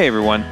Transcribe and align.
Hey 0.00 0.06
everyone. 0.06 0.46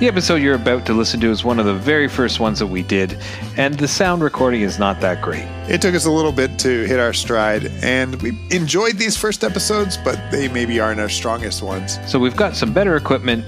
The 0.00 0.08
episode 0.08 0.36
you're 0.36 0.54
about 0.54 0.86
to 0.86 0.94
listen 0.94 1.20
to 1.20 1.30
is 1.30 1.44
one 1.44 1.58
of 1.58 1.66
the 1.66 1.74
very 1.74 2.08
first 2.08 2.40
ones 2.40 2.58
that 2.60 2.68
we 2.68 2.82
did, 2.82 3.18
and 3.58 3.74
the 3.74 3.86
sound 3.86 4.22
recording 4.22 4.62
is 4.62 4.78
not 4.78 4.98
that 5.02 5.20
great. 5.20 5.44
It 5.68 5.82
took 5.82 5.94
us 5.94 6.06
a 6.06 6.10
little 6.10 6.32
bit 6.32 6.58
to 6.60 6.84
hit 6.86 6.98
our 6.98 7.12
stride, 7.12 7.66
and 7.82 8.14
we 8.22 8.30
enjoyed 8.50 8.96
these 8.96 9.14
first 9.14 9.44
episodes, 9.44 9.98
but 9.98 10.18
they 10.30 10.48
maybe 10.48 10.80
aren't 10.80 11.00
our 11.00 11.10
strongest 11.10 11.62
ones. 11.62 11.98
So 12.10 12.18
we've 12.18 12.34
got 12.34 12.56
some 12.56 12.72
better 12.72 12.96
equipment 12.96 13.44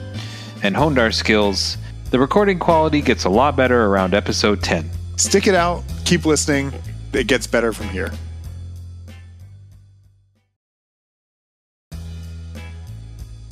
and 0.63 0.77
honed 0.77 0.99
our 0.99 1.11
skills. 1.11 1.79
The 2.11 2.19
recording 2.19 2.59
quality 2.59 3.01
gets 3.01 3.25
a 3.25 3.31
lot 3.31 3.57
better 3.57 3.87
around 3.87 4.13
episode 4.13 4.63
10. 4.63 4.91
Stick 5.17 5.47
it 5.47 5.55
out, 5.55 5.85
keep 6.05 6.27
listening. 6.27 6.71
It 7.15 7.29
gets 7.29 7.47
better 7.47 7.73
from 7.73 7.89
here. 7.89 8.11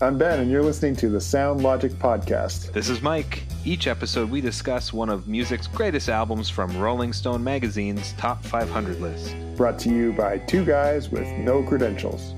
I'm 0.01 0.19
Ben, 0.19 0.41
and 0.41 0.51
you're 0.51 0.63
listening 0.63 0.97
to 0.97 1.09
the 1.09 1.21
Sound 1.21 1.63
Logic 1.63 1.93
Podcast. 1.93 2.73
This 2.73 2.89
is 2.89 3.01
Mike. 3.01 3.45
Each 3.65 3.87
episode, 3.87 4.29
we 4.29 4.41
discuss 4.41 4.93
one 4.93 5.09
of 5.09 5.29
music's 5.29 5.69
greatest 5.69 6.09
albums 6.09 6.51
from 6.51 6.77
Rolling 6.77 7.13
Stone 7.13 7.45
magazine's 7.45 8.13
top 8.15 8.45
500 8.45 9.01
list. 9.01 9.37
Brought 9.57 9.79
to 9.81 9.91
you 9.91 10.13
by 10.13 10.39
two 10.39 10.65
guys 10.65 11.11
with 11.11 11.29
no 11.39 11.63
credentials. 11.63 12.35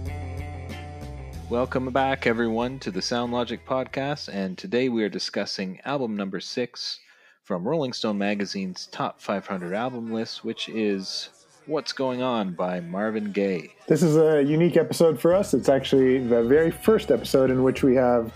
Welcome 1.49 1.91
back, 1.93 2.27
everyone, 2.27 2.79
to 2.81 2.91
the 2.91 3.01
Sound 3.01 3.33
Logic 3.33 3.65
Podcast, 3.67 4.29
and 4.31 4.59
today 4.59 4.91
we 4.91 5.03
are 5.03 5.09
discussing 5.09 5.81
album 5.87 6.15
number 6.15 6.41
six 6.41 7.01
from 7.43 7.67
Rolling 7.67 7.95
Stone 7.95 8.19
magazine's 8.19 8.87
top 8.89 9.19
500 9.19 9.73
album 9.73 10.13
list, 10.13 10.45
which 10.45 10.69
is 10.69 11.31
What's 11.67 11.93
Going 11.93 12.23
On 12.23 12.53
by 12.53 12.79
Marvin 12.79 13.33
Gaye. 13.33 13.73
This 13.89 14.01
is 14.01 14.17
a 14.17 14.41
unique 14.41 14.77
episode 14.77 15.21
for 15.21 15.35
us. 15.35 15.53
It's 15.53 15.69
actually 15.69 16.19
the 16.19 16.45
very 16.45 16.71
first 16.71 17.11
episode 17.11 17.51
in 17.51 17.65
which 17.65 17.83
we 17.83 17.97
have 17.97 18.33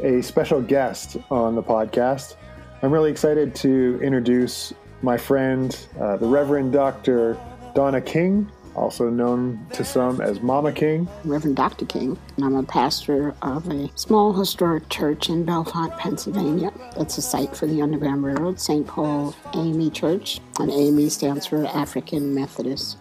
a 0.00 0.22
special 0.22 0.62
guest 0.62 1.16
on 1.28 1.56
the 1.56 1.62
podcast. 1.62 2.36
I'm 2.82 2.92
really 2.92 3.10
excited 3.10 3.52
to 3.56 3.98
introduce 4.00 4.72
my 5.02 5.16
friend, 5.16 5.76
uh, 6.00 6.18
the 6.18 6.26
Reverend 6.26 6.72
Dr. 6.72 7.36
Donna 7.74 8.00
King, 8.00 8.48
also 8.78 9.10
known 9.10 9.66
to 9.72 9.84
some 9.84 10.20
as 10.20 10.40
Mama 10.40 10.72
King. 10.72 11.08
Reverend 11.24 11.56
Dr. 11.56 11.84
King, 11.86 12.18
and 12.36 12.44
I'm 12.44 12.54
a 12.54 12.62
pastor 12.62 13.34
of 13.42 13.68
a 13.70 13.90
small 13.96 14.32
historic 14.32 14.88
church 14.88 15.28
in 15.28 15.44
Bellefonte, 15.44 15.98
Pennsylvania. 15.98 16.72
It's 16.96 17.18
a 17.18 17.22
site 17.22 17.56
for 17.56 17.66
the 17.66 17.82
Underground 17.82 18.24
Railroad, 18.24 18.60
St. 18.60 18.86
Paul 18.86 19.34
AME 19.54 19.90
Church, 19.90 20.40
and 20.58 20.70
AME 20.70 21.10
stands 21.10 21.46
for 21.46 21.66
African 21.66 22.34
Methodist 22.34 22.98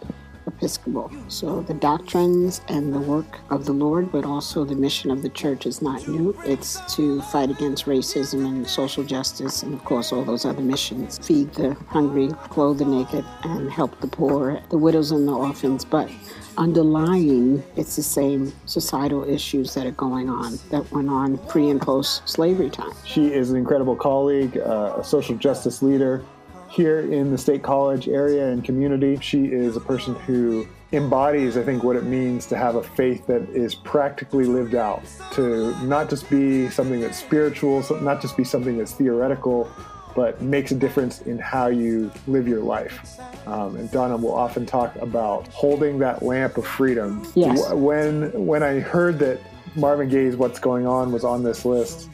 Episcopal. 0.57 1.11
So 1.27 1.61
the 1.61 1.75
doctrines 1.75 2.61
and 2.67 2.91
the 2.91 2.99
work 2.99 3.39
of 3.51 3.65
the 3.65 3.73
Lord, 3.73 4.11
but 4.11 4.25
also 4.25 4.65
the 4.65 4.75
mission 4.75 5.11
of 5.11 5.21
the 5.21 5.29
church 5.29 5.67
is 5.67 5.83
not 5.83 6.07
new. 6.07 6.35
It's 6.45 6.79
to 6.95 7.21
fight 7.23 7.51
against 7.51 7.85
racism 7.85 8.45
and 8.45 8.67
social 8.67 9.03
justice, 9.03 9.61
and 9.61 9.73
of 9.73 9.85
course, 9.85 10.11
all 10.11 10.23
those 10.25 10.45
other 10.45 10.61
missions 10.61 11.19
feed 11.25 11.53
the 11.53 11.75
hungry, 11.89 12.29
clothe 12.49 12.79
the 12.79 12.85
naked, 12.85 13.23
and 13.43 13.71
help 13.71 13.99
the 14.01 14.07
poor, 14.07 14.59
the 14.71 14.77
widows, 14.79 15.11
and 15.11 15.27
the 15.27 15.33
orphans. 15.33 15.85
But 15.85 16.09
underlying, 16.57 17.63
it's 17.75 17.95
the 17.95 18.03
same 18.03 18.51
societal 18.65 19.29
issues 19.29 19.75
that 19.75 19.85
are 19.85 19.91
going 19.91 20.27
on 20.27 20.57
that 20.71 20.91
went 20.91 21.09
on 21.09 21.37
pre 21.49 21.69
and 21.69 21.79
post 21.79 22.27
slavery 22.27 22.71
time. 22.71 22.93
She 23.05 23.27
is 23.27 23.51
an 23.51 23.57
incredible 23.57 23.95
colleague, 23.95 24.57
uh, 24.57 24.95
a 24.97 25.03
social 25.03 25.35
justice 25.35 25.83
leader 25.83 26.25
here 26.69 26.99
in 26.99 27.31
the 27.31 27.37
State 27.37 27.63
College 27.63 28.07
area 28.07 28.47
and 28.49 28.63
community. 28.63 29.17
She 29.21 29.45
is 29.45 29.75
a 29.75 29.79
person 29.81 30.15
who 30.15 30.67
embodies, 30.91 31.57
I 31.57 31.63
think, 31.63 31.83
what 31.83 31.95
it 31.95 32.03
means 32.03 32.45
to 32.47 32.57
have 32.57 32.75
a 32.75 32.83
faith 32.83 33.25
that 33.27 33.41
is 33.49 33.75
practically 33.75 34.45
lived 34.45 34.75
out, 34.75 35.03
to 35.33 35.75
not 35.85 36.09
just 36.09 36.29
be 36.29 36.69
something 36.69 36.99
that's 36.99 37.17
spiritual, 37.17 37.85
not 38.01 38.21
just 38.21 38.37
be 38.37 38.43
something 38.43 38.77
that's 38.77 38.93
theoretical, 38.93 39.69
but 40.15 40.41
makes 40.41 40.71
a 40.71 40.75
difference 40.75 41.21
in 41.21 41.37
how 41.37 41.67
you 41.67 42.11
live 42.25 42.47
your 42.47 42.61
life. 42.61 43.19
Um, 43.47 43.75
and 43.75 43.91
Donna 43.91 44.17
will 44.17 44.33
often 44.33 44.65
talk 44.65 44.95
about 44.95 45.47
holding 45.49 45.99
that 45.99 46.23
lamp 46.23 46.57
of 46.57 46.65
freedom. 46.65 47.25
Yes. 47.35 47.71
When 47.71 48.31
when 48.45 48.63
I 48.63 48.79
heard 48.79 49.19
that 49.19 49.39
Marvin 49.75 50.09
Gaye's 50.09 50.35
"What's 50.35 50.59
Going 50.59 50.87
On" 50.87 51.11
was 51.11 51.23
on 51.23 51.43
this 51.43 51.65
list, 51.65 52.09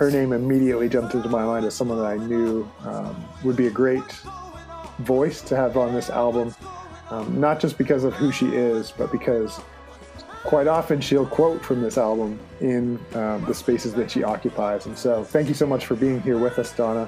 her 0.00 0.10
name 0.10 0.32
immediately 0.32 0.88
jumped 0.88 1.14
into 1.14 1.28
my 1.28 1.44
mind 1.44 1.66
as 1.66 1.74
someone 1.74 1.98
that 1.98 2.06
I 2.06 2.16
knew 2.16 2.66
um, 2.84 3.22
would 3.44 3.54
be 3.54 3.66
a 3.66 3.70
great 3.70 4.10
voice 5.00 5.42
to 5.42 5.54
have 5.54 5.76
on 5.76 5.92
this 5.92 6.08
album. 6.08 6.54
Um, 7.10 7.38
not 7.38 7.60
just 7.60 7.76
because 7.76 8.02
of 8.04 8.14
who 8.14 8.32
she 8.32 8.46
is, 8.46 8.92
but 8.96 9.12
because 9.12 9.60
quite 10.42 10.66
often 10.68 11.02
she'll 11.02 11.26
quote 11.26 11.62
from 11.62 11.82
this 11.82 11.98
album 11.98 12.40
in 12.62 12.98
um, 13.12 13.44
the 13.44 13.52
spaces 13.52 13.92
that 13.92 14.10
she 14.10 14.24
occupies. 14.24 14.86
And 14.86 14.96
so, 14.96 15.22
thank 15.22 15.48
you 15.48 15.54
so 15.54 15.66
much 15.66 15.84
for 15.84 15.96
being 15.96 16.22
here 16.22 16.38
with 16.38 16.58
us, 16.58 16.72
Donna. 16.74 17.06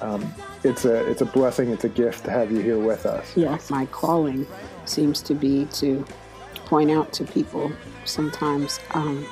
Um, 0.00 0.32
it's 0.64 0.86
a 0.86 1.06
it's 1.10 1.20
a 1.20 1.26
blessing, 1.26 1.68
it's 1.68 1.84
a 1.84 1.90
gift 1.90 2.24
to 2.24 2.30
have 2.30 2.50
you 2.50 2.60
here 2.60 2.78
with 2.78 3.04
us. 3.04 3.36
Yes, 3.36 3.68
my 3.68 3.84
calling 3.86 4.46
seems 4.86 5.20
to 5.22 5.34
be 5.34 5.66
to 5.72 6.06
point 6.54 6.90
out 6.90 7.12
to 7.14 7.24
people 7.24 7.70
sometimes 8.06 8.80
um, 8.92 9.26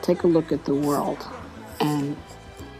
take 0.00 0.24
a 0.24 0.26
look 0.26 0.50
at 0.50 0.64
the 0.64 0.74
world 0.74 1.24
and 1.82 2.16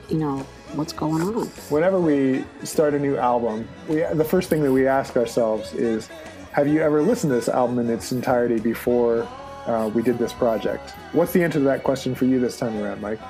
you 0.09 0.19
know 0.19 0.39
what's 0.75 0.93
going 0.93 1.23
on. 1.23 1.47
Whenever 1.69 2.01
we 2.01 2.45
start 2.65 2.95
a 2.95 2.99
new 2.99 3.17
album, 3.17 3.69
we 3.89 4.03
the 4.13 4.25
first 4.25 4.49
thing 4.49 4.63
that 4.63 4.73
we 4.73 4.87
ask 4.87 5.17
ourselves 5.17 5.73
is, 5.75 6.09
have 6.53 6.69
you 6.69 6.81
ever 6.81 7.03
listened 7.03 7.31
to 7.31 7.35
this 7.35 7.49
album 7.49 7.79
in 7.79 7.91
its 7.91 8.13
entirety 8.13 8.61
before 8.61 9.29
uh, 9.67 9.91
we 9.95 10.03
did 10.03 10.19
this 10.19 10.33
project? 10.33 10.91
What's 11.13 11.33
the 11.33 11.43
answer 11.43 11.59
to 11.59 11.65
that 11.65 11.83
question 11.83 12.15
for 12.15 12.25
you 12.25 12.41
this 12.41 12.59
time 12.59 12.77
around, 12.79 13.01
Mike? 13.01 13.21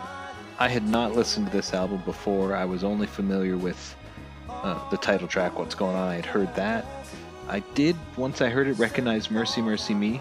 I 0.59 0.69
had 0.69 0.89
not 0.89 1.17
listened 1.17 1.47
to 1.47 1.53
this 1.53 1.75
album 1.75 2.03
before. 2.05 2.55
I 2.55 2.65
was 2.65 2.85
only 2.85 3.07
familiar 3.07 3.57
with 3.57 3.97
uh, 4.49 4.79
the 4.91 4.97
title 4.97 5.27
track, 5.27 5.59
What's 5.59 5.75
Going 5.75 5.97
On. 5.97 6.09
I 6.09 6.15
had 6.15 6.27
heard 6.27 6.55
that. 6.55 6.87
I 7.49 7.61
did, 7.75 7.97
once 8.17 8.41
I 8.41 8.49
heard 8.49 8.69
it, 8.69 8.75
recognize 8.75 9.31
Mercy, 9.31 9.61
Mercy 9.61 9.95
Me. 9.95 10.21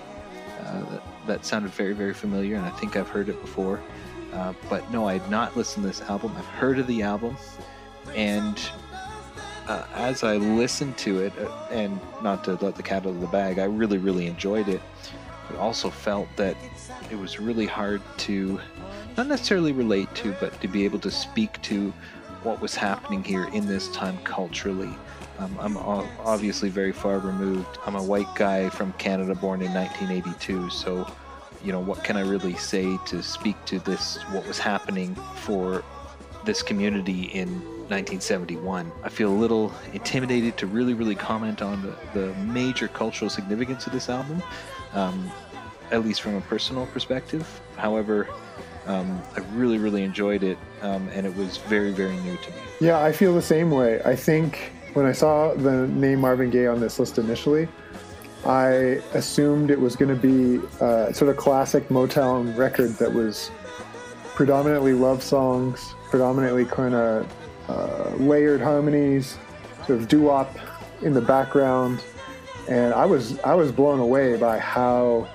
Uh, 0.61 0.79
that, 0.89 1.03
that, 1.27 1.45
sounded 1.45 1.71
very, 1.71 1.93
very 1.93 2.13
familiar, 2.13 2.55
and 2.55 2.65
I 2.65 2.69
think 2.71 2.95
I've 2.95 3.09
heard 3.09 3.29
it 3.29 3.39
before. 3.41 3.79
Uh, 4.33 4.53
but 4.69 4.89
no, 4.91 5.07
I 5.07 5.17
had 5.17 5.29
not 5.29 5.57
listened 5.57 5.83
to 5.83 5.87
this 5.87 6.01
album. 6.09 6.33
I've 6.37 6.45
heard 6.45 6.79
of 6.79 6.87
the 6.87 7.01
album, 7.01 7.35
and 8.15 8.59
uh, 9.67 9.85
as 9.93 10.23
I 10.23 10.37
listened 10.37 10.97
to 10.99 11.21
it, 11.21 11.33
uh, 11.37 11.49
and 11.69 11.99
not 12.23 12.43
to 12.45 12.55
let 12.55 12.75
the 12.75 12.83
cat 12.83 13.05
out 13.05 13.09
of 13.09 13.21
the 13.21 13.27
bag, 13.27 13.59
I 13.59 13.65
really, 13.65 13.97
really 13.97 14.27
enjoyed 14.27 14.67
it. 14.67 14.81
But 15.47 15.57
also 15.59 15.89
felt 15.89 16.27
that 16.37 16.55
it 17.09 17.17
was 17.17 17.39
really 17.39 17.65
hard 17.65 18.01
to 18.19 18.59
not 19.17 19.27
necessarily 19.27 19.73
relate 19.73 20.13
to, 20.15 20.33
but 20.39 20.59
to 20.61 20.67
be 20.67 20.85
able 20.85 20.99
to 20.99 21.11
speak 21.11 21.61
to 21.63 21.93
what 22.43 22.61
was 22.61 22.73
happening 22.73 23.23
here 23.23 23.45
in 23.53 23.67
this 23.67 23.89
time 23.91 24.17
culturally. 24.23 24.93
Um, 25.39 25.57
I'm 25.59 25.77
obviously 25.77 26.69
very 26.69 26.91
far 26.91 27.19
removed. 27.19 27.77
I'm 27.85 27.95
a 27.95 28.03
white 28.03 28.33
guy 28.35 28.69
from 28.69 28.93
Canada 28.93 29.35
born 29.35 29.61
in 29.61 29.73
1982, 29.73 30.69
so 30.69 31.11
you 31.63 31.71
know 31.71 31.79
what 31.79 32.03
can 32.03 32.17
I 32.17 32.21
really 32.21 32.55
say 32.55 32.97
to 33.07 33.21
speak 33.21 33.63
to 33.65 33.79
this 33.79 34.17
what 34.31 34.47
was 34.47 34.57
happening 34.59 35.15
for 35.35 35.83
this 36.45 36.61
community 36.61 37.23
in 37.25 37.49
1971. 37.91 38.91
I 39.03 39.09
feel 39.09 39.29
a 39.29 39.35
little 39.35 39.73
intimidated 39.93 40.57
to 40.57 40.67
really, 40.67 40.93
really 40.93 41.13
comment 41.13 41.61
on 41.61 41.81
the, 41.81 42.19
the 42.19 42.33
major 42.35 42.87
cultural 42.87 43.29
significance 43.29 43.85
of 43.85 43.91
this 43.91 44.09
album, 44.09 44.41
um, 44.93 45.29
at 45.91 46.05
least 46.05 46.21
from 46.21 46.35
a 46.35 46.41
personal 46.41 46.85
perspective. 46.87 47.45
However, 47.75 48.29
um, 48.87 49.21
I 49.35 49.41
really, 49.53 49.77
really 49.77 50.03
enjoyed 50.03 50.41
it, 50.41 50.57
um, 50.81 51.09
and 51.09 51.25
it 51.27 51.35
was 51.35 51.57
very, 51.57 51.91
very 51.91 52.15
new 52.17 52.37
to 52.37 52.49
me. 52.49 52.57
Yeah, 52.79 53.03
I 53.03 53.11
feel 53.11 53.33
the 53.33 53.41
same 53.41 53.69
way. 53.71 54.01
I 54.03 54.15
think 54.15 54.71
when 54.93 55.05
I 55.05 55.11
saw 55.11 55.53
the 55.53 55.87
name 55.87 56.21
Marvin 56.21 56.49
Gaye 56.49 56.67
on 56.67 56.79
this 56.79 56.97
list 56.97 57.17
initially, 57.17 57.67
I 58.45 59.01
assumed 59.13 59.69
it 59.69 59.79
was 59.79 59.95
going 59.95 60.09
to 60.09 60.15
be 60.15 60.65
a 60.79 61.13
sort 61.13 61.29
of 61.29 61.37
classic 61.37 61.89
Motown 61.89 62.57
record 62.57 62.91
that 62.93 63.13
was 63.13 63.51
predominantly 64.33 64.93
love 64.93 65.21
songs, 65.21 65.93
predominantly 66.09 66.65
kind 66.65 66.95
of 66.95 67.31
uh, 67.69 68.15
layered 68.15 68.61
harmonies, 68.61 69.37
sort 69.85 69.99
of 69.99 70.07
doo-wop 70.07 70.57
in 71.03 71.13
the 71.13 71.21
background, 71.21 72.03
and 72.67 72.93
I 72.93 73.05
was 73.05 73.39
I 73.39 73.53
was 73.53 73.71
blown 73.71 73.99
away 73.99 74.37
by 74.37 74.57
how 74.57 75.27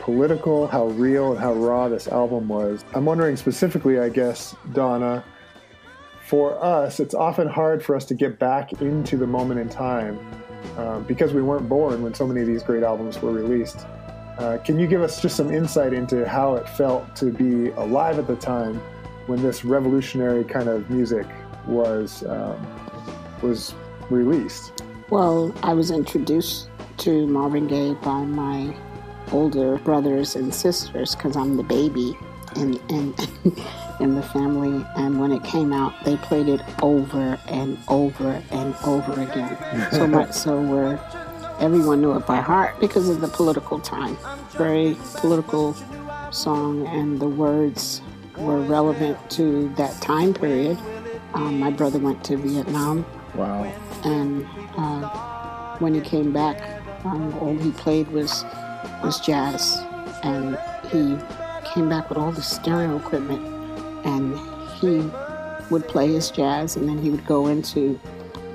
political, 0.00 0.66
how 0.66 0.86
real, 0.88 1.32
and 1.32 1.40
how 1.40 1.54
raw 1.54 1.88
this 1.88 2.08
album 2.08 2.48
was. 2.48 2.84
I'm 2.94 3.04
wondering 3.04 3.36
specifically, 3.36 3.98
I 3.98 4.08
guess, 4.08 4.54
Donna, 4.72 5.24
for 6.26 6.62
us, 6.62 7.00
it's 7.00 7.14
often 7.14 7.48
hard 7.48 7.84
for 7.84 7.96
us 7.96 8.04
to 8.06 8.14
get 8.14 8.38
back 8.38 8.80
into 8.80 9.16
the 9.16 9.26
moment 9.26 9.60
in 9.60 9.68
time 9.68 10.18
um, 10.76 11.04
because 11.04 11.32
we 11.32 11.42
weren't 11.42 11.68
born 11.68 12.02
when 12.02 12.14
so 12.14 12.26
many 12.26 12.40
of 12.40 12.46
these 12.46 12.62
great 12.62 12.82
albums 12.82 13.20
were 13.20 13.32
released. 13.32 13.86
Uh, 14.38 14.58
can 14.64 14.78
you 14.78 14.86
give 14.86 15.02
us 15.02 15.22
just 15.22 15.36
some 15.36 15.52
insight 15.52 15.92
into 15.92 16.28
how 16.28 16.56
it 16.56 16.68
felt 16.70 17.14
to 17.16 17.26
be 17.26 17.70
alive 17.72 18.18
at 18.18 18.26
the 18.26 18.36
time 18.36 18.80
when 19.26 19.40
this 19.42 19.64
revolutionary 19.64 20.44
kind 20.44 20.68
of 20.68 20.90
music 20.90 21.26
was 21.66 22.24
um, 22.26 22.58
was 23.42 23.74
released? 24.10 24.82
Well, 25.10 25.54
I 25.62 25.74
was 25.74 25.90
introduced 25.90 26.68
to 26.98 27.26
Marvin 27.26 27.66
Gaye 27.66 27.94
by 28.02 28.24
my 28.24 28.74
older 29.32 29.78
brothers 29.78 30.36
and 30.36 30.54
sisters 30.54 31.14
because 31.14 31.36
I'm 31.36 31.56
the 31.56 31.62
baby. 31.62 32.16
And, 32.56 32.80
and 32.90 33.14
in 34.00 34.14
the 34.14 34.22
family, 34.22 34.84
and 34.96 35.20
when 35.20 35.32
it 35.32 35.42
came 35.44 35.72
out, 35.72 35.92
they 36.04 36.16
played 36.16 36.48
it 36.48 36.60
over 36.82 37.38
and 37.48 37.78
over 37.88 38.42
and 38.50 38.74
over 38.84 39.12
again. 39.20 39.56
so 39.92 40.06
much 40.18 40.32
so 40.32 40.60
where 40.60 40.98
everyone 41.60 42.00
knew 42.00 42.12
it 42.16 42.26
by 42.26 42.40
heart 42.40 42.78
because 42.80 43.08
of 43.08 43.20
the 43.20 43.28
political 43.28 43.78
time. 43.78 44.16
Very 44.50 44.96
political 45.16 45.74
song, 46.30 46.86
and 46.88 47.20
the 47.20 47.28
words 47.28 48.02
were 48.36 48.60
relevant 48.60 49.18
to 49.30 49.68
that 49.76 50.00
time 50.00 50.34
period. 50.34 50.78
Um, 51.34 51.58
my 51.58 51.70
brother 51.70 51.98
went 51.98 52.24
to 52.24 52.36
Vietnam. 52.36 53.04
Wow. 53.34 53.64
And 54.04 54.46
uh, 54.76 55.76
when 55.78 55.94
he 55.94 56.00
came 56.00 56.32
back, 56.32 56.82
um, 57.04 57.34
all 57.38 57.56
he 57.56 57.70
played 57.72 58.08
was 58.08 58.44
was 59.02 59.20
jazz, 59.20 59.82
and 60.22 60.58
he 60.90 61.16
came 61.64 61.88
back 61.88 62.08
with 62.08 62.18
all 62.18 62.32
the 62.32 62.42
stereo 62.42 62.96
equipment, 62.96 63.42
and 64.04 64.38
he 64.80 65.10
would 65.70 65.88
play 65.88 66.12
his 66.12 66.30
jazz, 66.30 66.76
and 66.76 66.88
then 66.88 66.98
he 66.98 67.10
would 67.10 67.26
go 67.26 67.46
into 67.46 67.98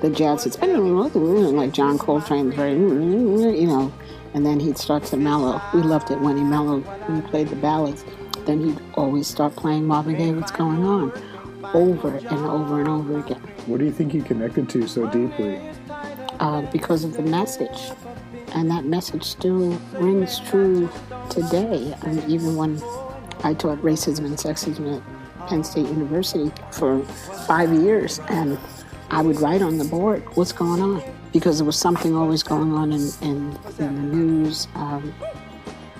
the 0.00 0.10
jazz. 0.10 0.46
It's 0.46 0.56
been 0.56 1.56
like 1.56 1.72
John 1.72 1.98
Coltrane, 1.98 2.50
very 2.52 2.72
you 2.72 3.66
know, 3.66 3.92
and 4.34 4.46
then 4.46 4.60
he'd 4.60 4.78
start 4.78 5.04
to 5.04 5.16
mellow. 5.16 5.60
We 5.74 5.82
loved 5.82 6.10
it 6.10 6.20
when 6.20 6.36
he 6.36 6.44
mellowed, 6.44 6.84
when 7.06 7.22
he 7.22 7.28
played 7.28 7.48
the 7.48 7.56
ballads. 7.56 8.04
Then 8.46 8.60
he'd 8.60 8.80
always 8.94 9.26
start 9.26 9.54
playing 9.56 9.84
Marvin 9.84 10.16
Gaye, 10.16 10.32
What's 10.32 10.50
Going 10.50 10.84
On, 10.84 11.12
over 11.74 12.16
and 12.16 12.26
over 12.28 12.80
and 12.80 12.88
over 12.88 13.18
again. 13.18 13.40
What 13.66 13.78
do 13.78 13.84
you 13.84 13.92
think 13.92 14.12
he 14.12 14.22
connected 14.22 14.68
to 14.70 14.88
so 14.88 15.06
deeply? 15.06 15.60
Uh, 16.38 16.62
because 16.72 17.04
of 17.04 17.14
the 17.14 17.22
message. 17.22 17.92
And 18.52 18.70
that 18.70 18.84
message 18.84 19.24
still 19.24 19.70
rings 19.92 20.40
true 20.40 20.88
today. 21.28 21.94
I 22.02 22.12
mean, 22.12 22.30
even 22.30 22.56
when 22.56 22.82
I 23.44 23.54
taught 23.54 23.78
racism 23.78 24.24
and 24.24 24.36
sexism 24.36 24.96
at 24.96 25.19
Penn 25.48 25.64
State 25.64 25.86
University 25.86 26.52
for 26.72 27.02
five 27.46 27.72
years, 27.72 28.20
and 28.28 28.58
I 29.10 29.22
would 29.22 29.40
write 29.40 29.62
on 29.62 29.78
the 29.78 29.84
board 29.84 30.22
what's 30.36 30.52
going 30.52 30.80
on 30.80 31.02
because 31.32 31.58
there 31.58 31.66
was 31.66 31.78
something 31.78 32.14
always 32.14 32.42
going 32.42 32.72
on 32.72 32.92
in, 32.92 33.10
in, 33.22 33.58
in 33.78 33.94
the 33.96 34.16
news. 34.16 34.68
Um, 34.74 35.14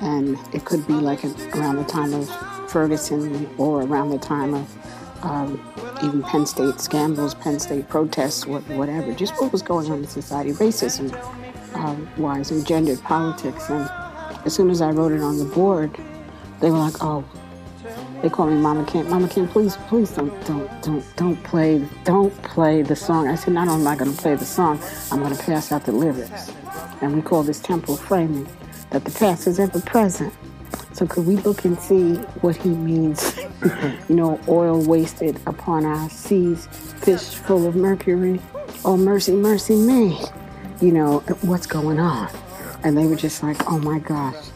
and 0.01 0.39
it 0.55 0.65
could 0.65 0.87
be 0.87 0.95
like 0.95 1.25
around 1.55 1.77
the 1.77 1.85
time 1.85 2.15
of 2.15 2.29
Ferguson 2.71 3.49
or 3.59 3.83
around 3.83 4.11
the 4.11 4.19
time 4.19 4.55
of 4.55 5.25
um, 5.25 5.61
even 6.03 6.23
Penn 6.23 6.47
State 6.47 6.81
scandals, 6.81 7.35
Penn 7.35 7.59
State 7.61 7.89
protests, 7.89 8.47
whatever, 8.47 9.13
just 9.13 9.35
what 9.41 9.53
was 9.53 9.63
going 9.63 9.91
on 9.91 9.99
in 9.99 10.07
society, 10.07 10.53
racism 10.53 11.13
um, 11.75 12.09
wise, 12.17 12.51
and 12.51 12.67
gendered 12.67 13.01
politics. 13.03 13.69
And 13.69 13.91
as 14.47 14.55
soon 14.55 14.71
as 14.71 14.81
I 14.81 14.91
wrote 14.91 15.13
it 15.13 15.21
on 15.21 15.39
the 15.39 15.45
board, 15.45 15.95
they 16.61 16.71
were 16.71 16.79
like, 16.79 17.03
oh, 17.03 17.25
they 18.23 18.29
call 18.29 18.47
me 18.47 18.57
Mama 18.57 18.85
King. 18.85 19.09
Mama 19.09 19.29
King, 19.29 19.49
please, 19.49 19.77
please 19.89 20.11
don't, 20.11 20.47
don't, 20.47 20.83
don't, 20.83 21.17
don't 21.17 21.43
play, 21.45 21.87
don't 22.05 22.35
play 22.43 22.83
the 22.83 22.97
song. 22.97 23.29
I 23.29 23.35
said, 23.35 23.55
not 23.55 23.69
only 23.69 23.83
am 23.83 23.89
I 23.89 23.97
going 23.97 24.15
to 24.15 24.21
play 24.21 24.35
the 24.35 24.45
song, 24.45 24.81
I'm 25.11 25.21
going 25.21 25.35
to 25.35 25.43
pass 25.43 25.73
out 25.73 25.85
the 25.87 25.93
lyrics. 25.93 26.53
And 27.01 27.15
we 27.17 27.23
call 27.23 27.43
this 27.43 27.61
temporal 27.61 27.97
framing, 27.97 28.47
that 28.91 29.05
the 29.05 29.11
past 29.11 29.47
is 29.47 29.59
ever 29.59 29.81
present. 29.81 30.35
So 30.93 31.07
could 31.07 31.27
we 31.27 31.37
look 31.37 31.65
and 31.65 31.79
see 31.79 32.17
what 32.43 32.57
he 32.57 32.71
means? 32.71 33.39
you 34.09 34.17
know, 34.17 34.39
oil 34.49 34.85
wasted 34.85 35.41
upon 35.47 35.87
our 35.87 36.11
seas, 36.11 36.67
fish 36.67 37.23
full 37.23 37.67
of 37.67 37.75
mercury. 37.75 38.41
Oh, 38.85 38.97
mercy, 38.97 39.33
mercy 39.33 39.77
me. 39.77 40.21
You 40.81 40.93
know, 40.93 41.21
what's 41.43 41.67
going 41.67 41.99
on? 41.99 42.29
And 42.83 42.99
they 42.99 43.07
were 43.07 43.17
just 43.17 43.43
like, 43.43 43.71
oh 43.71 43.79
my 43.79 43.99
gosh. 43.99 44.50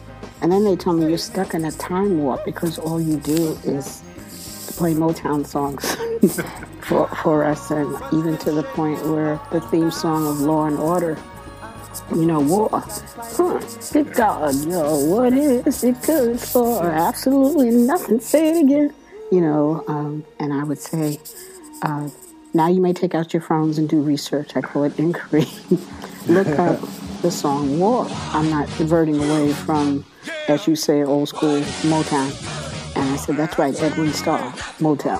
And 0.45 0.51
then 0.51 0.63
they 0.63 0.75
told 0.75 0.99
me 0.99 1.09
you're 1.09 1.17
stuck 1.17 1.55
in 1.55 1.65
a 1.65 1.71
time 1.71 2.19
warp 2.19 2.45
because 2.45 2.77
all 2.77 3.01
you 3.01 3.17
do 3.17 3.57
is 3.63 4.03
play 4.77 4.93
Motown 4.93 5.43
songs 5.43 5.95
for, 6.81 7.07
for 7.07 7.43
us, 7.43 7.71
and 7.71 7.97
even 8.13 8.37
to 8.37 8.51
the 8.51 8.61
point 8.61 9.03
where 9.07 9.41
the 9.51 9.59
theme 9.59 9.89
song 9.89 10.27
of 10.27 10.41
Law 10.41 10.67
and 10.67 10.77
Order, 10.77 11.17
you 12.11 12.27
know, 12.27 12.41
war. 12.41 12.69
Huh, 12.71 13.59
good 13.91 14.13
God, 14.13 14.53
yo, 14.67 15.05
what 15.05 15.33
is 15.33 15.83
it 15.83 15.99
good 16.03 16.39
for? 16.39 16.91
Absolutely 16.91 17.71
nothing. 17.71 18.19
Say 18.19 18.49
it 18.49 18.65
again. 18.65 18.93
You 19.31 19.41
know, 19.41 19.83
um, 19.87 20.23
and 20.39 20.53
I 20.53 20.63
would 20.63 20.77
say, 20.77 21.19
uh, 21.81 22.07
now 22.53 22.67
you 22.67 22.81
may 22.81 22.93
take 22.93 23.15
out 23.15 23.33
your 23.33 23.41
phones 23.41 23.79
and 23.79 23.89
do 23.89 23.99
research. 23.99 24.55
I 24.55 24.61
call 24.61 24.83
it 24.83 24.99
inquiry. 24.99 25.47
Look 26.27 26.49
up 26.49 26.79
the 27.23 27.31
song 27.31 27.79
War. 27.79 28.05
I'm 28.27 28.51
not 28.51 28.67
diverting 28.77 29.17
away 29.17 29.51
from 29.51 30.05
as 30.47 30.67
you 30.67 30.75
say, 30.75 31.03
old 31.03 31.29
school 31.29 31.59
Motown. 31.83 32.31
And 32.95 33.09
I 33.09 33.15
said, 33.17 33.37
that's 33.37 33.57
right, 33.57 33.79
Edwin 33.81 34.13
Starr, 34.13 34.51
Motown. 34.79 35.19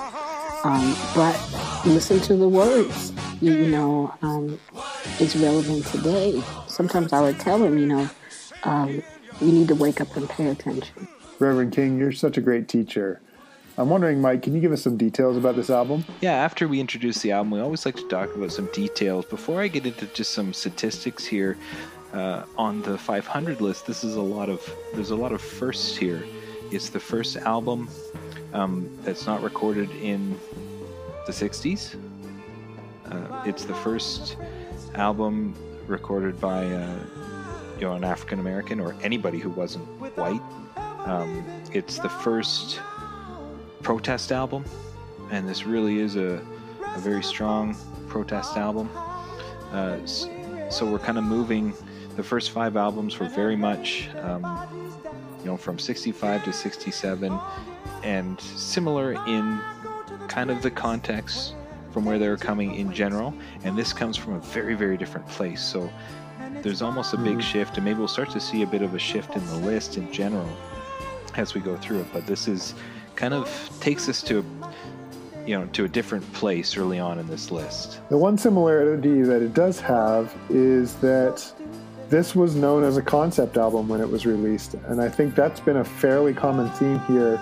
Um, 0.66 0.96
but 1.14 1.86
listen 1.86 2.20
to 2.22 2.36
the 2.36 2.50
words. 2.50 3.12
You, 3.42 3.52
you 3.54 3.68
know, 3.70 4.14
um, 4.22 4.60
it's 5.20 5.36
relevant 5.36 5.86
today. 5.88 6.42
Sometimes 6.68 7.14
I 7.14 7.22
would 7.22 7.40
tell 7.40 7.64
him, 7.64 7.78
you 7.78 7.86
know, 7.86 8.10
um, 8.64 9.04
you 9.42 9.52
need 9.52 9.68
to 9.68 9.76
wake 9.76 10.02
up 10.02 10.16
and 10.16 10.28
pay 10.30 10.48
attention. 10.48 11.08
Reverend 11.40 11.74
King, 11.74 12.00
you're 12.00 12.14
such 12.14 12.38
a 12.38 12.42
great 12.42 12.68
teacher. 12.68 13.22
I'm 13.78 13.90
wondering, 13.90 14.22
Mike, 14.22 14.42
can 14.42 14.56
you 14.56 14.62
give 14.62 14.72
us 14.72 14.82
some 14.82 14.96
details 14.96 15.36
about 15.36 15.58
this 15.58 15.70
album? 15.70 16.06
Yeah, 16.22 16.32
after 16.32 16.66
we 16.66 16.80
introduce 16.80 17.20
the 17.20 17.34
album, 17.34 17.52
we 17.52 17.60
always 17.60 17.86
like 17.86 17.96
to 17.96 18.08
talk 18.08 18.34
about 18.34 18.54
some 18.54 18.68
details. 18.72 19.26
Before 19.26 19.62
I 19.62 19.68
get 19.68 19.86
into 19.86 20.06
just 20.08 20.32
some 20.32 20.54
statistics 20.54 21.26
here, 21.26 21.58
uh, 22.16 22.46
on 22.58 22.82
the 22.82 22.98
500 22.98 23.60
list, 23.60 23.86
this 23.86 24.04
is 24.04 24.16
a 24.16 24.22
lot 24.22 24.48
of 24.48 24.62
there's 24.94 25.12
a 25.12 25.16
lot 25.16 25.34
of 25.34 25.42
firsts 25.42 25.96
here. 25.98 26.24
It's 26.72 26.90
the 26.90 27.00
first 27.00 27.36
album 27.36 27.90
um, 28.54 28.90
that's 29.04 29.26
not 29.26 29.44
recorded 29.44 29.92
in 29.92 30.40
the 31.26 31.34
60s. 31.34 31.96
Uh, 33.06 33.44
it's 33.46 33.66
the 33.66 33.74
first 33.76 34.38
album 34.96 35.54
recorded 35.88 36.40
by 36.40 36.66
uh, 36.66 37.00
you 37.76 37.82
know 37.82 37.94
an 37.94 38.06
African 38.06 38.40
American 38.40 38.80
or 38.80 38.96
anybody 39.04 39.38
who 39.38 39.50
wasn't 39.50 39.86
white. 40.16 40.42
Um, 41.06 41.46
it's 41.74 42.00
the 42.00 42.10
first 42.10 42.80
protest 43.84 44.32
album, 44.32 44.64
and 45.32 45.48
this 45.48 45.66
really 45.66 46.00
is 46.00 46.16
a, 46.16 46.42
a 46.96 47.00
very 47.00 47.24
strong 47.24 47.76
protest 48.08 48.56
album. 48.56 48.90
Uh, 49.74 49.98
so 50.06 50.90
we're 50.90 51.00
kind 51.00 51.18
of 51.18 51.26
moving 51.26 51.74
the 52.16 52.24
first 52.24 52.52
five 52.52 52.78
albums 52.78 53.20
were 53.20 53.28
very 53.30 53.56
much, 53.56 54.10
um, 54.22 54.44
you 55.40 55.46
know, 55.46 55.58
from 55.58 55.78
65 55.78 56.44
to 56.46 56.54
67, 56.54 57.40
and 58.04 58.40
similar 58.40 59.14
in 59.28 59.60
kind 60.28 60.50
of 60.50 60.62
the 60.62 60.72
context 60.72 61.56
from 61.92 62.06
where 62.06 62.20
they're 62.20 62.38
coming 62.38 62.76
in 62.76 62.94
general. 62.94 63.34
And 63.64 63.78
this 63.78 63.94
comes 63.94 64.18
from 64.18 64.34
a 64.34 64.40
very, 64.40 64.76
very 64.76 64.98
different 64.98 65.28
place. 65.28 65.64
So 65.64 65.90
there's 66.62 66.82
almost 66.82 67.14
a 67.14 67.18
big 67.18 67.34
mm-hmm. 67.34 67.40
shift, 67.40 67.78
and 67.78 67.86
maybe 67.86 68.00
we'll 68.00 68.08
start 68.08 68.32
to 68.32 68.40
see 68.40 68.64
a 68.64 68.68
bit 68.68 68.82
of 68.82 68.94
a 68.94 69.00
shift 69.00 69.36
in 69.36 69.46
the 69.48 69.58
list 69.58 69.98
in 69.98 70.12
general 70.12 70.50
as 71.36 71.54
we 71.54 71.62
go 71.62 71.76
through 71.78 72.02
it. 72.02 72.08
But 72.14 72.28
this 72.28 72.48
is 72.48 72.74
kind 73.16 73.34
of 73.34 73.48
takes 73.80 74.10
us 74.10 74.22
to 74.24 74.44
you 75.46 75.58
know 75.58 75.66
to 75.68 75.86
a 75.86 75.88
different 75.88 76.32
place 76.34 76.76
early 76.76 77.00
on 77.00 77.20
in 77.20 77.28
this 77.28 77.52
list. 77.52 78.00
The 78.10 78.18
one 78.18 78.38
similarity 78.38 79.22
that 79.22 79.42
it 79.42 79.54
does 79.54 79.80
have 79.80 80.36
is 80.50 80.96
that 80.96 81.50
this 82.10 82.36
was 82.36 82.56
known 82.56 82.84
as 82.84 82.98
a 82.98 83.02
concept 83.02 83.58
album 83.58 83.88
when 83.88 84.02
it 84.02 84.10
was 84.10 84.26
released, 84.26 84.76
and 84.76 85.02
I 85.02 85.10
think 85.10 85.36
that's 85.36 85.60
been 85.60 85.78
a 85.78 85.84
fairly 85.84 86.34
common 86.34 86.70
theme 86.72 87.00
here. 87.08 87.40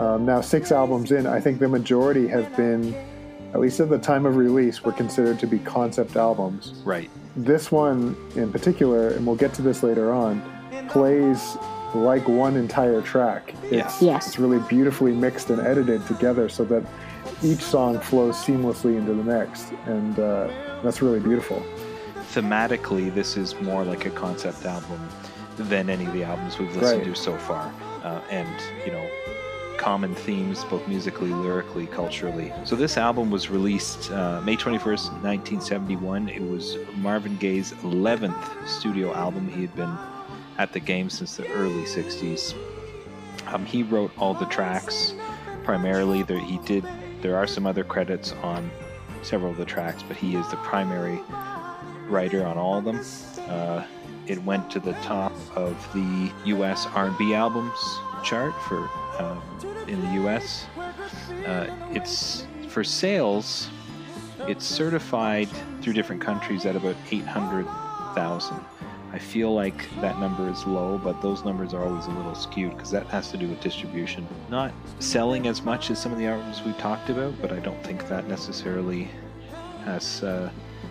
Um, 0.00 0.24
now, 0.24 0.40
six 0.40 0.72
albums 0.72 1.12
in, 1.12 1.26
I 1.26 1.40
think 1.40 1.60
the 1.60 1.68
majority 1.68 2.26
have 2.28 2.54
been, 2.56 2.94
at 3.52 3.60
least 3.60 3.80
at 3.80 3.88
the 3.88 3.98
time 3.98 4.26
of 4.26 4.36
release, 4.36 4.82
were 4.82 4.92
considered 4.92 5.38
to 5.40 5.46
be 5.46 5.58
concept 5.58 6.16
albums. 6.16 6.82
Right. 6.84 7.10
This 7.36 7.70
one 7.70 8.16
in 8.34 8.50
particular, 8.50 9.08
and 9.10 9.26
we'll 9.26 9.36
get 9.36 9.54
to 9.54 9.62
this 9.62 9.82
later 9.82 10.12
on, 10.12 10.42
plays 10.88 11.56
like 11.94 12.26
one 12.26 12.56
entire 12.56 13.02
track. 13.02 13.54
It's, 13.64 14.02
yes. 14.02 14.26
it's 14.26 14.38
really 14.38 14.58
beautifully 14.68 15.12
mixed 15.12 15.50
and 15.50 15.60
edited 15.60 16.04
together 16.06 16.48
so 16.48 16.64
that 16.64 16.84
each 17.42 17.60
song 17.60 18.00
flows 18.00 18.36
seamlessly 18.36 18.96
into 18.96 19.14
the 19.14 19.24
next, 19.24 19.72
and 19.86 20.18
uh, 20.18 20.48
that's 20.82 21.02
really 21.02 21.20
beautiful 21.20 21.62
thematically, 22.32 23.12
this 23.14 23.36
is 23.36 23.58
more 23.60 23.84
like 23.84 24.06
a 24.06 24.10
concept 24.10 24.64
album 24.64 25.08
than 25.56 25.90
any 25.90 26.06
of 26.06 26.12
the 26.12 26.22
albums 26.22 26.58
we've 26.58 26.74
listened 26.76 27.06
right. 27.06 27.14
to 27.14 27.20
so 27.20 27.36
far. 27.38 27.72
Uh, 28.02 28.20
and, 28.30 28.48
you 28.86 28.92
know, 28.92 29.06
common 29.76 30.14
themes, 30.14 30.64
both 30.64 30.86
musically, 30.86 31.30
lyrically, 31.30 31.86
culturally. 31.86 32.52
So 32.64 32.76
this 32.76 32.96
album 32.96 33.30
was 33.30 33.50
released 33.50 34.10
uh, 34.12 34.40
May 34.42 34.56
21st, 34.56 35.22
1971. 35.22 36.28
It 36.28 36.42
was 36.42 36.76
Marvin 36.96 37.36
Gaye's 37.36 37.72
11th 37.72 38.68
studio 38.68 39.12
album. 39.14 39.48
He 39.48 39.62
had 39.62 39.74
been 39.74 39.96
at 40.58 40.72
the 40.72 40.80
game 40.80 41.10
since 41.10 41.36
the 41.36 41.50
early 41.52 41.84
60s. 41.84 42.54
Um, 43.46 43.64
he 43.64 43.82
wrote 43.82 44.12
all 44.18 44.34
the 44.34 44.46
tracks 44.46 45.14
primarily. 45.64 46.22
There, 46.22 46.38
he 46.38 46.58
did. 46.58 46.84
There 47.22 47.36
are 47.36 47.46
some 47.46 47.66
other 47.66 47.82
credits 47.82 48.32
on 48.42 48.70
several 49.22 49.50
of 49.50 49.56
the 49.56 49.64
tracks, 49.64 50.02
but 50.02 50.16
he 50.16 50.36
is 50.36 50.48
the 50.50 50.56
primary 50.58 51.20
writer 52.10 52.44
on 52.46 52.58
all 52.58 52.78
of 52.78 52.84
them. 52.84 53.00
Uh, 53.48 53.84
it 54.26 54.42
went 54.44 54.70
to 54.70 54.80
the 54.80 54.92
top 55.02 55.32
of 55.56 55.74
the 55.92 56.32
U.S. 56.44 56.86
R&B 56.94 57.34
albums 57.34 57.78
chart 58.22 58.54
for 58.62 58.88
um, 59.18 59.42
in 59.88 60.00
the 60.00 60.12
U.S. 60.14 60.66
Uh, 61.46 61.66
it's 61.90 62.46
for 62.68 62.84
sales. 62.84 63.68
It's 64.46 64.64
certified 64.64 65.48
through 65.82 65.94
different 65.94 66.22
countries 66.22 66.64
at 66.64 66.76
about 66.76 66.96
800,000. 67.10 68.60
I 69.12 69.18
feel 69.18 69.52
like 69.52 69.88
that 70.00 70.20
number 70.20 70.48
is 70.48 70.64
low, 70.66 70.98
but 70.98 71.20
those 71.20 71.44
numbers 71.44 71.74
are 71.74 71.84
always 71.84 72.06
a 72.06 72.10
little 72.10 72.34
skewed 72.34 72.76
because 72.76 72.92
that 72.92 73.06
has 73.08 73.30
to 73.32 73.36
do 73.36 73.48
with 73.48 73.60
distribution. 73.60 74.26
Not 74.48 74.72
selling 75.00 75.48
as 75.48 75.62
much 75.62 75.90
as 75.90 76.00
some 76.00 76.12
of 76.12 76.18
the 76.18 76.26
albums 76.26 76.62
we've 76.62 76.78
talked 76.78 77.10
about, 77.10 77.34
but 77.42 77.52
I 77.52 77.58
don't 77.58 77.82
think 77.82 78.08
that 78.08 78.28
necessarily 78.28 79.08
has 79.84 80.22
uh, 80.22 80.50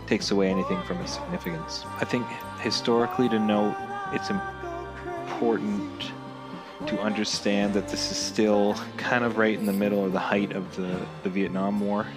takes 0.10 0.32
away 0.32 0.50
anything 0.50 0.82
from 0.84 0.98
its 0.98 1.14
significance. 1.14 1.86
I 2.00 2.06
think 2.06 2.26
historically 2.62 3.30
to 3.30 3.38
note, 3.38 3.76
it's 4.12 4.32
important 4.32 6.12
to 6.88 7.00
understand 7.00 7.76
that 7.76 7.88
this 7.90 8.10
is 8.10 8.18
still 8.18 8.74
kind 8.98 9.24
of 9.24 9.38
right 9.38 9.54
in 9.54 9.68
the 9.68 9.74
middle 9.74 10.04
of 10.04 10.12
the 10.12 10.20
height 10.20 10.54
of 10.54 10.76
the, 10.76 11.00
the 11.22 11.30
Vietnam 11.30 11.80
War. 11.80 12.08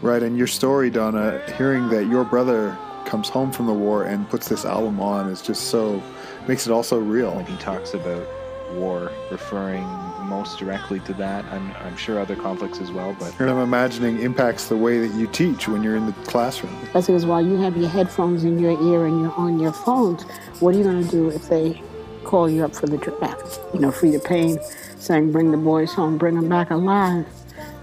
Right, 0.00 0.22
and 0.22 0.38
your 0.38 0.46
story, 0.46 0.88
Donna, 0.88 1.42
hearing 1.58 1.90
that 1.90 2.06
your 2.06 2.24
brother 2.24 2.76
comes 3.04 3.28
home 3.28 3.52
from 3.52 3.66
the 3.66 3.74
war 3.74 4.04
and 4.04 4.28
puts 4.30 4.48
this 4.48 4.64
album 4.64 4.98
on 4.98 5.28
is 5.28 5.42
just 5.42 5.64
so 5.64 6.02
makes 6.48 6.66
it 6.66 6.72
all 6.72 6.82
so 6.82 6.98
real. 6.98 7.34
When 7.34 7.44
he 7.44 7.56
talks 7.58 7.92
about 7.92 8.26
war, 8.72 9.12
referring 9.30 9.84
most 10.26 10.58
directly 10.58 11.00
to 11.00 11.14
that. 11.14 11.44
I'm, 11.46 11.72
I'm 11.84 11.96
sure 11.96 12.18
other 12.18 12.36
conflicts 12.36 12.80
as 12.80 12.90
well, 12.90 13.16
but 13.18 13.38
And 13.40 13.48
I'm 13.48 13.58
imagining 13.58 14.20
impacts 14.20 14.68
the 14.68 14.76
way 14.76 14.98
that 14.98 15.14
you 15.16 15.26
teach 15.26 15.68
when 15.68 15.82
you're 15.82 15.96
in 15.96 16.06
the 16.06 16.12
classroom. 16.24 16.76
That's 16.92 17.06
because 17.06 17.26
while 17.26 17.44
you 17.44 17.56
have 17.58 17.76
your 17.76 17.88
headphones 17.88 18.44
in 18.44 18.58
your 18.58 18.72
ear 18.72 19.06
and 19.06 19.20
you're 19.20 19.34
on 19.34 19.58
your 19.58 19.72
phones, 19.72 20.22
what 20.60 20.74
are 20.74 20.78
you 20.78 20.84
going 20.84 21.04
to 21.04 21.10
do 21.10 21.28
if 21.30 21.48
they 21.48 21.80
call 22.24 22.50
you 22.50 22.64
up 22.64 22.74
for 22.74 22.86
the 22.86 22.98
draft? 22.98 23.60
You 23.72 23.80
know, 23.80 23.90
Freda 23.90 24.24
Payne 24.24 24.58
saying, 24.98 25.32
Bring 25.32 25.52
the 25.52 25.58
boys 25.58 25.92
home, 25.92 26.18
bring 26.18 26.34
them 26.34 26.48
back 26.48 26.70
alive. 26.70 27.26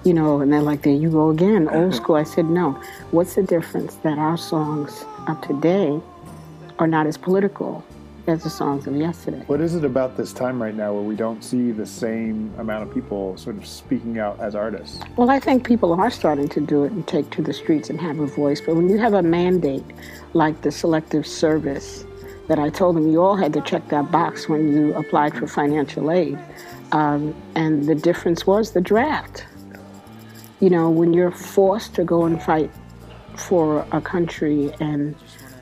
You 0.04 0.14
know, 0.14 0.42
and 0.42 0.52
they're 0.52 0.62
like, 0.62 0.82
There 0.84 0.94
you 0.94 1.10
go 1.10 1.30
again, 1.30 1.70
old 1.70 1.92
mm-hmm. 1.92 1.96
school. 1.96 2.16
I 2.16 2.24
said, 2.24 2.46
No. 2.46 2.80
What's 3.12 3.36
the 3.36 3.44
difference 3.44 3.96
that 3.98 4.18
our 4.18 4.38
songs 4.38 5.06
of 5.28 5.40
today 5.42 6.00
are 6.80 6.88
not 6.88 7.08
as 7.08 7.18
political 7.18 7.84
as 8.28 8.44
the 8.44 8.50
songs 8.50 8.88
of 8.88 8.96
yesterday? 8.96 9.44
What 9.48 9.62
is 9.62 9.76
it 9.76 9.84
about 9.84 10.16
this 10.16 10.34
time 10.34 10.62
right 10.62 10.76
now 10.76 10.94
where 10.94 11.04
we 11.04 11.16
don't 11.16 11.44
see 11.44 11.72
the 11.72 11.86
same 11.86 12.54
amount 12.58 12.88
of 12.88 12.94
people 12.94 13.36
sort 13.38 13.58
of 13.58 13.66
speaking 13.66 14.18
out 14.20 14.40
as 14.40 14.56
artists? 14.56 15.00
Well, 15.18 15.30
I 15.30 15.40
think 15.40 15.68
people 15.68 15.94
are 15.94 16.10
starting 16.10 16.48
to 16.50 16.62
do 16.62 16.84
it 16.84 16.92
and 16.92 17.06
take 17.08 17.30
to 17.32 17.42
the 17.42 17.54
streets 17.54 17.90
and 17.90 18.00
have 18.00 18.20
a 18.20 18.28
voice. 18.28 18.62
But 18.62 18.76
when 18.76 18.90
you 18.90 18.98
have 18.98 19.14
a 19.14 19.24
mandate 19.24 19.84
like 20.34 20.62
the 20.62 20.72
Selective 20.72 21.28
Service, 21.28 22.06
that 22.48 22.60
I 22.60 22.70
told 22.70 22.96
them 22.96 23.10
you 23.12 23.22
all 23.22 23.36
had 23.36 23.54
to 23.54 23.62
check 23.62 23.88
that 23.90 24.12
box 24.12 24.50
when 24.50 24.72
you 24.74 24.94
applied 24.96 25.34
for 25.34 25.48
financial 25.48 26.12
aid. 26.12 26.38
Um, 26.92 27.34
and 27.56 27.86
the 27.86 27.96
difference 27.96 28.46
was 28.46 28.72
the 28.72 28.82
draft. 28.82 29.46
You 30.60 30.70
know, 30.70 30.90
when 30.90 31.14
you're 31.14 31.32
forced 31.32 31.96
to 31.96 32.04
go 32.04 32.26
and 32.26 32.42
fight 32.42 32.72
for 33.36 33.86
a 33.92 34.02
country 34.02 34.74
and 34.80 35.16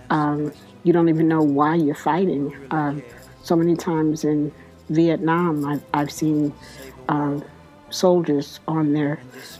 um, 0.09 0.51
you 0.83 0.93
don't 0.93 1.09
even 1.09 1.27
know 1.27 1.41
why 1.41 1.75
you're 1.75 1.95
fighting. 1.95 2.55
Um, 2.71 3.03
so 3.43 3.55
many 3.55 3.75
times 3.75 4.23
in 4.23 4.51
Vietnam, 4.89 5.65
I've, 5.65 5.83
I've 5.93 6.11
seen 6.11 6.53
uh, 7.09 7.39
soldiers 7.89 8.59
on 8.67 8.93
their 8.93 9.19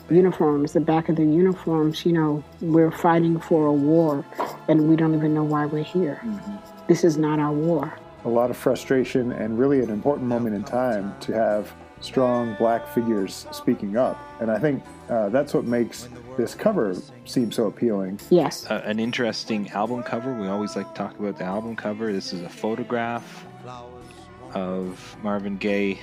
uniforms, 0.09 0.73
the 0.73 0.79
back 0.79 1.09
of 1.09 1.15
their 1.15 1.25
uniforms, 1.25 2.05
you 2.05 2.13
know, 2.13 2.43
we're 2.61 2.91
fighting 2.91 3.39
for 3.39 3.67
a 3.67 3.73
war 3.73 4.25
and 4.67 4.89
we 4.89 4.95
don't 4.95 5.15
even 5.15 5.33
know 5.33 5.43
why 5.43 5.65
we're 5.65 5.83
here. 5.83 6.19
Mm-hmm. 6.23 6.87
This 6.87 7.03
is 7.03 7.17
not 7.17 7.39
our 7.39 7.51
war. 7.51 7.97
A 8.25 8.29
lot 8.29 8.49
of 8.49 8.57
frustration 8.57 9.31
and 9.31 9.57
really 9.57 9.81
an 9.81 9.89
important 9.89 10.27
moment 10.27 10.55
in 10.55 10.63
time 10.63 11.15
to 11.21 11.33
have 11.33 11.73
strong 12.01 12.55
black 12.55 12.87
figures 12.87 13.45
speaking 13.51 13.95
up. 13.95 14.19
And 14.39 14.51
I 14.51 14.59
think 14.59 14.83
uh, 15.09 15.29
that's 15.29 15.53
what 15.53 15.65
makes 15.65 16.09
this 16.37 16.55
cover 16.55 16.95
seem 17.25 17.51
so 17.51 17.67
appealing. 17.67 18.19
Yes. 18.29 18.69
Uh, 18.69 18.81
an 18.85 18.99
interesting 18.99 19.69
album 19.69 20.03
cover. 20.03 20.33
We 20.33 20.47
always 20.47 20.75
like 20.75 20.89
to 20.89 20.93
talk 20.93 21.17
about 21.19 21.37
the 21.37 21.43
album 21.43 21.75
cover. 21.75 22.11
This 22.11 22.33
is 22.33 22.41
a 22.41 22.49
photograph 22.49 23.45
of 24.53 25.15
Marvin 25.23 25.57
Gaye. 25.57 25.99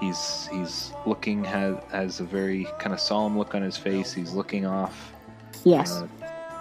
He's 0.00 0.48
he's 0.52 0.92
looking 1.06 1.42
has 1.44 1.76
has 1.90 2.20
a 2.20 2.24
very 2.24 2.66
kind 2.78 2.92
of 2.92 3.00
solemn 3.00 3.38
look 3.38 3.54
on 3.54 3.62
his 3.62 3.76
face. 3.76 4.12
He's 4.12 4.32
looking 4.32 4.66
off. 4.66 5.12
Yes. 5.64 5.92
Uh, 5.92 6.06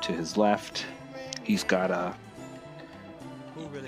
to 0.02 0.12
his 0.14 0.38
left, 0.38 0.86
he's 1.44 1.64
got 1.64 1.92
a. 1.92 2.16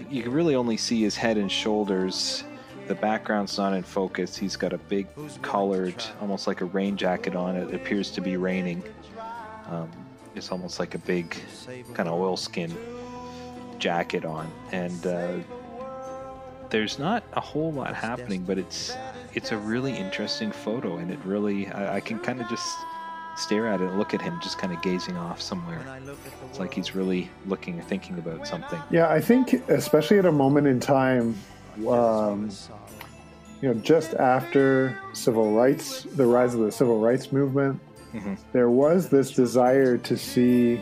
You 0.10 0.24
can 0.24 0.32
really 0.32 0.56
only 0.56 0.78
see 0.78 1.02
his 1.02 1.16
head 1.16 1.38
and 1.38 1.52
shoulders 1.52 2.44
the 2.88 2.96
background's 2.96 3.58
not 3.58 3.74
in 3.74 3.84
focus. 3.84 4.38
He's 4.38 4.56
got 4.56 4.74
a 4.74 4.78
big 4.78 5.08
colored, 5.42 6.04
almost 6.22 6.48
like 6.48 6.62
a 6.62 6.66
rain 6.66 6.98
jacket 6.98 7.36
on. 7.36 7.56
It 7.56 7.74
appears 7.74 8.12
to 8.12 8.22
be 8.22 8.38
raining. 8.38 8.84
Um, 9.70 9.90
it's 10.36 10.52
almost 10.52 10.80
like 10.80 10.96
a 10.96 11.00
big 11.00 11.36
kind 11.94 12.08
of 12.08 12.20
oilskin 12.20 12.76
jacket 13.80 14.24
on, 14.26 14.52
and 14.72 15.06
uh, 15.06 15.38
there's 16.70 17.00
not 17.00 17.24
a 17.34 17.42
whole 17.42 17.72
lot 17.72 17.94
happening, 17.94 18.44
but 18.44 18.58
it's 18.58 18.96
it's 19.34 19.52
a 19.52 19.58
really 19.58 19.96
interesting 19.96 20.52
photo, 20.52 20.98
and 20.98 21.12
it 21.12 21.20
really 21.26 21.68
I, 21.68 21.96
I 21.96 22.00
can 22.00 22.20
kind 22.20 22.40
of 22.40 22.48
just 22.50 22.78
stare 23.36 23.68
at 23.68 23.82
it 23.82 23.88
and 23.88 24.00
look 24.00 24.14
at 24.14 24.22
him 24.22 24.40
just 24.42 24.58
kind 24.58 24.74
of 24.74 24.82
gazing 24.82 25.16
off 25.16 25.42
somewhere. 25.42 26.00
It's 26.50 26.60
like 26.60 26.74
he's 26.74 26.96
really 26.96 27.30
looking 27.46 27.80
or 27.80 27.84
thinking 27.84 28.18
about 28.18 28.48
something. 28.48 28.82
Yeah, 28.90 29.10
I 29.10 29.22
think 29.22 29.54
especially 29.70 30.18
at 30.18 30.26
a 30.26 30.32
moment 30.32 30.68
in 30.68 30.80
time 30.80 31.36
um, 31.86 32.50
you 33.62 33.74
know, 33.74 33.76
just 33.76 34.14
after 34.14 34.98
civil 35.14 35.52
rights, 35.52 36.04
the 36.04 36.26
rise 36.26 36.54
of 36.54 36.62
the 36.62 36.72
civil 36.72 37.00
rights 37.00 37.32
movement, 37.32 37.80
mm-hmm. 38.14 38.36
there 38.54 38.70
was 38.70 39.10
this 39.10 39.32
desire 39.32 39.98
to 39.98 40.18
see 40.18 40.82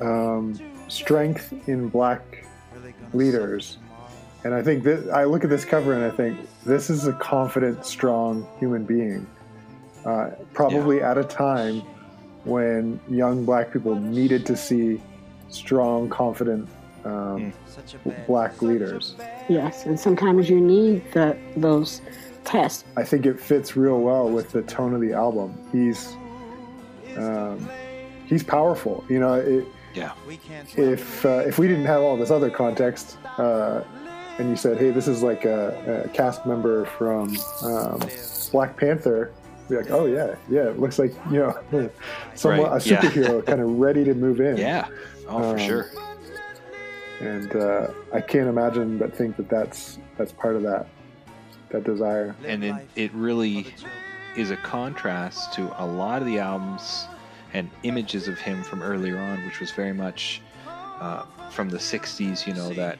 um, 0.00 0.58
strength 0.88 1.52
in 1.68 1.88
black 1.88 2.46
leaders. 3.12 3.78
And 4.44 4.54
I 4.54 4.62
think 4.62 4.84
that 4.84 5.10
I 5.10 5.24
look 5.24 5.44
at 5.44 5.50
this 5.50 5.64
cover 5.64 5.92
and 5.92 6.04
I 6.04 6.10
think 6.10 6.38
this 6.64 6.90
is 6.90 7.06
a 7.06 7.12
confident, 7.14 7.84
strong 7.84 8.46
human 8.58 8.84
being. 8.84 9.26
Uh, 10.04 10.30
probably 10.54 10.98
yeah. 10.98 11.10
at 11.10 11.18
a 11.18 11.24
time 11.24 11.82
when 12.44 13.00
young 13.10 13.44
black 13.44 13.72
people 13.72 13.96
needed 13.96 14.46
to 14.46 14.56
see 14.56 15.02
strong, 15.48 16.08
confident 16.08 16.68
um, 17.08 17.52
mm. 17.52 18.26
black 18.26 18.60
leaders. 18.62 19.14
Yes, 19.48 19.86
and 19.86 19.98
sometimes 19.98 20.48
you 20.48 20.60
need 20.60 21.10
the, 21.12 21.36
those 21.56 22.02
tests. 22.44 22.84
I 22.96 23.04
think 23.04 23.26
it 23.26 23.40
fits 23.40 23.76
real 23.76 24.00
well 24.00 24.28
with 24.28 24.50
the 24.50 24.62
tone 24.62 24.94
of 24.94 25.00
the 25.00 25.12
album. 25.12 25.56
He's 25.72 26.16
um, 27.16 27.68
he's 28.26 28.42
powerful. 28.42 29.04
You 29.08 29.20
know, 29.20 29.34
it, 29.34 29.66
yeah. 29.94 30.12
If 30.76 31.24
uh, 31.24 31.42
if 31.46 31.58
we 31.58 31.68
didn't 31.68 31.86
have 31.86 32.02
all 32.02 32.16
this 32.16 32.30
other 32.30 32.50
context, 32.50 33.18
uh, 33.38 33.82
and 34.38 34.48
you 34.50 34.56
said, 34.56 34.78
"Hey, 34.78 34.90
this 34.90 35.08
is 35.08 35.22
like 35.22 35.44
a, 35.44 36.04
a 36.04 36.08
cast 36.10 36.46
member 36.46 36.84
from 36.84 37.36
um, 37.62 38.00
Black 38.52 38.76
Panther," 38.76 39.32
be 39.68 39.76
like, 39.76 39.90
"Oh 39.90 40.06
yeah, 40.06 40.36
yeah, 40.48 40.68
it 40.68 40.78
looks 40.78 40.98
like 40.98 41.14
you 41.30 41.38
know, 41.38 41.90
somewhat 42.34 42.70
right. 42.70 42.86
a 42.86 42.94
superhero, 42.94 43.36
yeah. 43.36 43.50
kind 43.50 43.60
of 43.60 43.70
ready 43.78 44.04
to 44.04 44.14
move 44.14 44.40
in." 44.40 44.56
Yeah. 44.68 44.88
Oh, 45.30 45.40
for 45.40 45.58
um, 45.58 45.58
sure 45.58 45.90
and 47.20 47.54
uh, 47.56 47.88
I 48.12 48.20
can't 48.20 48.48
imagine 48.48 48.98
but 48.98 49.14
think 49.14 49.36
that 49.36 49.48
that's 49.48 49.98
that's 50.16 50.32
part 50.32 50.56
of 50.56 50.62
that 50.62 50.86
that 51.70 51.84
desire. 51.84 52.34
And 52.44 52.64
it, 52.64 52.74
it 52.96 53.12
really 53.12 53.74
is 54.36 54.50
a 54.50 54.56
contrast 54.56 55.52
to 55.54 55.72
a 55.82 55.86
lot 55.86 56.22
of 56.22 56.26
the 56.26 56.38
albums 56.38 57.06
and 57.52 57.70
images 57.82 58.28
of 58.28 58.38
him 58.38 58.62
from 58.62 58.82
earlier 58.82 59.18
on, 59.18 59.44
which 59.44 59.60
was 59.60 59.70
very 59.70 59.92
much 59.92 60.40
uh, 61.00 61.24
from 61.50 61.68
the 61.68 61.78
'60s. 61.78 62.46
You 62.46 62.54
know 62.54 62.72
that 62.74 62.98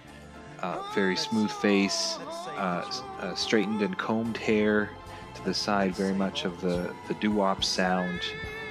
uh, 0.61 0.83
very 0.95 1.17
smooth 1.17 1.51
face, 1.51 2.19
uh, 2.57 2.91
uh, 3.21 3.35
straightened 3.35 3.83
and 3.83 3.97
combed 3.99 4.37
hair 4.37 4.91
to 5.35 5.45
the 5.45 5.55
side, 5.55 5.95
very 5.95 6.15
much 6.15 6.45
of 6.45 6.61
the 6.61 6.93
the 7.07 7.15
doo-wop 7.15 7.63
sound. 7.65 8.21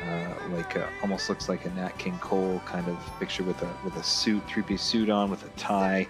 Uh, 0.03 0.33
like 0.51 0.75
a, 0.75 0.87
almost 1.01 1.27
looks 1.27 1.49
like 1.49 1.65
a 1.65 1.69
Nat 1.71 1.97
King 1.97 2.17
Cole 2.19 2.61
kind 2.65 2.87
of 2.87 2.97
picture 3.19 3.43
with 3.43 3.61
a 3.61 3.69
with 3.83 3.95
a 3.95 4.03
suit, 4.03 4.43
three 4.47 4.63
piece 4.63 4.81
suit 4.81 5.09
on 5.09 5.29
with 5.29 5.43
a 5.43 5.49
tie. 5.57 6.07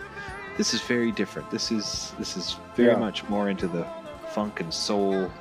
This 0.57 0.73
is 0.73 0.81
very 0.81 1.11
different. 1.11 1.49
This 1.51 1.71
is 1.71 2.13
this 2.19 2.35
is 2.35 2.57
very 2.75 2.91
yeah. 2.91 2.99
much 2.99 3.27
more 3.29 3.49
into 3.49 3.67
the 3.67 3.87
funk 4.31 4.59
and 4.59 4.73
soul 4.73 5.31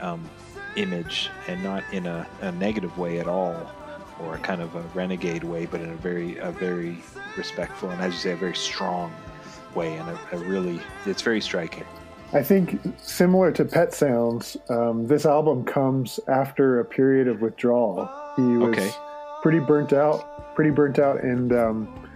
um, 0.00 0.28
image, 0.76 1.30
and 1.46 1.62
not 1.62 1.84
in 1.92 2.06
a, 2.06 2.26
a, 2.40 2.52
negative 2.52 2.96
way 2.96 3.20
at 3.20 3.28
all, 3.28 3.70
or 4.20 4.36
a 4.36 4.38
kind 4.38 4.62
of 4.62 4.74
a 4.74 4.82
renegade 4.94 5.44
way, 5.44 5.66
but 5.66 5.80
in 5.80 5.90
a 5.90 5.96
very 5.96 6.38
a 6.38 6.50
very 6.50 7.02
respectful 7.36 7.90
and, 7.90 8.00
as 8.00 8.14
you 8.14 8.18
say, 8.18 8.32
a 8.32 8.36
very 8.36 8.56
strong 8.56 9.12
way, 9.74 9.94
and 9.96 10.08
a, 10.08 10.18
a 10.32 10.38
really 10.38 10.80
it's 11.04 11.22
very 11.22 11.40
striking. 11.40 11.84
I 12.32 12.42
think 12.44 12.80
similar 13.02 13.50
to 13.52 13.64
Pet 13.64 13.92
Sounds, 13.92 14.56
um, 14.68 15.06
this 15.06 15.26
album 15.26 15.64
comes 15.64 16.20
after 16.28 16.78
a 16.78 16.84
period 16.84 17.26
of 17.26 17.40
withdrawal. 17.40 18.08
He 18.36 18.42
was 18.42 18.78
okay. 18.78 18.90
pretty 19.42 19.58
burnt 19.58 19.92
out, 19.92 20.54
pretty 20.54 20.70
burnt 20.70 21.00
out, 21.00 21.24
and 21.24 21.52
um, 21.52 22.08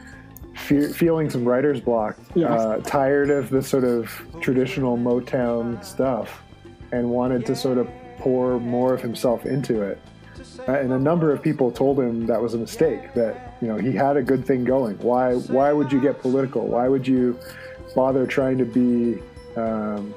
fe- 0.55 0.93
feeling 0.93 1.31
some 1.31 1.45
writer's 1.45 1.81
block. 1.81 2.17
Yes. 2.37 2.49
Uh, 2.49 2.81
tired 2.85 3.31
of 3.31 3.51
the 3.51 3.61
sort 3.61 3.83
of 3.83 4.09
traditional 4.41 4.97
Motown 4.97 5.85
stuff, 5.85 6.45
and 6.93 7.11
wanted 7.11 7.45
to 7.47 7.57
sort 7.57 7.79
of 7.79 7.89
pour 8.19 8.61
more 8.61 8.95
of 8.95 9.01
himself 9.01 9.47
into 9.47 9.83
it. 9.83 10.01
Uh, 10.69 10.75
and 10.75 10.93
a 10.93 10.99
number 10.99 11.33
of 11.33 11.43
people 11.43 11.73
told 11.73 11.99
him 11.99 12.25
that 12.27 12.41
was 12.41 12.55
a 12.55 12.59
mistake. 12.59 13.13
That 13.15 13.57
you 13.61 13.67
know 13.67 13.79
he 13.79 13.91
had 13.91 14.17
a 14.17 14.23
good 14.23 14.47
thing 14.47 14.63
going. 14.63 14.97
Why 14.99 15.35
why 15.35 15.73
would 15.73 15.91
you 15.91 16.01
get 16.01 16.21
political? 16.21 16.69
Why 16.69 16.87
would 16.87 17.07
you 17.07 17.37
bother 17.97 18.27
trying 18.29 18.59
to 18.59 18.65
be 18.65 19.21
um, 19.57 20.15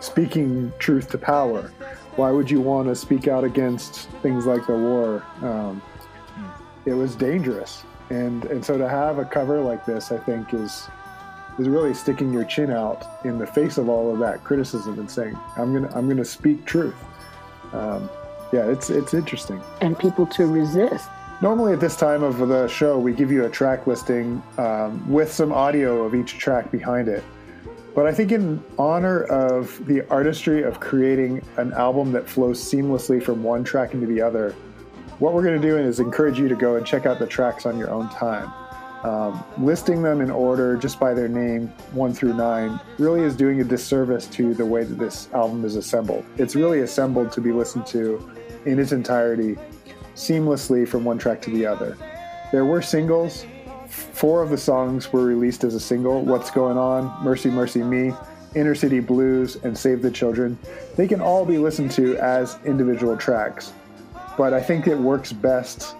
speaking 0.00 0.72
truth 0.78 1.10
to 1.10 1.18
power? 1.18 1.72
Why 2.16 2.30
would 2.30 2.50
you 2.50 2.60
want 2.60 2.88
to 2.88 2.96
speak 2.96 3.28
out 3.28 3.44
against 3.44 4.08
things 4.22 4.46
like 4.46 4.66
the 4.66 4.76
war? 4.76 5.24
Um, 5.40 5.80
it 6.84 6.92
was 6.92 7.14
dangerous, 7.14 7.84
and 8.10 8.44
and 8.46 8.64
so 8.64 8.76
to 8.76 8.88
have 8.88 9.18
a 9.18 9.24
cover 9.24 9.60
like 9.60 9.86
this, 9.86 10.12
I 10.12 10.18
think 10.18 10.52
is 10.52 10.88
is 11.58 11.68
really 11.68 11.94
sticking 11.94 12.32
your 12.32 12.44
chin 12.44 12.70
out 12.70 13.06
in 13.24 13.38
the 13.38 13.46
face 13.46 13.78
of 13.78 13.88
all 13.88 14.12
of 14.12 14.18
that 14.18 14.44
criticism 14.44 14.98
and 14.98 15.10
saying, 15.10 15.38
"I'm 15.56 15.72
gonna 15.72 15.90
I'm 15.94 16.08
gonna 16.08 16.24
speak 16.24 16.64
truth." 16.64 16.96
Um, 17.72 18.10
yeah, 18.52 18.68
it's 18.68 18.90
it's 18.90 19.14
interesting. 19.14 19.60
And 19.80 19.98
people 19.98 20.26
to 20.26 20.46
resist. 20.46 21.08
Normally, 21.40 21.72
at 21.72 21.80
this 21.80 21.96
time 21.96 22.22
of 22.22 22.38
the 22.38 22.68
show, 22.68 22.98
we 22.98 23.12
give 23.12 23.32
you 23.32 23.46
a 23.46 23.50
track 23.50 23.86
listing 23.86 24.42
um, 24.58 25.10
with 25.10 25.32
some 25.32 25.52
audio 25.52 26.04
of 26.04 26.14
each 26.14 26.38
track 26.38 26.70
behind 26.70 27.08
it. 27.08 27.24
But 27.94 28.06
I 28.06 28.12
think, 28.12 28.32
in 28.32 28.62
honor 28.78 29.24
of 29.24 29.84
the 29.86 30.08
artistry 30.08 30.62
of 30.62 30.80
creating 30.80 31.44
an 31.58 31.72
album 31.74 32.12
that 32.12 32.26
flows 32.26 32.58
seamlessly 32.58 33.22
from 33.22 33.42
one 33.42 33.64
track 33.64 33.92
into 33.92 34.06
the 34.06 34.20
other, 34.20 34.52
what 35.18 35.34
we're 35.34 35.42
going 35.42 35.60
to 35.60 35.68
do 35.68 35.76
is 35.76 36.00
encourage 36.00 36.38
you 36.38 36.48
to 36.48 36.54
go 36.54 36.76
and 36.76 36.86
check 36.86 37.04
out 37.04 37.18
the 37.18 37.26
tracks 37.26 37.66
on 37.66 37.76
your 37.78 37.90
own 37.90 38.08
time. 38.08 38.50
Um, 39.04 39.44
listing 39.58 40.00
them 40.00 40.20
in 40.20 40.30
order 40.30 40.76
just 40.76 40.98
by 40.98 41.12
their 41.12 41.28
name, 41.28 41.68
one 41.92 42.14
through 42.14 42.34
nine, 42.34 42.80
really 42.98 43.22
is 43.22 43.36
doing 43.36 43.60
a 43.60 43.64
disservice 43.64 44.26
to 44.28 44.54
the 44.54 44.64
way 44.64 44.84
that 44.84 44.98
this 44.98 45.28
album 45.34 45.64
is 45.64 45.76
assembled. 45.76 46.24
It's 46.38 46.54
really 46.54 46.80
assembled 46.80 47.32
to 47.32 47.40
be 47.40 47.52
listened 47.52 47.86
to 47.88 48.30
in 48.64 48.78
its 48.78 48.92
entirety, 48.92 49.58
seamlessly 50.14 50.88
from 50.88 51.04
one 51.04 51.18
track 51.18 51.42
to 51.42 51.50
the 51.50 51.66
other. 51.66 51.96
There 52.52 52.64
were 52.64 52.80
singles. 52.80 53.44
Four 53.92 54.42
of 54.42 54.48
the 54.48 54.56
songs 54.56 55.12
were 55.12 55.24
released 55.24 55.64
as 55.64 55.74
a 55.74 55.80
single 55.80 56.22
What's 56.22 56.50
Going 56.50 56.78
On, 56.78 57.22
Mercy, 57.22 57.50
Mercy 57.50 57.82
Me, 57.82 58.14
Inner 58.54 58.74
City 58.74 59.00
Blues, 59.00 59.56
and 59.56 59.76
Save 59.76 60.00
the 60.00 60.10
Children. 60.10 60.58
They 60.96 61.06
can 61.06 61.20
all 61.20 61.44
be 61.44 61.58
listened 61.58 61.90
to 61.92 62.16
as 62.16 62.58
individual 62.64 63.18
tracks, 63.18 63.74
but 64.38 64.54
I 64.54 64.62
think 64.62 64.86
it 64.86 64.96
works 64.96 65.30
best 65.34 65.94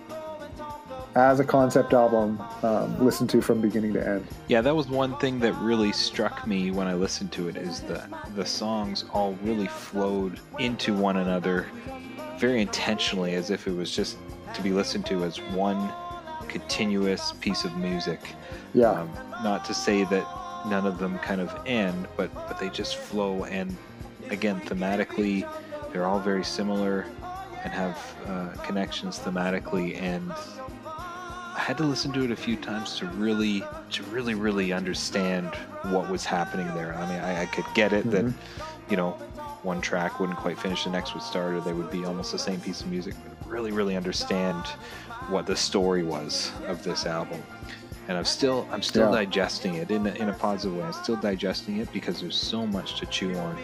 as 1.17 1.39
a 1.39 1.45
concept 1.45 1.93
album 1.93 2.43
um, 2.63 2.99
listened 3.05 3.29
to 3.29 3.43
from 3.43 3.61
beginning 3.61 3.93
to 3.93 4.09
end. 4.09 4.27
Yeah, 4.49 4.63
that 4.63 4.75
was 4.75 4.89
one 4.89 5.19
thing 5.19 5.39
that 5.41 5.53
really 5.57 5.93
struck 5.93 6.47
me 6.47 6.71
when 6.71 6.87
I 6.87 6.95
listened 6.95 7.31
to 7.33 7.49
it 7.49 7.57
is 7.59 7.83
the 7.83 8.03
the 8.35 8.47
songs 8.47 9.05
all 9.13 9.35
really 9.43 9.67
flowed 9.67 10.41
into 10.59 10.95
one 10.95 11.19
another 11.19 11.67
very 12.39 12.63
intentionally 12.63 13.35
as 13.35 13.51
if 13.51 13.67
it 13.67 13.73
was 13.73 13.95
just 13.95 14.17
to 14.55 14.63
be 14.63 14.73
listened 14.73 15.05
to 15.07 15.25
as 15.25 15.37
one 15.53 15.93
continuous 16.43 17.33
piece 17.41 17.65
of 17.65 17.77
music. 17.77 18.21
Yeah. 18.75 18.91
Um, 18.91 19.11
not 19.43 19.65
to 19.67 19.75
say 19.75 20.05
that 20.05 20.27
none 20.67 20.87
of 20.87 20.99
them 20.99 21.19
kind 21.19 21.41
of 21.41 21.55
end, 21.67 22.09
but 22.17 22.33
but 22.35 22.59
they 22.59 22.69
just 22.71 22.97
flow 22.97 23.45
and 23.45 23.77
again 24.31 24.61
thematically 24.61 25.51
they're 25.93 26.07
all 26.07 26.21
very 26.21 26.45
similar 26.45 27.07
and 27.65 27.73
have 27.73 27.99
uh, 28.27 28.49
connections 28.63 29.19
thematically 29.19 30.01
and 30.01 30.33
I 31.55 31.61
had 31.61 31.77
to 31.79 31.85
listen 31.85 32.13
to 32.13 32.25
it 32.25 32.31
a 32.31 32.37
few 32.37 32.57
times 32.57 32.97
to 32.99 33.07
really, 33.07 33.63
to 33.91 34.03
really, 34.05 34.35
really 34.35 34.73
understand 34.73 35.55
what 35.83 36.09
was 36.09 36.25
happening 36.25 36.67
there. 36.69 36.95
I 36.95 37.09
mean, 37.09 37.21
I, 37.21 37.43
I 37.43 37.47
could 37.47 37.67
get 37.75 37.93
it 37.93 38.07
mm-hmm. 38.07 38.29
that, 38.29 38.35
you 38.89 38.97
know, 38.97 39.11
one 39.63 39.81
track 39.83 40.19
wouldn't 40.19 40.39
quite 40.39 40.59
finish, 40.59 40.85
the 40.85 40.91
next 40.91 41.13
would 41.13 41.23
start, 41.23 41.53
or 41.55 41.61
they 41.61 41.75
would 41.75 41.91
be 41.91 42.05
almost 42.07 42.33
the 42.33 42.39
same 42.39 42.59
piece 42.61 42.81
of 42.81 42.89
music. 42.89 43.15
But 43.23 43.49
really, 43.49 43.71
really 43.71 43.97
understand 43.97 44.65
what 45.31 45.47
the 45.47 45.57
story 45.57 46.03
was 46.03 46.53
of 46.67 46.83
this 46.83 47.07
album. 47.07 47.43
And 48.09 48.19
I'm 48.19 48.25
still, 48.25 48.67
I'm 48.71 48.83
still 48.83 49.11
yeah. 49.11 49.25
digesting 49.25 49.75
it 49.75 49.91
in 49.91 50.07
a, 50.07 50.11
in 50.15 50.29
a 50.29 50.33
positive 50.33 50.77
way. 50.77 50.85
I'm 50.85 50.93
still 50.93 51.17
digesting 51.17 51.79
it 51.79 51.93
because 51.93 52.21
there's 52.21 52.37
so 52.37 52.67
much 52.67 52.99
to 53.01 53.07
chew 53.07 53.35
on 53.37 53.57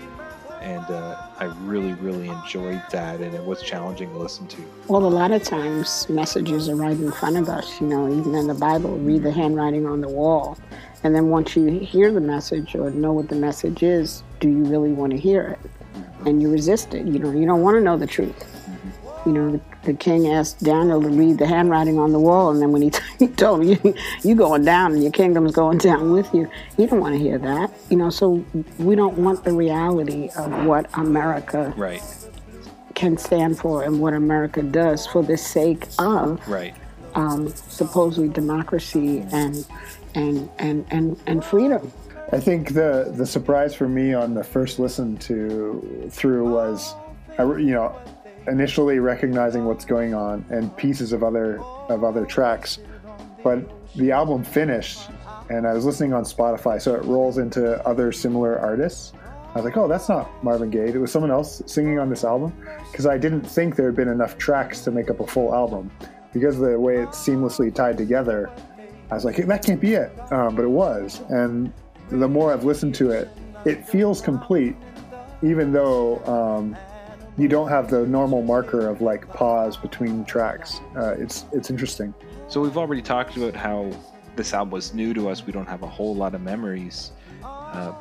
and 0.61 0.85
uh, 0.90 1.16
I 1.38 1.44
really, 1.44 1.92
really 1.94 2.28
enjoyed 2.28 2.82
that, 2.90 3.20
and 3.20 3.35
it 3.35 3.44
was 3.44 3.62
challenging 3.62 4.11
to 4.11 4.18
listen 4.18 4.46
to. 4.48 4.64
Well, 4.88 5.04
a 5.04 5.09
lot 5.09 5.30
of 5.30 5.42
times 5.42 6.09
messages 6.09 6.68
are 6.68 6.76
right 6.76 6.96
in 6.96 7.12
front 7.12 7.37
of 7.37 7.48
us. 7.48 7.80
You 7.80 7.87
know, 7.87 8.09
even 8.09 8.35
in 8.35 8.46
the 8.46 8.54
Bible, 8.54 8.98
read 8.98 9.22
the 9.22 9.32
handwriting 9.32 9.87
on 9.87 10.00
the 10.00 10.09
wall, 10.09 10.59
and 11.04 11.14
then 11.14 11.28
once 11.28 11.56
you 11.56 11.66
hear 11.78 12.12
the 12.12 12.20
message 12.20 12.74
or 12.74 12.90
know 12.90 13.12
what 13.12 13.28
the 13.28 13.37
message 13.37 13.82
is, 13.82 14.22
do 14.40 14.48
you 14.48 14.64
really 14.64 14.92
want 14.92 15.12
to 15.12 15.18
hear 15.18 15.59
it? 15.64 15.70
And 16.26 16.42
you 16.42 16.50
resist 16.50 16.94
it. 16.94 17.06
You 17.06 17.18
know, 17.18 17.30
you 17.30 17.46
don't 17.46 17.62
want 17.62 17.76
to 17.76 17.80
know 17.80 17.96
the 17.96 18.06
truth 18.06 18.44
you 19.28 19.32
know, 19.35 19.61
the, 19.88 19.92
the, 19.92 19.98
king 19.98 20.29
asked 20.29 20.62
Daniel 20.62 21.03
to 21.03 21.09
read 21.09 21.38
the 21.38 21.46
handwriting 21.46 21.98
on 21.98 22.12
the 22.12 22.18
wall, 22.18 22.51
and 22.51 22.61
then 22.61 22.72
when 22.72 22.83
he, 22.83 22.90
t- 22.90 23.03
he 23.18 23.29
told 23.29 23.64
him, 23.64 23.79
you, 23.85 23.94
you 24.22 24.35
going 24.35 24.64
down 24.64 24.92
and 24.92 25.03
your 25.03 25.12
kingdom's 25.12 25.53
going 25.53 25.79
down 25.79 26.12
with 26.12 26.33
you, 26.35 26.51
he 26.77 26.85
didn't 26.85 27.01
want 27.01 27.14
to 27.14 27.18
hear 27.18 27.38
that. 27.38 27.72
You 27.90 27.96
know, 27.96 28.11
so 28.11 28.44
we 28.79 28.94
don't 28.94 29.18
want 29.18 29.44
the 29.44 29.53
reality 29.53 30.31
of 30.37 30.64
what 30.64 30.88
America 30.94 31.72
right. 31.77 32.03
can 32.94 33.16
stand 33.16 33.59
for 33.59 33.83
and 33.85 34.01
what 34.01 34.14
America 34.14 34.62
does 34.62 35.07
for 35.07 35.22
the 35.22 35.37
sake 35.37 35.87
of 35.98 36.46
right. 36.48 36.74
um, 37.14 37.48
supposedly 37.48 38.29
democracy 38.29 39.20
and, 39.33 39.66
and, 40.14 40.51
and, 40.59 40.87
and, 40.90 41.20
and 41.27 41.44
freedom. 41.44 41.92
I 42.31 42.40
think 42.40 42.74
the 42.74 43.11
the 43.16 43.24
surprise 43.24 43.74
for 43.74 43.88
me 43.88 44.12
on 44.12 44.35
the 44.35 44.44
first 44.44 44.79
listen 44.79 45.16
to 45.18 46.11
through 46.11 46.53
was, 46.53 46.94
you 47.38 47.72
know, 47.72 47.96
initially 48.48 48.98
recognizing 48.98 49.64
what's 49.64 49.84
going 49.84 50.14
on 50.14 50.44
and 50.50 50.74
pieces 50.76 51.12
of 51.12 51.22
other 51.22 51.61
of 51.88 52.04
other 52.04 52.24
tracks, 52.24 52.78
but 53.42 53.58
the 53.96 54.11
album 54.12 54.44
finished, 54.44 55.08
and 55.50 55.66
I 55.66 55.72
was 55.72 55.84
listening 55.84 56.12
on 56.12 56.24
Spotify, 56.24 56.80
so 56.80 56.94
it 56.94 57.04
rolls 57.04 57.38
into 57.38 57.84
other 57.87 58.12
similar 58.12 58.58
artists. 58.58 59.12
I 59.54 59.54
was 59.54 59.64
like, 59.64 59.76
oh, 59.76 59.88
that's 59.88 60.08
not 60.08 60.44
Marvin 60.44 60.70
Gaye. 60.70 60.88
It 60.88 60.98
was 60.98 61.11
someone 61.11 61.30
else 61.30 61.62
singing 61.66 61.98
on 61.98 62.11
this 62.11 62.22
album 62.22 62.52
because 62.90 63.06
I 63.06 63.16
didn't 63.16 63.42
think 63.42 63.76
there 63.76 63.87
had 63.87 63.96
been 63.96 64.08
enough 64.08 64.37
tracks 64.37 64.82
to 64.82 64.90
make 64.90 65.11
up 65.11 65.20
a 65.20 65.26
full 65.26 65.54
album 65.54 65.90
because 66.32 66.56
of 66.56 66.68
the 66.68 66.78
way 66.78 66.98
it's 66.98 67.18
seamlessly 67.18 67.74
tied 67.74 67.96
together. 67.96 68.50
I 69.11 69.14
was 69.14 69.24
like, 69.24 69.37
that 69.37 69.64
can't 69.64 69.80
be 69.80 69.94
it, 69.94 70.12
um, 70.30 70.54
but 70.54 70.64
it 70.64 70.70
was. 70.70 71.22
And 71.30 71.72
the 72.11 72.28
more 72.28 72.52
I've 72.52 72.64
listened 72.64 72.94
to 72.96 73.11
it, 73.11 73.30
it 73.64 73.88
feels 73.88 74.20
complete, 74.20 74.76
even 75.42 75.72
though 75.72 76.18
um, 76.26 76.76
you 77.38 77.48
don't 77.48 77.68
have 77.68 77.88
the 77.88 78.05
normal 78.07 78.42
marker 78.42 78.88
of 78.88 79.01
like 79.01 79.29
pause 79.33 79.77
between 79.77 80.24
tracks. 80.24 80.81
Uh, 80.96 81.12
it's 81.12 81.46
it's 81.53 81.70
interesting. 81.70 82.12
So 82.48 82.61
we've 82.61 82.77
already 82.77 83.03
talked 83.03 83.37
about 83.37 83.55
how 83.55 83.92
this 84.35 84.53
album 84.53 84.72
was 84.72 84.92
new 84.92 85.14
to 85.14 85.29
us. 85.29 85.46
We 85.46 85.53
don't 85.53 85.68
have 85.68 85.83
a 85.83 85.87
whole 85.88 86.14
lot 86.14 86.35
of 86.35 86.40
memories. 86.40 87.12
Uh, 87.42 87.92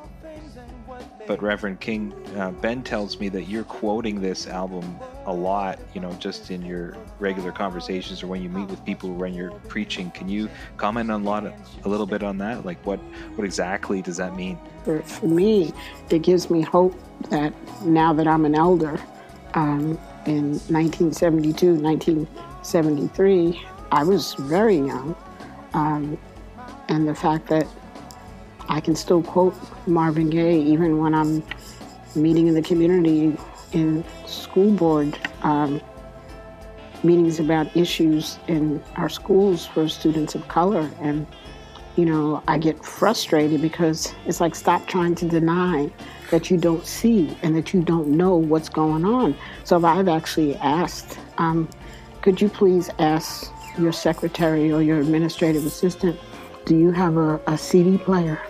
but 1.28 1.41
Reverend 1.43 1.82
King, 1.82 2.13
uh, 2.38 2.52
Ben 2.52 2.82
tells 2.82 3.19
me 3.19 3.28
that 3.30 3.43
you're 3.43 3.65
quoting 3.65 4.21
this 4.21 4.47
album 4.47 4.97
a 5.26 5.34
lot, 5.34 5.78
you 5.93 6.00
know, 6.00 6.13
just 6.13 6.50
in 6.52 6.65
your 6.65 6.95
regular 7.19 7.52
conversations 7.52 8.23
or 8.23 8.28
when 8.28 8.41
you 8.41 8.50
meet 8.50 8.69
with 8.69 8.84
people 8.86 9.13
when 9.13 9.34
you're 9.34 9.52
preaching. 9.67 10.10
Can 10.12 10.30
you 10.30 10.50
comment 10.78 11.12
on 11.12 11.21
a 11.21 11.26
lot, 11.26 11.45
of, 11.45 11.54
a 11.84 11.89
little 11.89 12.06
bit 12.06 12.23
on 12.23 12.38
that? 12.38 12.65
Like, 12.65 12.84
what, 12.86 13.00
what 13.36 13.43
exactly 13.43 14.02
does 14.02 14.15
that 14.17 14.38
mean? 14.38 14.58
For, 14.86 15.02
for 15.02 15.28
me, 15.28 15.73
it 16.10 16.21
gives 16.21 16.50
me 16.50 16.62
hope 16.62 16.95
that 17.30 17.54
now 17.84 18.13
that 18.13 18.28
I'm 18.28 18.45
an 18.45 18.56
elder, 18.56 18.97
um, 19.53 19.97
in 20.25 20.51
1972, 20.69 21.75
1973, 21.75 23.65
I 23.91 24.03
was 24.03 24.33
very 24.36 24.77
young. 24.77 25.15
Um, 25.73 26.17
and 26.89 27.07
the 27.07 27.15
fact 27.15 27.47
that 27.47 27.67
I 28.69 28.79
can 28.81 28.95
still 28.95 29.23
quote 29.23 29.55
Marvin 29.88 30.29
Gaye 30.29 30.60
even 30.60 30.99
when 30.99 31.13
I'm 31.13 31.43
meeting 32.15 32.47
in 32.47 32.53
the 32.53 32.62
community 32.62 33.38
in 33.73 34.03
school 34.25 34.71
board 34.71 35.17
um, 35.43 35.81
meetings 37.03 37.39
about 37.39 37.75
issues 37.75 38.39
in 38.47 38.83
our 38.95 39.10
schools 39.10 39.65
for 39.65 39.88
students 39.88 40.36
of 40.36 40.47
color. 40.47 40.89
And, 41.01 41.27
you 41.95 42.05
know, 42.05 42.43
I 42.47 42.57
get 42.57 42.83
frustrated 42.83 43.62
because 43.62 44.13
it's 44.25 44.41
like, 44.41 44.55
stop 44.55 44.88
trying 44.88 45.15
to 45.15 45.27
deny 45.27 45.91
that 46.31 46.49
you 46.51 46.57
don't 46.57 46.85
see 46.85 47.35
and 47.41 47.55
that 47.55 47.73
you 47.73 47.81
don't 47.81 48.07
know 48.07 48.35
what's 48.35 48.69
going 48.69 49.05
on. 49.05 49.35
So 49.63 49.83
I've 49.83 50.07
actually 50.07 50.55
asked, 50.57 51.17
um, 51.37 51.69
could 52.21 52.41
you 52.41 52.49
please 52.49 52.89
ask 52.99 53.51
your 53.77 53.91
secretary 53.91 54.71
or 54.71 54.81
your 54.81 54.99
administrative 54.99 55.65
assistant, 55.65 56.19
do 56.65 56.77
you 56.77 56.91
have 56.91 57.17
a, 57.17 57.39
a 57.47 57.57
CD 57.57 57.97
player? 57.97 58.41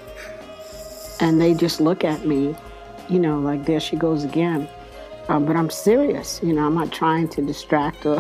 And 1.20 1.42
they 1.42 1.54
just 1.54 1.82
look 1.82 2.04
at 2.04 2.26
me, 2.26 2.56
you 3.10 3.20
know, 3.20 3.40
like 3.40 3.66
there 3.66 3.80
she 3.80 3.96
goes 3.96 4.24
again. 4.24 4.68
Um, 5.30 5.46
but 5.46 5.56
I'm 5.56 5.70
serious, 5.70 6.40
you 6.42 6.54
know, 6.54 6.66
I'm 6.66 6.76
not 6.76 6.92
trying 6.92 7.28
to 7.30 7.42
distract 7.42 8.06
or 8.06 8.20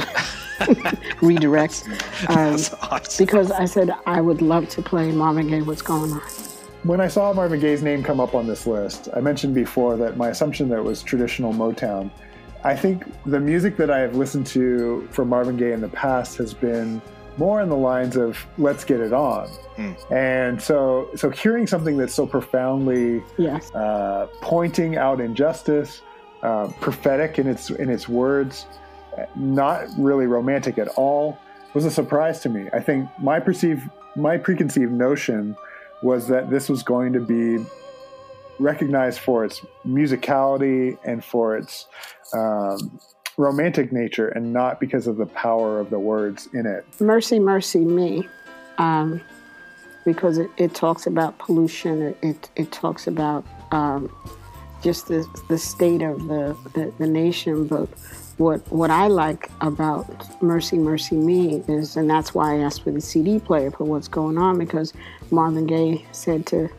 redirect. 1.21 1.87
Um, 2.29 2.55
awesome. 2.81 3.25
Because 3.25 3.51
I 3.51 3.65
said 3.65 3.91
I 4.07 4.21
would 4.21 4.41
love 4.41 4.69
to 4.69 4.81
play 4.81 5.11
Marvin 5.11 5.47
Gaye, 5.47 5.61
What's 5.61 5.83
Going 5.83 6.11
On. 6.11 6.46
When 6.87 7.01
I 7.01 7.09
saw 7.09 7.33
Marvin 7.33 7.59
Gaye's 7.59 7.83
name 7.83 8.01
come 8.01 8.21
up 8.21 8.33
on 8.33 8.47
this 8.47 8.65
list, 8.65 9.09
I 9.13 9.19
mentioned 9.19 9.53
before 9.53 9.97
that 9.97 10.15
my 10.15 10.29
assumption 10.29 10.69
that 10.69 10.77
it 10.77 10.83
was 10.83 11.03
traditional 11.03 11.51
Motown. 11.51 12.09
I 12.63 12.77
think 12.77 13.03
the 13.25 13.41
music 13.41 13.75
that 13.75 13.91
I 13.91 13.99
have 13.99 14.15
listened 14.15 14.47
to 14.47 15.05
from 15.11 15.27
Marvin 15.27 15.57
Gaye 15.57 15.73
in 15.73 15.81
the 15.81 15.89
past 15.89 16.37
has 16.37 16.53
been 16.53 17.01
more 17.35 17.61
in 17.61 17.67
the 17.67 17.75
lines 17.75 18.15
of 18.15 18.37
"Let's 18.57 18.85
get 18.85 19.01
it 19.01 19.11
on," 19.11 19.49
Mm. 19.77 19.95
and 20.13 20.61
so 20.61 21.09
so 21.15 21.29
hearing 21.29 21.67
something 21.67 21.97
that's 21.97 22.13
so 22.13 22.25
profoundly 22.25 23.21
Yes. 23.37 23.69
uh, 23.75 24.27
pointing 24.41 24.95
out 24.95 25.19
injustice, 25.19 26.01
uh, 26.41 26.67
prophetic 26.79 27.37
in 27.37 27.47
its 27.47 27.69
in 27.69 27.89
its 27.89 28.07
words, 28.07 28.65
uh, 29.17 29.23
not 29.35 29.81
really 29.99 30.25
romantic 30.25 30.77
at 30.77 30.87
all, 30.95 31.37
was 31.73 31.83
a 31.83 31.91
surprise 31.91 32.39
to 32.43 32.49
me. 32.49 32.69
I 32.71 32.79
think 32.79 33.09
my 33.19 33.41
perceived 33.41 33.83
my 34.15 34.37
preconceived 34.37 34.93
notion 34.93 35.55
was 36.01 36.27
that 36.27 36.49
this 36.49 36.69
was 36.69 36.83
going 36.83 37.13
to 37.13 37.19
be 37.19 37.63
recognized 38.59 39.19
for 39.19 39.45
its 39.45 39.61
musicality 39.85 40.97
and 41.03 41.23
for 41.23 41.57
its 41.57 41.87
um, 42.33 42.99
romantic 43.37 43.91
nature, 43.91 44.29
and 44.29 44.51
not 44.51 44.79
because 44.79 45.07
of 45.07 45.17
the 45.17 45.25
power 45.27 45.79
of 45.79 45.89
the 45.89 45.99
words 45.99 46.49
in 46.53 46.65
it. 46.65 46.85
Mercy, 46.99 47.39
Mercy 47.39 47.85
Me, 47.85 48.27
um, 48.77 49.21
because 50.05 50.37
it, 50.37 50.49
it 50.57 50.73
talks 50.73 51.05
about 51.05 51.37
pollution, 51.37 52.15
it, 52.21 52.49
it, 52.55 52.71
talks 52.71 53.05
about 53.07 53.45
um, 53.71 54.11
just 54.81 55.07
the, 55.07 55.27
the 55.49 55.57
state 55.57 56.01
of 56.01 56.27
the, 56.27 56.57
the, 56.73 56.91
the 56.97 57.07
nation. 57.07 57.67
But 57.67 57.89
what, 58.37 58.71
what 58.71 58.91
I 58.91 59.07
like 59.07 59.49
about 59.61 60.41
Mercy, 60.41 60.77
Mercy 60.77 61.15
Me 61.15 61.63
is, 61.67 61.97
and 61.97 62.09
that's 62.09 62.33
why 62.33 62.55
I 62.55 62.59
asked 62.59 62.83
for 62.83 62.91
the 62.91 63.01
CD 63.01 63.39
player 63.39 63.71
for 63.71 63.83
what's 63.83 64.07
going 64.07 64.37
on, 64.37 64.57
because 64.59 64.93
Marvin 65.31 65.65
Gaye 65.65 66.05
said 66.11 66.45
to 66.47 66.69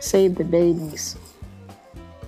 save 0.00 0.34
the 0.34 0.44
babies. 0.44 1.16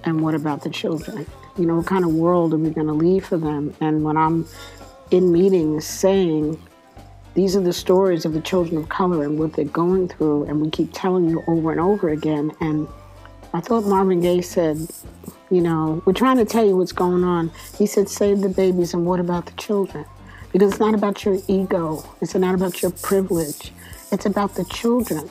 And 0.04 0.22
what 0.22 0.34
about 0.34 0.62
the 0.62 0.70
children? 0.70 1.26
You 1.58 1.66
know, 1.66 1.76
what 1.76 1.86
kind 1.86 2.04
of 2.04 2.14
world 2.14 2.54
are 2.54 2.58
we 2.58 2.70
going 2.70 2.86
to 2.86 2.92
leave 2.92 3.26
for 3.26 3.36
them? 3.36 3.74
And 3.80 4.04
when 4.04 4.16
I'm 4.16 4.46
in 5.10 5.32
meetings 5.32 5.84
saying, 5.84 6.60
these 7.34 7.56
are 7.56 7.60
the 7.60 7.72
stories 7.72 8.24
of 8.24 8.32
the 8.32 8.40
children 8.40 8.78
of 8.78 8.88
color 8.88 9.24
and 9.24 9.38
what 9.38 9.54
they're 9.54 9.64
going 9.64 10.08
through, 10.08 10.44
and 10.44 10.60
we 10.60 10.70
keep 10.70 10.90
telling 10.92 11.28
you 11.28 11.42
over 11.48 11.72
and 11.72 11.80
over 11.80 12.10
again. 12.10 12.52
And 12.60 12.86
I 13.54 13.60
thought 13.60 13.84
Marvin 13.84 14.20
Gaye 14.20 14.42
said, 14.42 14.76
you 15.50 15.62
know, 15.62 16.02
we're 16.04 16.12
trying 16.12 16.36
to 16.36 16.44
tell 16.44 16.66
you 16.66 16.76
what's 16.76 16.92
going 16.92 17.24
on. 17.24 17.50
He 17.78 17.86
said, 17.86 18.08
save 18.08 18.42
the 18.42 18.48
babies, 18.50 18.92
and 18.92 19.06
what 19.06 19.20
about 19.20 19.46
the 19.46 19.52
children? 19.52 20.04
Because 20.52 20.72
it's 20.72 20.80
not 20.80 20.94
about 20.94 21.24
your 21.24 21.38
ego, 21.48 22.04
it's 22.20 22.34
not 22.34 22.54
about 22.54 22.82
your 22.82 22.90
privilege, 22.90 23.72
it's 24.12 24.26
about 24.26 24.54
the 24.54 24.64
children. 24.64 25.30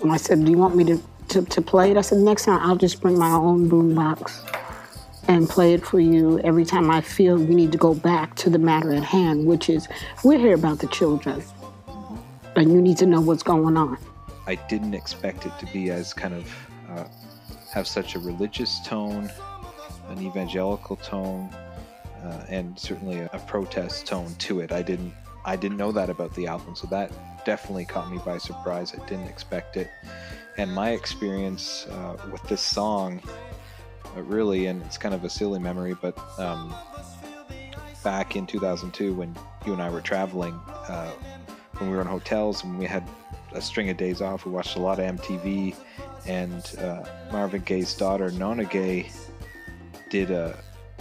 And 0.00 0.12
I 0.12 0.16
said, 0.16 0.44
do 0.44 0.50
you 0.50 0.58
want 0.58 0.76
me 0.76 0.84
to, 0.84 1.02
to, 1.28 1.42
to 1.42 1.62
play 1.62 1.90
it? 1.90 1.96
I 1.96 2.02
said, 2.02 2.18
next 2.18 2.44
time 2.44 2.60
I'll 2.60 2.76
just 2.76 3.00
bring 3.00 3.18
my 3.18 3.30
own 3.30 3.68
boombox 3.68 4.48
and 5.28 5.48
play 5.48 5.74
it 5.74 5.84
for 5.84 6.00
you 6.00 6.38
every 6.40 6.64
time 6.64 6.90
I 6.90 7.00
feel 7.00 7.36
we 7.36 7.54
need 7.54 7.72
to 7.72 7.78
go 7.78 7.94
back 7.94 8.34
to 8.36 8.50
the 8.50 8.58
matter 8.58 8.92
at 8.92 9.02
hand, 9.02 9.46
which 9.46 9.68
is 9.68 9.88
we're 10.24 10.38
here 10.38 10.54
about 10.54 10.78
the 10.78 10.88
children. 10.88 11.42
And 12.54 12.70
you 12.70 12.80
need 12.80 12.98
to 12.98 13.06
know 13.06 13.20
what's 13.20 13.42
going 13.42 13.76
on. 13.76 13.98
I 14.46 14.56
didn't 14.56 14.94
expect 14.94 15.46
it 15.46 15.52
to 15.60 15.66
be 15.66 15.90
as 15.90 16.12
kind 16.12 16.34
of 16.34 16.52
uh, 16.96 17.04
have 17.72 17.86
such 17.86 18.14
a 18.14 18.18
religious 18.18 18.80
tone, 18.86 19.30
an 20.08 20.22
evangelical 20.22 20.96
tone, 20.96 21.50
uh, 22.24 22.44
and 22.48 22.78
certainly 22.78 23.18
a, 23.18 23.30
a 23.32 23.38
protest 23.40 24.06
tone 24.06 24.34
to 24.38 24.60
it. 24.60 24.72
I 24.72 24.82
didn't 24.82 25.12
I 25.44 25.56
didn't 25.56 25.76
know 25.76 25.90
that 25.92 26.08
about 26.08 26.34
the 26.34 26.46
album, 26.46 26.76
so 26.76 26.86
that 26.88 27.10
definitely 27.44 27.84
caught 27.84 28.10
me 28.10 28.18
by 28.24 28.38
surprise. 28.38 28.94
I 28.94 29.04
didn't 29.06 29.26
expect 29.26 29.76
it, 29.76 29.88
and 30.56 30.72
my 30.72 30.90
experience 30.90 31.86
uh, 31.90 32.16
with 32.30 32.42
this 32.44 32.60
song, 32.60 33.20
uh, 34.16 34.22
really, 34.22 34.66
and 34.66 34.82
it's 34.82 34.98
kind 34.98 35.14
of 35.14 35.24
a 35.24 35.30
silly 35.30 35.58
memory, 35.58 35.94
but 36.00 36.16
um, 36.38 36.74
back 38.04 38.36
in 38.36 38.46
2002 38.46 39.14
when 39.14 39.36
you 39.66 39.72
and 39.72 39.82
I 39.82 39.88
were 39.90 40.00
traveling, 40.00 40.54
uh, 40.88 41.12
when 41.78 41.90
we 41.90 41.96
were 41.96 42.02
in 42.02 42.08
hotels 42.08 42.64
and 42.64 42.78
we 42.78 42.84
had 42.84 43.08
a 43.52 43.60
string 43.60 43.90
of 43.90 43.96
days 43.96 44.20
off. 44.20 44.44
We 44.44 44.52
watched 44.52 44.76
a 44.76 44.80
lot 44.80 44.98
of 44.98 45.16
MTV, 45.18 45.74
and 46.26 46.74
uh, 46.78 47.04
Marvin 47.30 47.62
Gaye's 47.62 47.94
daughter 47.94 48.30
Nona 48.30 48.64
Gaye 48.64 49.10
did 50.10 50.30
a 50.30 50.56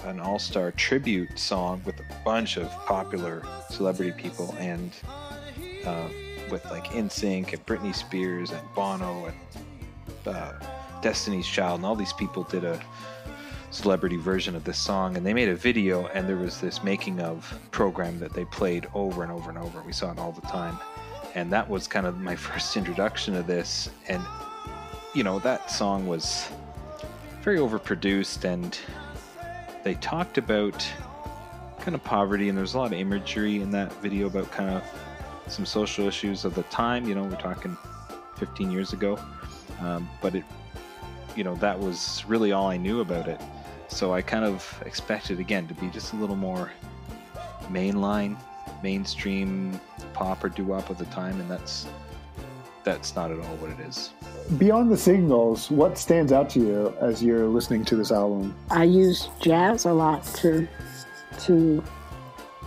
an 0.06 0.20
all 0.20 0.40
star 0.40 0.72
tribute 0.72 1.38
song 1.38 1.82
with 1.86 2.00
a 2.00 2.06
bunch 2.26 2.58
of 2.58 2.70
popular 2.86 3.44
celebrity 3.70 4.12
people, 4.12 4.56
and 4.58 4.92
uh, 5.86 6.08
with 6.50 6.66
like 6.72 6.86
NSYNC 6.86 7.54
and 7.54 7.66
Britney 7.66 7.94
Spears 7.94 8.52
and 8.52 8.62
Bono 8.76 9.26
and 9.26 10.36
uh, 10.36 10.54
Destiny's 11.02 11.48
Child, 11.48 11.78
and 11.78 11.86
all 11.86 11.96
these 11.96 12.14
people 12.14 12.44
did 12.44 12.64
a 12.64 12.82
celebrity 13.72 14.18
version 14.18 14.54
of 14.54 14.66
this 14.66 14.78
song 14.78 15.16
and 15.16 15.26
they 15.26 15.34
made 15.34 15.48
a 15.48 15.56
video 15.56 16.08
and 16.08 16.28
there 16.28 16.36
was 16.36 16.60
this 16.60 16.84
making 16.84 17.22
of 17.22 17.58
program 17.72 18.20
that 18.20 18.34
they 18.34 18.44
played 18.44 18.86
over 18.94 19.24
and 19.24 19.32
over 19.32 19.50
and 19.50 19.58
over 19.58 19.82
we 19.84 19.94
saw 19.94 20.12
it 20.12 20.20
all 20.20 20.34
the 20.34 20.42
time. 20.42 20.78
And 21.36 21.50
that 21.54 21.70
was 21.70 21.88
kind 21.88 22.06
of 22.06 22.20
my 22.20 22.36
first 22.48 22.76
introduction 22.76 23.34
to 23.34 23.44
this 23.44 23.90
and 24.10 24.22
you 25.14 25.24
know 25.24 25.40
that 25.40 25.70
song 25.70 26.08
was 26.08 26.48
very 27.42 27.58
overproduced 27.58 28.46
and 28.46 28.80
they 29.84 29.96
talked 29.96 30.38
about 30.38 30.88
kind 31.80 31.96
of 31.96 32.04
poverty 32.04 32.48
and 32.48 32.58
there's 32.58 32.76
a 32.76 32.78
lot 32.78 32.88
of 32.88 32.94
imagery 32.94 33.62
in 33.62 33.72
that 33.72 33.92
video 34.02 34.28
about 34.28 34.50
kind 34.52 34.70
of 34.70 34.84
some 35.48 35.66
social 35.66 36.08
issues 36.08 36.46
of 36.46 36.56
the 36.56 36.64
time 36.64 37.08
you 37.08 37.16
know 37.16 37.24
we're 37.24 37.36
talking 37.36 37.76
15 38.38 38.72
years 38.72 38.94
ago. 38.94 39.20
Um, 39.82 40.10
but 40.22 40.36
it 40.36 40.46
you 41.36 41.44
know 41.44 41.56
that 41.56 41.80
was 41.80 42.24
really 42.28 42.52
all 42.52 42.68
i 42.70 42.78
knew 42.78 43.02
about 43.02 43.28
it. 43.28 43.40
So 43.88 44.14
i 44.14 44.22
kind 44.22 44.46
of 44.46 44.82
expected 44.86 45.40
again 45.40 45.68
to 45.68 45.74
be 45.74 45.90
just 45.90 46.14
a 46.14 46.16
little 46.16 46.36
more 46.36 46.72
mainline 47.70 48.38
mainstream 48.82 49.80
pop 50.14 50.44
or 50.44 50.50
doo-wop 50.50 50.90
of 50.90 50.98
the 50.98 51.06
time 51.06 51.40
and 51.40 51.50
that's 51.50 51.88
that's 52.84 53.16
not 53.16 53.32
at 53.32 53.40
all 53.40 53.56
what 53.58 53.70
it 53.70 53.80
is 53.80 54.12
Beyond 54.58 54.92
the 54.92 54.98
signals, 54.98 55.72
what 55.72 55.98
stands 55.98 56.32
out 56.32 56.50
to 56.52 56.60
you 56.60 56.94
as 57.00 57.24
you're 57.24 57.48
listening 57.48 57.86
to 57.86 57.96
this 57.96 58.12
album? 58.12 58.56
I 58.70 58.84
use 58.84 59.30
jazz 59.40 59.86
a 59.86 59.94
lot 59.94 60.26
to 60.36 60.68
to 61.42 61.84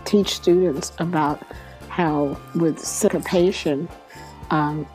teach 0.04 0.34
students 0.34 0.92
about 0.98 1.42
how 1.88 2.38
with 2.54 2.78
syncopation, 2.78 3.88
um, 4.50 4.86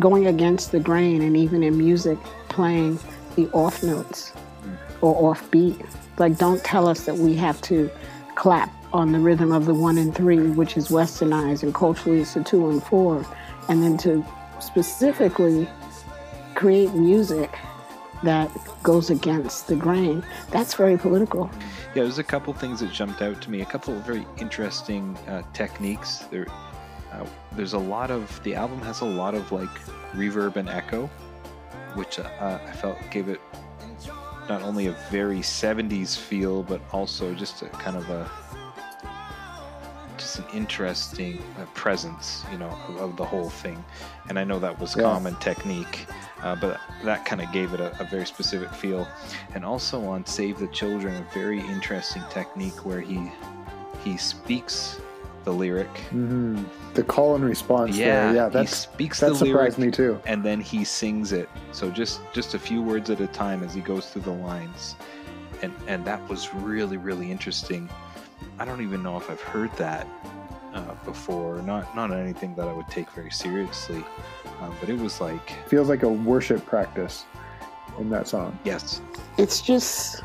going 0.00 0.26
against 0.26 0.72
the 0.72 0.80
grain, 0.80 1.22
and 1.22 1.36
even 1.36 1.62
in 1.62 1.76
music, 1.78 2.18
playing 2.48 2.98
the 3.34 3.48
off 3.52 3.82
notes 3.82 4.32
or 5.00 5.30
off 5.30 5.50
beat. 5.50 5.80
Like, 6.18 6.36
don't 6.36 6.62
tell 6.62 6.86
us 6.86 7.04
that 7.06 7.16
we 7.16 7.34
have 7.36 7.60
to 7.62 7.90
clap 8.34 8.70
on 8.92 9.12
the 9.12 9.18
rhythm 9.18 9.52
of 9.52 9.64
the 9.64 9.74
one 9.74 9.96
and 9.96 10.14
three, 10.14 10.50
which 10.50 10.76
is 10.76 10.88
westernized, 10.88 11.62
and 11.62 11.74
culturally 11.74 12.20
it's 12.20 12.34
the 12.34 12.44
two 12.44 12.68
and 12.68 12.82
four, 12.84 13.26
and 13.68 13.82
then 13.82 13.96
to 13.98 14.24
specifically 14.62 15.68
create 16.54 16.92
music 16.94 17.50
that 18.22 18.50
goes 18.82 19.10
against 19.10 19.66
the 19.66 19.74
grain. 19.76 20.24
That's 20.50 20.74
very 20.74 20.96
political. 20.96 21.50
yeah 21.94 22.02
there's 22.04 22.18
a 22.18 22.24
couple 22.24 22.54
things 22.54 22.80
that 22.80 22.90
jumped 22.92 23.20
out 23.20 23.40
to 23.42 23.50
me 23.50 23.60
a 23.60 23.66
couple 23.66 23.94
of 23.94 24.06
very 24.06 24.26
interesting 24.38 25.16
uh, 25.28 25.42
techniques 25.52 26.18
there 26.30 26.46
uh, 27.12 27.26
there's 27.52 27.74
a 27.74 27.78
lot 27.78 28.10
of 28.10 28.42
the 28.44 28.54
album 28.54 28.80
has 28.80 29.02
a 29.02 29.04
lot 29.04 29.34
of 29.34 29.52
like 29.52 29.68
reverb 30.14 30.56
and 30.56 30.70
echo 30.70 31.06
which 31.94 32.18
uh, 32.18 32.58
i 32.66 32.72
felt 32.72 32.96
gave 33.10 33.28
it 33.28 33.40
not 34.48 34.62
only 34.62 34.86
a 34.86 34.92
very 35.10 35.40
70s 35.40 36.16
feel 36.16 36.62
but 36.62 36.80
also 36.92 37.34
just 37.34 37.60
a 37.60 37.68
kind 37.84 37.96
of 37.96 38.08
a 38.08 38.24
just 40.32 40.48
an 40.50 40.56
interesting 40.56 41.38
uh, 41.58 41.64
presence 41.74 42.44
you 42.50 42.58
know 42.58 42.68
of, 42.88 42.96
of 42.96 43.16
the 43.16 43.24
whole 43.24 43.50
thing 43.50 43.82
and 44.28 44.38
i 44.38 44.44
know 44.44 44.58
that 44.58 44.78
was 44.80 44.94
Yeah. 44.96 45.02
common 45.04 45.34
technique 45.36 46.06
uh, 46.42 46.56
but 46.56 46.80
that 47.04 47.24
kind 47.24 47.40
of 47.42 47.52
gave 47.52 47.72
it 47.74 47.80
a, 47.80 47.90
a 48.00 48.04
very 48.04 48.26
specific 48.26 48.72
feel 48.74 49.06
and 49.54 49.64
also 49.64 50.04
on 50.04 50.24
save 50.26 50.58
the 50.58 50.68
children 50.68 51.14
a 51.16 51.34
very 51.34 51.60
interesting 51.60 52.22
technique 52.30 52.84
where 52.84 53.00
he 53.00 53.30
he 54.04 54.16
speaks 54.16 55.00
the 55.44 55.52
lyric 55.52 55.94
hmm 56.10 56.62
The 56.94 57.02
call 57.02 57.34
and 57.34 57.44
response. 57.44 57.96
yeah 57.96 58.04
there. 58.26 58.34
yeah, 58.34 58.48
he 58.48 58.52
that's 58.54 58.76
speaks 58.76 59.20
that 59.20 59.26
the 59.34 59.44
lyric 59.44 59.72
surprised 59.72 59.78
me 59.78 59.90
too. 59.90 60.20
and 60.26 60.42
then 60.42 60.60
he 60.60 60.84
sings 60.84 61.32
it 61.32 61.48
so 61.72 61.90
just 61.90 62.20
just 62.32 62.54
a 62.54 62.58
few 62.58 62.80
words 62.82 63.10
at 63.10 63.20
a 63.20 63.26
time 63.28 63.62
as 63.62 63.74
he 63.74 63.80
goes 63.80 64.06
through 64.08 64.22
the 64.22 64.30
lines 64.50 64.96
and 65.62 65.72
and 65.88 66.04
that 66.04 66.26
was 66.28 66.54
really 66.54 66.96
really 66.96 67.30
interesting 67.30 67.88
i 68.62 68.64
don't 68.64 68.80
even 68.80 69.02
know 69.02 69.16
if 69.16 69.28
i've 69.28 69.40
heard 69.40 69.72
that 69.76 70.06
uh, 70.74 70.94
before 71.04 71.60
not 71.62 71.94
not 71.96 72.12
anything 72.12 72.54
that 72.54 72.68
i 72.68 72.72
would 72.72 72.88
take 72.88 73.10
very 73.10 73.30
seriously 73.30 74.04
um, 74.60 74.72
but 74.80 74.88
it 74.88 74.96
was 74.98 75.20
like 75.20 75.52
Feels 75.68 75.88
like 75.88 76.04
a 76.04 76.08
worship 76.08 76.64
practice 76.64 77.24
in 77.98 78.08
that 78.10 78.28
song. 78.28 78.56
yes 78.64 79.00
it's 79.36 79.60
just 79.60 80.22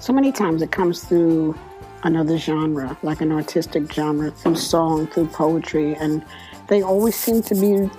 so 0.00 0.12
many 0.12 0.32
times 0.32 0.62
it 0.62 0.72
comes 0.72 1.04
through 1.04 1.56
another 2.02 2.38
genre, 2.38 2.96
like 3.02 3.20
an 3.20 3.32
artistic 3.32 3.92
genre, 3.92 4.30
through 4.30 4.56
song, 4.56 5.06
through 5.08 5.26
poetry, 5.28 5.94
and 5.96 6.24
they 6.68 6.82
always 6.82 7.16
seem 7.16 7.42
to 7.42 7.54
be 7.54 7.90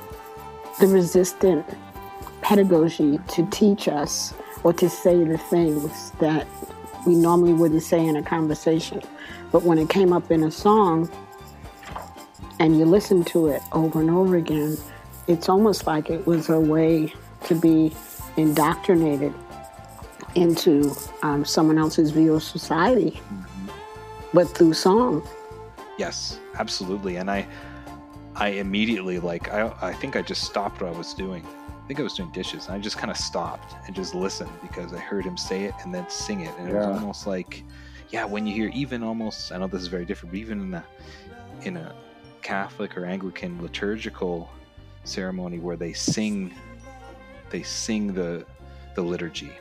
the 0.79 0.87
resistant 0.87 1.65
pedagogy 2.41 3.19
to 3.27 3.45
teach 3.49 3.87
us 3.87 4.33
or 4.63 4.71
to 4.73 4.89
say 4.89 5.23
the 5.23 5.37
things 5.37 6.11
that 6.19 6.47
we 7.07 7.15
normally 7.15 7.53
wouldn't 7.53 7.83
say 7.83 8.05
in 8.05 8.17
a 8.17 8.21
conversation. 8.21 9.01
But 9.51 9.63
when 9.63 9.77
it 9.77 9.89
came 9.89 10.11
up 10.11 10.29
in 10.29 10.43
a 10.43 10.51
song 10.51 11.09
and 12.59 12.77
you 12.77 12.85
listen 12.85 13.23
to 13.25 13.47
it 13.47 13.61
over 13.71 14.01
and 14.01 14.11
over 14.11 14.35
again, 14.35 14.77
it's 15.27 15.47
almost 15.47 15.87
like 15.87 16.09
it 16.09 16.27
was 16.27 16.49
a 16.49 16.59
way 16.59 17.13
to 17.45 17.55
be 17.55 17.95
indoctrinated 18.35 19.33
into 20.35 20.93
um, 21.23 21.45
someone 21.45 21.77
else's 21.77 22.11
view 22.11 22.35
of 22.35 22.43
society, 22.43 23.11
mm-hmm. 23.11 23.67
but 24.33 24.45
through 24.49 24.73
song. 24.73 25.25
Yes, 25.97 26.39
absolutely. 26.59 27.15
And 27.15 27.31
I, 27.31 27.47
I 28.35 28.49
immediately 28.49 29.19
like 29.19 29.51
I, 29.51 29.73
I 29.81 29.93
think 29.93 30.15
I 30.15 30.21
just 30.21 30.43
stopped 30.43 30.81
what 30.81 30.93
I 30.93 30.97
was 30.97 31.13
doing. 31.13 31.45
I 31.87 31.93
think 31.95 32.01
I 32.01 32.03
was 32.03 32.15
doing 32.15 32.31
dishes, 32.31 32.65
and 32.65 32.75
I 32.75 32.79
just 32.79 32.97
kind 32.97 33.09
of 33.09 33.15
stopped 33.15 33.77
and 33.87 33.95
just 33.95 34.13
listened 34.13 34.51
because 34.61 34.91
I 34.91 34.97
heard 34.97 35.23
him 35.23 35.37
say 35.37 35.63
it 35.63 35.73
and 35.85 35.95
then 35.95 36.05
sing 36.09 36.41
it, 36.41 36.53
and 36.59 36.67
it 36.67 36.75
was 36.75 36.85
almost 36.85 37.25
like, 37.25 37.63
yeah, 38.09 38.25
when 38.25 38.45
you 38.45 38.53
hear 38.53 38.69
even 38.73 39.03
almost, 39.03 39.53
I 39.53 39.57
know 39.57 39.67
this 39.67 39.83
is 39.83 39.87
very 39.87 40.03
different, 40.03 40.33
but 40.33 40.37
even 40.37 40.61
in 40.63 40.73
a 40.73 40.85
in 41.61 41.77
a 41.77 41.95
Catholic 42.41 42.97
or 42.97 43.05
Anglican 43.05 43.61
liturgical 43.61 44.49
ceremony 45.05 45.59
where 45.59 45.77
they 45.77 45.93
sing, 45.93 46.53
they 47.51 47.63
sing 47.63 48.13
the 48.13 48.45
the 48.95 49.01
liturgy. 49.01 49.53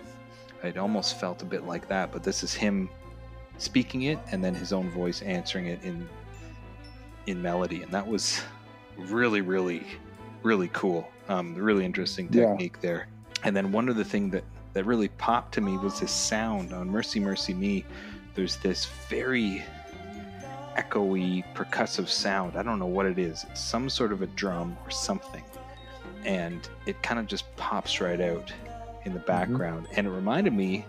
It 0.64 0.78
almost 0.78 1.20
felt 1.20 1.42
a 1.42 1.44
bit 1.44 1.64
like 1.64 1.86
that, 1.86 2.10
but 2.10 2.24
this 2.24 2.42
is 2.42 2.52
him 2.52 2.90
speaking 3.58 4.02
it 4.02 4.18
and 4.32 4.42
then 4.42 4.52
his 4.52 4.72
own 4.72 4.90
voice 4.90 5.22
answering 5.22 5.66
it 5.66 5.80
in 5.84 6.08
in 7.28 7.40
melody, 7.40 7.82
and 7.82 7.92
that 7.92 8.04
was 8.04 8.42
really, 8.96 9.42
really, 9.42 9.86
really 10.42 10.70
cool. 10.72 11.08
Um, 11.28 11.54
really 11.54 11.84
interesting 11.84 12.28
technique 12.28 12.76
yeah. 12.76 12.88
there. 12.88 13.08
And 13.44 13.56
then 13.56 13.72
one 13.72 13.88
of 13.88 13.96
the 13.96 14.04
thing 14.04 14.30
that 14.30 14.44
that 14.72 14.84
really 14.84 15.08
popped 15.08 15.54
to 15.54 15.60
me 15.60 15.78
was 15.78 16.00
this 16.00 16.12
sound 16.12 16.72
on 16.72 16.88
"Mercy, 16.88 17.20
Mercy 17.20 17.54
Me." 17.54 17.84
There's 18.34 18.56
this 18.56 18.86
very 19.08 19.64
echoey 20.76 21.42
percussive 21.54 22.08
sound. 22.08 22.56
I 22.56 22.62
don't 22.62 22.78
know 22.78 22.86
what 22.86 23.06
it 23.06 23.18
is. 23.18 23.44
It's 23.50 23.60
some 23.60 23.88
sort 23.88 24.12
of 24.12 24.22
a 24.22 24.26
drum 24.28 24.76
or 24.84 24.90
something, 24.90 25.42
and 26.24 26.68
it 26.86 27.02
kind 27.02 27.18
of 27.18 27.26
just 27.26 27.54
pops 27.56 28.00
right 28.00 28.20
out 28.20 28.52
in 29.04 29.12
the 29.12 29.18
mm-hmm. 29.18 29.26
background. 29.26 29.86
Mm-hmm. 29.86 29.94
And 29.98 30.06
it 30.06 30.10
reminded 30.10 30.52
me, 30.52 30.84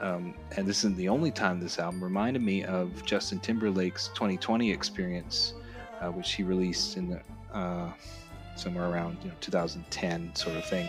um, 0.00 0.34
and 0.56 0.66
this 0.66 0.78
isn't 0.78 0.96
the 0.96 1.08
only 1.08 1.32
time 1.32 1.58
this 1.58 1.78
album 1.78 2.02
reminded 2.02 2.42
me 2.42 2.64
of 2.64 3.04
Justin 3.04 3.40
Timberlake's 3.40 4.08
2020 4.14 4.70
experience 4.70 5.54
uh, 6.00 6.08
which 6.08 6.34
he 6.34 6.42
released 6.42 6.96
in 6.96 7.10
the 7.10 7.20
uh, 7.56 7.92
somewhere 8.58 8.90
around 8.90 9.18
you 9.22 9.28
know 9.28 9.36
2010 9.40 10.34
sort 10.34 10.56
of 10.56 10.64
thing. 10.64 10.88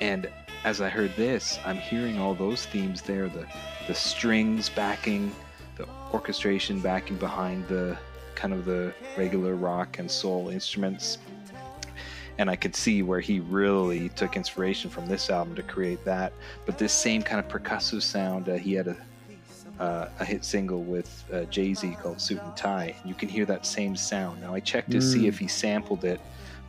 And 0.00 0.28
as 0.64 0.80
I 0.80 0.88
heard 0.88 1.14
this, 1.16 1.58
I'm 1.64 1.76
hearing 1.76 2.18
all 2.18 2.34
those 2.34 2.66
themes 2.66 3.02
there: 3.02 3.28
the 3.28 3.46
the 3.86 3.94
strings 3.94 4.68
backing, 4.68 5.32
the 5.76 5.86
orchestration 6.12 6.80
backing 6.80 7.16
behind 7.16 7.66
the 7.68 7.96
kind 8.34 8.52
of 8.52 8.64
the 8.64 8.92
regular 9.16 9.54
rock 9.54 9.98
and 9.98 10.10
soul 10.10 10.48
instruments. 10.50 11.18
And 12.38 12.50
I 12.50 12.56
could 12.56 12.76
see 12.76 13.02
where 13.02 13.20
he 13.20 13.40
really 13.40 14.10
took 14.10 14.36
inspiration 14.36 14.90
from 14.90 15.06
this 15.06 15.30
album 15.30 15.54
to 15.54 15.62
create 15.62 16.04
that. 16.04 16.34
But 16.66 16.76
this 16.76 16.92
same 16.92 17.22
kind 17.22 17.42
of 17.42 17.50
percussive 17.50 18.02
sound, 18.02 18.50
uh, 18.50 18.56
he 18.56 18.74
had 18.74 18.88
a 18.88 18.96
uh, 19.80 20.08
a 20.20 20.24
hit 20.24 20.44
single 20.44 20.82
with 20.82 21.24
uh, 21.32 21.44
Jay 21.44 21.74
Z 21.74 21.96
called 22.02 22.20
Suit 22.20 22.40
and 22.42 22.56
Tie. 22.56 22.94
And 22.98 23.08
you 23.08 23.14
can 23.14 23.28
hear 23.28 23.44
that 23.46 23.66
same 23.66 23.96
sound. 23.96 24.40
Now, 24.40 24.54
I 24.54 24.60
checked 24.60 24.90
to 24.92 24.98
mm. 24.98 25.02
see 25.02 25.26
if 25.26 25.38
he 25.38 25.48
sampled 25.48 26.04
it. 26.04 26.20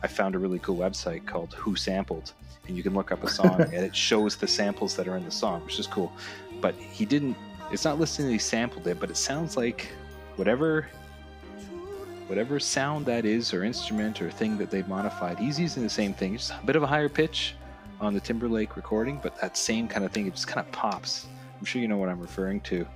I 0.02 0.06
found 0.06 0.34
a 0.34 0.38
really 0.38 0.58
cool 0.58 0.76
website 0.76 1.26
called 1.26 1.54
Who 1.54 1.76
Sampled, 1.76 2.32
and 2.66 2.76
you 2.76 2.82
can 2.82 2.94
look 2.94 3.12
up 3.12 3.24
a 3.24 3.30
song 3.30 3.60
and 3.60 3.74
it 3.74 3.94
shows 3.94 4.36
the 4.36 4.46
samples 4.46 4.96
that 4.96 5.08
are 5.08 5.16
in 5.16 5.24
the 5.24 5.30
song, 5.30 5.64
which 5.64 5.78
is 5.78 5.86
cool. 5.86 6.12
But 6.60 6.74
he 6.74 7.04
didn't, 7.04 7.36
it's 7.72 7.84
not 7.84 7.98
listing 7.98 8.26
that 8.26 8.32
he 8.32 8.38
sampled 8.38 8.86
it, 8.86 9.00
but 9.00 9.10
it 9.10 9.16
sounds 9.16 9.56
like 9.56 9.88
whatever. 10.36 10.86
Whatever 12.26 12.60
sound 12.60 13.06
that 13.06 13.24
is, 13.24 13.54
or 13.54 13.64
instrument, 13.64 14.20
or 14.20 14.30
thing 14.30 14.58
that 14.58 14.70
they've 14.70 14.86
modified, 14.86 15.38
he's 15.38 15.58
using 15.58 15.82
the 15.82 15.88
same 15.88 16.12
thing, 16.12 16.36
just 16.36 16.50
a 16.50 16.66
bit 16.66 16.76
of 16.76 16.82
a 16.82 16.86
higher 16.86 17.08
pitch 17.08 17.54
on 18.02 18.12
the 18.12 18.20
Timberlake 18.20 18.76
recording, 18.76 19.18
but 19.22 19.40
that 19.40 19.56
same 19.56 19.88
kind 19.88 20.04
of 20.04 20.12
thing, 20.12 20.26
it 20.26 20.34
just 20.34 20.46
kind 20.46 20.64
of 20.64 20.70
pops 20.70 21.26
I'm 21.58 21.64
sure 21.64 21.82
you 21.82 21.88
know 21.88 21.96
what 21.96 22.08
I'm 22.08 22.20
referring 22.20 22.60
to. 22.62 22.86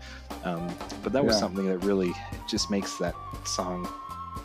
Um, 0.44 0.74
but 1.02 1.12
that 1.12 1.24
was 1.24 1.38
something 1.38 1.66
that 1.66 1.78
really 1.78 2.12
just 2.48 2.70
makes 2.70 2.96
that 2.98 3.14
song, 3.44 3.88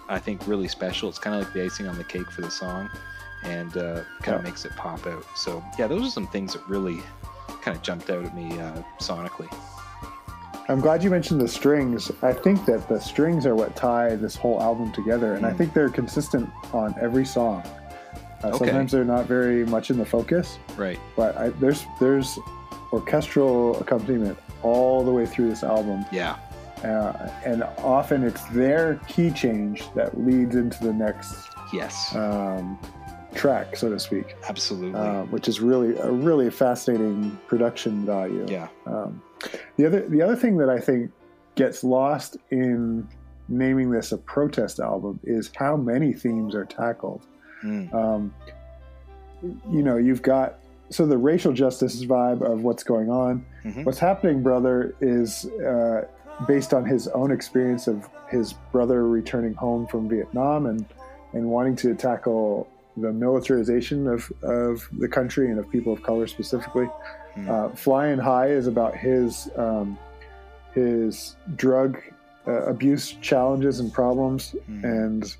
I 0.09 0.19
think, 0.19 0.47
really 0.47 0.67
special. 0.67 1.09
It's 1.09 1.19
kind 1.19 1.35
of 1.35 1.43
like 1.43 1.53
the 1.53 1.63
icing 1.63 1.87
on 1.87 1.97
the 1.97 2.03
cake 2.03 2.31
for 2.31 2.41
the 2.41 2.51
song, 2.51 2.89
and 3.43 3.75
uh, 3.77 4.03
kind 4.21 4.35
of 4.35 4.43
yeah. 4.43 4.49
makes 4.49 4.65
it 4.65 4.75
pop 4.75 5.05
out. 5.07 5.25
So 5.35 5.63
yeah, 5.77 5.87
those 5.87 6.07
are 6.07 6.11
some 6.11 6.27
things 6.27 6.53
that 6.53 6.67
really 6.67 7.01
kind 7.61 7.75
of 7.75 7.83
jumped 7.83 8.09
out 8.09 8.25
at 8.25 8.35
me 8.35 8.59
uh, 8.59 8.81
sonically. 8.99 9.53
I'm 10.69 10.81
glad 10.81 11.01
you 11.01 11.09
mentioned 11.09 11.39
the 11.39 11.47
strings. 11.47 12.11
I 12.21 12.33
think 12.33 12.65
that 12.65 12.89
the 12.89 12.99
strings 12.99 13.45
are 13.45 13.55
what 13.55 13.75
tie 13.75 14.15
this 14.15 14.35
whole 14.35 14.61
album 14.61 14.91
together, 14.91 15.35
and 15.35 15.45
mm. 15.45 15.49
I 15.49 15.53
think 15.53 15.73
they're 15.73 15.89
consistent 15.89 16.49
on 16.73 16.93
every 16.99 17.25
song. 17.25 17.63
Uh, 18.43 18.47
okay. 18.47 18.57
Sometimes 18.57 18.91
they're 18.91 19.05
not 19.05 19.25
very 19.25 19.65
much 19.65 19.89
in 19.89 19.97
the 19.97 20.05
focus, 20.05 20.59
right? 20.75 20.99
But 21.15 21.37
I, 21.37 21.49
there's 21.49 21.85
there's 21.99 22.37
orchestral 22.91 23.79
accompaniment 23.79 24.37
all 24.61 25.03
the 25.03 25.11
way 25.11 25.25
through 25.25 25.49
this 25.49 25.63
album. 25.63 26.05
Yeah. 26.11 26.37
Uh, 26.83 27.31
and 27.45 27.63
often 27.79 28.23
it's 28.23 28.43
their 28.45 28.95
key 29.07 29.31
change 29.31 29.83
that 29.95 30.19
leads 30.19 30.55
into 30.55 30.83
the 30.83 30.93
next 30.93 31.49
yes 31.73 32.15
um, 32.15 32.77
track, 33.33 33.75
so 33.75 33.89
to 33.89 33.99
speak. 33.99 34.35
Absolutely. 34.47 34.99
Uh, 34.99 35.23
which 35.25 35.47
is 35.47 35.59
really 35.59 35.97
a 35.97 36.11
really 36.11 36.49
fascinating 36.49 37.37
production 37.47 38.05
value. 38.05 38.45
Yeah. 38.47 38.67
Um, 38.85 39.21
the 39.77 39.85
other 39.85 40.07
the 40.07 40.21
other 40.21 40.35
thing 40.35 40.57
that 40.57 40.69
I 40.69 40.79
think 40.79 41.11
gets 41.55 41.83
lost 41.83 42.37
in 42.51 43.07
naming 43.49 43.91
this 43.91 44.11
a 44.11 44.17
protest 44.17 44.79
album 44.79 45.19
is 45.23 45.51
how 45.55 45.77
many 45.77 46.13
themes 46.13 46.53
are 46.53 46.65
tackled. 46.65 47.25
Mm. 47.63 47.93
Um, 47.93 48.33
you 49.41 49.83
know, 49.83 49.97
you've 49.97 50.21
got 50.21 50.59
so 50.89 51.05
the 51.05 51.17
racial 51.17 51.51
justice 51.51 52.03
vibe 52.05 52.41
of 52.41 52.63
what's 52.63 52.83
going 52.83 53.09
on. 53.09 53.45
Mm-hmm. 53.63 53.83
What's 53.83 53.99
happening, 53.99 54.41
brother, 54.41 54.95
is 55.01 55.45
uh, 55.45 56.07
based 56.45 56.73
on 56.73 56.85
his 56.85 57.07
own 57.09 57.31
experience 57.31 57.87
of 57.87 58.07
his 58.29 58.53
brother 58.71 59.07
returning 59.07 59.53
home 59.53 59.87
from 59.87 60.09
Vietnam 60.09 60.65
and 60.65 60.85
and 61.33 61.49
wanting 61.49 61.75
to 61.75 61.93
tackle 61.93 62.67
the 62.97 63.11
militarization 63.11 64.07
of, 64.07 64.31
of 64.41 64.87
the 64.97 65.07
country 65.07 65.49
and 65.49 65.59
of 65.59 65.69
people 65.69 65.93
of 65.93 66.01
color 66.01 66.25
specifically. 66.25 66.85
Mm-hmm. 66.85 67.49
Uh, 67.49 67.69
Flying 67.69 68.17
High 68.17 68.47
is 68.47 68.67
about 68.67 68.95
his 68.95 69.49
um, 69.55 69.97
his 70.73 71.35
drug 71.55 71.99
uh, 72.47 72.63
abuse 72.63 73.13
challenges 73.21 73.79
and 73.79 73.93
problems 73.93 74.55
mm-hmm. 74.69 74.85
and 74.85 75.35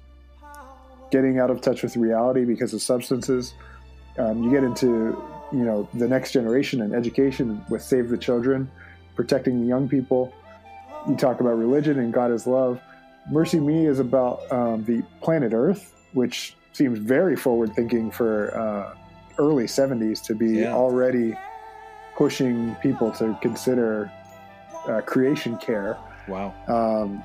getting 1.12 1.40
out 1.40 1.50
of 1.50 1.62
touch 1.62 1.84
with 1.84 1.96
reality 1.96 2.46
because 2.46 2.74
of 2.74 2.82
substances. 2.82 3.54
Um, 4.18 4.44
you 4.44 4.52
get 4.52 4.64
into 4.64 5.22
you 5.52 5.64
know 5.64 5.88
the 5.94 6.08
next 6.08 6.32
generation 6.32 6.82
and 6.82 6.94
education 6.94 7.64
with 7.70 7.82
Save 7.82 8.10
the 8.10 8.18
Children, 8.18 8.70
protecting 9.16 9.62
the 9.62 9.68
young 9.68 9.90
people. 9.90 10.34
You 11.08 11.16
talk 11.16 11.40
about 11.40 11.58
religion 11.58 12.00
and 12.00 12.14
God 12.14 12.32
is 12.32 12.48
love. 12.48 12.80
Mercy 13.30 13.60
Me 13.60 13.86
is 13.86 14.00
about 14.00 14.50
um, 14.52 14.84
the 14.86 15.04
planet 15.22 15.54
Earth, 15.54 15.94
which 16.14 16.56
seems 16.74 17.00
very 17.00 17.36
forward 17.36 17.76
thinking 17.76 18.12
for 18.12 18.56
uh, 18.58 18.96
early 19.38 19.66
70s 19.66 20.24
to 20.24 20.36
be 20.36 20.60
yeah. 20.60 20.74
already 20.74 21.38
pushing 22.16 22.76
people 22.76 23.12
to 23.12 23.38
consider 23.42 24.12
uh, 24.88 25.02
creation 25.02 25.58
care. 25.58 25.98
Wow. 26.28 26.54
Um, 26.68 27.24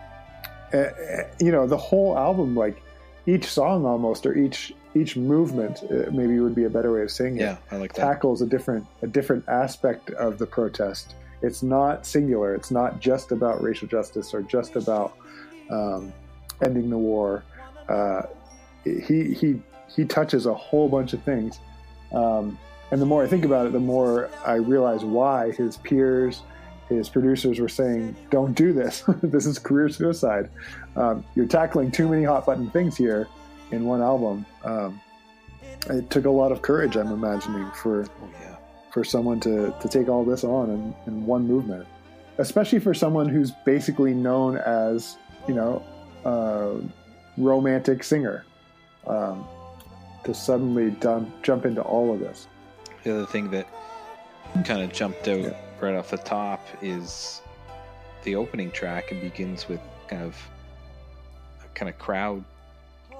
you 1.40 1.52
know, 1.52 1.66
the 1.66 1.76
whole 1.76 2.16
album, 2.16 2.54
like 2.54 2.82
each 3.26 3.46
song 3.46 3.84
almost, 3.84 4.26
or 4.26 4.34
each 4.34 4.72
each 4.94 5.16
movement 5.16 5.82
uh, 5.84 6.10
maybe 6.10 6.38
would 6.38 6.54
be 6.54 6.64
a 6.64 6.70
better 6.70 6.92
way 6.92 7.02
of 7.02 7.10
saying 7.10 7.36
yeah, 7.36 7.52
it. 7.52 7.58
Yeah, 7.70 7.76
I 7.76 7.80
like 7.80 7.94
that. 7.94 8.02
Tackles 8.02 8.42
a 8.42 8.46
different 8.46 8.86
a 9.02 9.06
different 9.06 9.46
aspect 9.48 10.10
of 10.10 10.38
the 10.38 10.46
protest. 10.46 11.14
It's 11.42 11.62
not 11.62 12.06
singular. 12.06 12.54
It's 12.54 12.70
not 12.70 13.00
just 13.00 13.32
about 13.32 13.62
racial 13.62 13.88
justice 13.88 14.32
or 14.32 14.42
just 14.42 14.76
about 14.76 15.16
um, 15.70 16.12
ending 16.64 16.90
the 16.90 16.98
war. 16.98 17.44
Uh, 17.88 18.22
he 18.84 19.34
he 19.34 19.60
he 19.88 20.04
touches 20.04 20.46
a 20.46 20.54
whole 20.54 20.88
bunch 20.88 21.12
of 21.12 21.22
things. 21.22 21.58
Um, 22.12 22.58
and 22.90 23.00
the 23.00 23.06
more 23.06 23.24
I 23.24 23.26
think 23.26 23.44
about 23.44 23.66
it, 23.66 23.72
the 23.72 23.80
more 23.80 24.30
I 24.44 24.54
realize 24.54 25.04
why 25.04 25.52
his 25.52 25.78
peers, 25.78 26.42
his 26.88 27.08
producers 27.08 27.58
were 27.58 27.68
saying, 27.68 28.14
"Don't 28.30 28.54
do 28.54 28.72
this. 28.72 29.04
this 29.22 29.46
is 29.46 29.58
career 29.58 29.88
suicide. 29.88 30.50
Um, 30.96 31.24
you're 31.34 31.46
tackling 31.46 31.90
too 31.90 32.08
many 32.08 32.24
hot 32.24 32.46
button 32.46 32.70
things 32.70 32.96
here." 32.96 33.28
in 33.72 33.84
one 33.84 34.00
album. 34.00 34.46
Um, 34.64 35.00
it 35.90 36.08
took 36.10 36.26
a 36.26 36.30
lot 36.30 36.52
of 36.52 36.62
courage, 36.62 36.96
I'm 36.96 37.10
imagining, 37.10 37.68
for 37.72 38.04
oh, 38.04 38.28
yeah. 38.40 38.56
For 38.92 39.04
someone 39.04 39.40
to, 39.40 39.74
to 39.80 39.88
take 39.88 40.08
all 40.08 40.24
this 40.24 40.44
on 40.44 40.70
in, 40.70 40.94
in 41.06 41.26
one 41.26 41.46
movement, 41.46 41.86
especially 42.38 42.78
for 42.78 42.94
someone 42.94 43.28
who's 43.28 43.50
basically 43.64 44.12
known 44.12 44.58
as, 44.58 45.16
you 45.48 45.54
know, 45.54 45.82
a 46.24 46.80
romantic 47.40 48.04
singer. 48.04 48.44
Um, 49.06 49.46
to 50.24 50.34
suddenly 50.34 50.90
dump, 50.90 51.30
jump 51.42 51.66
into 51.66 51.82
all 51.82 52.12
of 52.12 52.20
this. 52.20 52.46
The 53.02 53.14
other 53.14 53.26
thing 53.26 53.50
that 53.50 53.66
kind 54.64 54.82
of 54.82 54.92
jumped 54.92 55.26
out 55.28 55.40
yeah. 55.40 55.56
right 55.80 55.94
off 55.94 56.10
the 56.10 56.18
top 56.18 56.64
is 56.80 57.42
the 58.22 58.36
opening 58.36 58.70
track 58.70 59.10
and 59.10 59.20
begins 59.20 59.68
with 59.68 59.80
kind 60.08 60.22
of 60.22 60.36
kind 61.74 61.88
of 61.88 61.98
crowd 61.98 62.44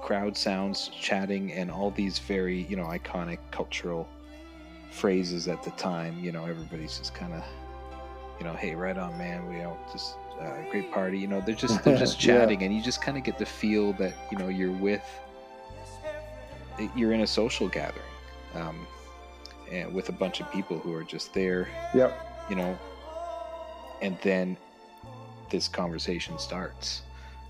crowd 0.01 0.37
sounds 0.37 0.89
chatting 0.89 1.51
and 1.53 1.71
all 1.71 1.89
these 1.89 2.19
very 2.19 2.61
you 2.63 2.75
know 2.75 2.85
iconic 2.85 3.39
cultural 3.51 4.07
phrases 4.93 5.47
at 5.47 5.63
the 5.63 5.71
time 5.71 6.17
you 6.19 6.31
know 6.31 6.45
everybody's 6.45 6.99
just 6.99 7.15
kind 7.15 7.33
of 7.33 7.43
you 8.39 8.45
know 8.45 8.53
hey 8.53 8.75
right 8.75 8.97
on 8.97 9.17
man 9.17 9.47
we 9.49 9.61
all 9.63 9.77
just 9.91 10.17
uh, 10.39 10.61
great 10.69 10.91
party 10.91 11.17
you 11.17 11.27
know 11.27 11.41
they're 11.41 11.55
just 11.55 11.83
they're 11.83 11.97
just 11.97 12.19
chatting 12.27 12.59
yeah. 12.59 12.67
and 12.67 12.75
you 12.75 12.81
just 12.81 13.01
kind 13.01 13.17
of 13.17 13.23
get 13.23 13.37
the 13.39 13.45
feel 13.45 13.91
that 13.93 14.13
you 14.31 14.37
know 14.37 14.49
you're 14.49 14.71
with 14.71 15.03
you're 16.95 17.11
in 17.11 17.21
a 17.21 17.27
social 17.27 17.67
gathering 17.67 18.05
um, 18.53 18.85
and 19.71 19.91
with 19.93 20.09
a 20.09 20.11
bunch 20.11 20.39
of 20.39 20.51
people 20.51 20.77
who 20.77 20.93
are 20.93 21.03
just 21.03 21.33
there 21.33 21.67
yep 21.95 22.45
you 22.49 22.55
know 22.55 22.77
and 24.03 24.15
then 24.21 24.55
this 25.49 25.67
conversation 25.67 26.37
starts 26.37 27.01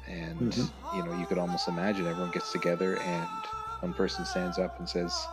and 0.07 0.53
mm-hmm. 0.53 0.97
you 0.97 1.03
know 1.03 1.17
you 1.19 1.25
could 1.25 1.37
almost 1.37 1.67
imagine 1.67 2.07
everyone 2.07 2.31
gets 2.31 2.53
together 2.53 2.97
and 2.99 3.27
one 3.81 3.93
person 3.93 4.23
stands 4.23 4.57
up 4.57 4.79
and 4.79 4.87
says 4.87 5.25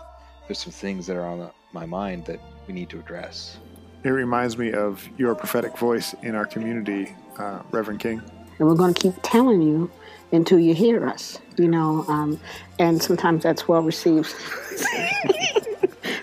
there's 0.47 0.59
some 0.59 0.73
things 0.73 1.07
that 1.07 1.17
are 1.17 1.27
on 1.27 1.51
my 1.73 1.87
mind 1.87 2.25
that 2.27 2.41
we 2.67 2.75
need 2.75 2.89
to 2.89 2.99
address 2.99 3.59
it 4.03 4.09
reminds 4.09 4.57
me 4.57 4.73
of 4.73 5.07
your 5.19 5.35
prophetic 5.35 5.77
voice 5.77 6.15
in 6.23 6.35
our 6.35 6.47
community 6.47 7.15
uh, 7.39 7.61
reverend 7.71 8.01
king 8.01 8.21
and 8.59 8.69
we're 8.69 8.75
going 8.75 8.95
to 8.95 9.01
keep 9.01 9.15
telling 9.23 9.63
you 9.63 9.91
until 10.33 10.59
you 10.59 10.75
hear 10.75 11.07
us 11.07 11.39
you 11.57 11.69
know 11.69 12.05
um, 12.09 12.39
and 12.79 13.03
sometimes 13.03 13.43
that's 13.43 13.69
well 13.69 13.83
received 13.83 14.35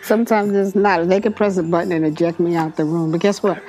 Sometimes 0.07 0.53
it's 0.55 0.73
not. 0.73 1.09
They 1.09 1.19
can 1.19 1.33
press 1.33 1.57
a 1.57 1.63
button 1.63 1.91
and 1.91 2.05
eject 2.05 2.39
me 2.39 2.55
out 2.55 2.77
the 2.77 2.85
room. 2.85 3.11
But 3.11 3.19
guess 3.19 3.43
what? 3.43 3.61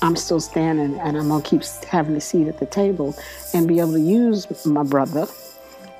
I'm 0.00 0.14
still 0.14 0.38
standing 0.38 0.96
and 1.00 1.16
I'm 1.16 1.26
going 1.26 1.42
to 1.42 1.50
keep 1.50 1.64
having 1.84 2.14
a 2.14 2.20
seat 2.20 2.46
at 2.46 2.60
the 2.60 2.66
table 2.66 3.16
and 3.52 3.66
be 3.66 3.80
able 3.80 3.94
to 3.94 4.00
use 4.00 4.46
my 4.64 4.84
brother, 4.84 5.26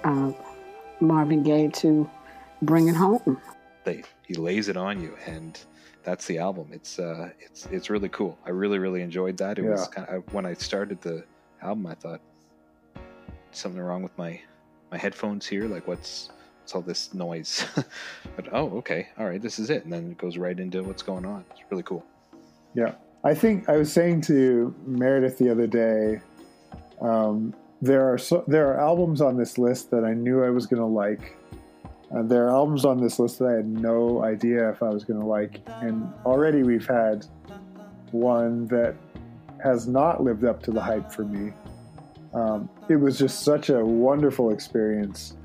uh, 0.05 0.31
Marvin 1.01 1.43
Gaye, 1.43 1.67
to 1.67 2.09
bring 2.63 2.87
it 2.87 2.95
home. 2.95 3.41
They, 3.85 4.03
he 4.27 4.35
lays 4.35 4.69
it 4.69 4.77
on 4.77 5.01
you. 5.01 5.17
And 5.27 5.59
that's 6.03 6.27
the 6.27 6.39
album. 6.39 6.69
It's 6.73 6.99
uh, 6.99 7.31
it's 7.39 7.67
it's 7.67 7.91
really 7.91 8.09
cool. 8.09 8.39
I 8.45 8.51
really 8.51 8.79
really 8.79 9.03
enjoyed 9.03 9.37
that. 9.39 9.59
It 9.59 9.65
yeah. 9.65 9.71
was 9.71 9.89
kind 9.89 10.09
of 10.09 10.33
when 10.33 10.47
I 10.47 10.55
started 10.55 11.01
the 11.01 11.25
album, 11.63 11.87
I 11.87 11.95
thought 11.95 12.21
something 13.53 13.81
wrong 13.81 14.03
with 14.03 14.17
my 14.19 14.41
my 14.91 14.99
headphones 14.99 15.47
here. 15.47 15.67
Like 15.67 15.87
what's 15.87 16.31
it's 16.63 16.75
all 16.75 16.83
this 16.83 17.15
noise. 17.15 17.65
but 18.37 18.49
oh, 18.53 18.71
okay, 18.79 19.09
all 19.19 19.27
right, 19.27 19.41
this 19.41 19.59
is 19.59 19.71
it, 19.71 19.85
and 19.85 19.93
then 19.93 20.13
it 20.13 20.19
goes 20.19 20.37
right 20.37 20.59
into 20.59 20.83
what's 20.83 21.03
going 21.03 21.25
on. 21.25 21.45
It's 21.51 21.61
really 21.71 21.83
cool. 21.83 22.05
Yeah, 22.75 22.95
I 23.25 23.35
think 23.35 23.69
I 23.69 23.77
was 23.77 23.93
saying 23.93 24.23
to 24.23 24.75
Meredith 24.87 25.39
the 25.39 25.51
other 25.51 25.67
day, 25.67 26.21
um, 27.01 27.55
there 27.81 28.13
are 28.13 28.19
so, 28.19 28.45
there 28.47 28.73
are 28.73 28.81
albums 28.81 29.21
on 29.21 29.37
this 29.37 29.59
list 29.59 29.91
that 29.91 30.05
I 30.05 30.15
knew 30.15 30.43
I 30.43 30.51
was 30.51 30.67
going 30.67 30.81
to 30.81 30.87
like. 30.87 31.37
Uh, 32.15 32.23
there 32.23 32.47
are 32.47 32.51
albums 32.51 32.85
on 32.85 33.01
this 33.01 33.19
list 33.19 33.39
that 33.39 33.47
I 33.47 33.53
had 33.53 33.67
no 33.67 34.23
idea 34.23 34.69
if 34.71 34.83
I 34.83 34.91
was 34.91 35.05
going 35.05 35.21
to 35.21 35.27
like, 35.27 35.61
and 35.81 36.13
already 36.27 36.63
we've 36.63 36.87
had 36.87 37.25
one 38.11 38.67
that 38.69 38.95
has 39.63 39.87
not 39.87 40.23
lived 40.23 40.45
up 40.45 40.63
to 40.65 40.71
the 40.71 40.81
hype 40.81 41.11
for 41.11 41.25
me. 41.25 41.53
Um, 42.35 42.69
it 42.89 42.97
was 42.97 43.19
just 43.19 43.43
such 43.43 43.71
a 43.71 43.85
wonderful 43.85 44.51
experience 44.51 45.37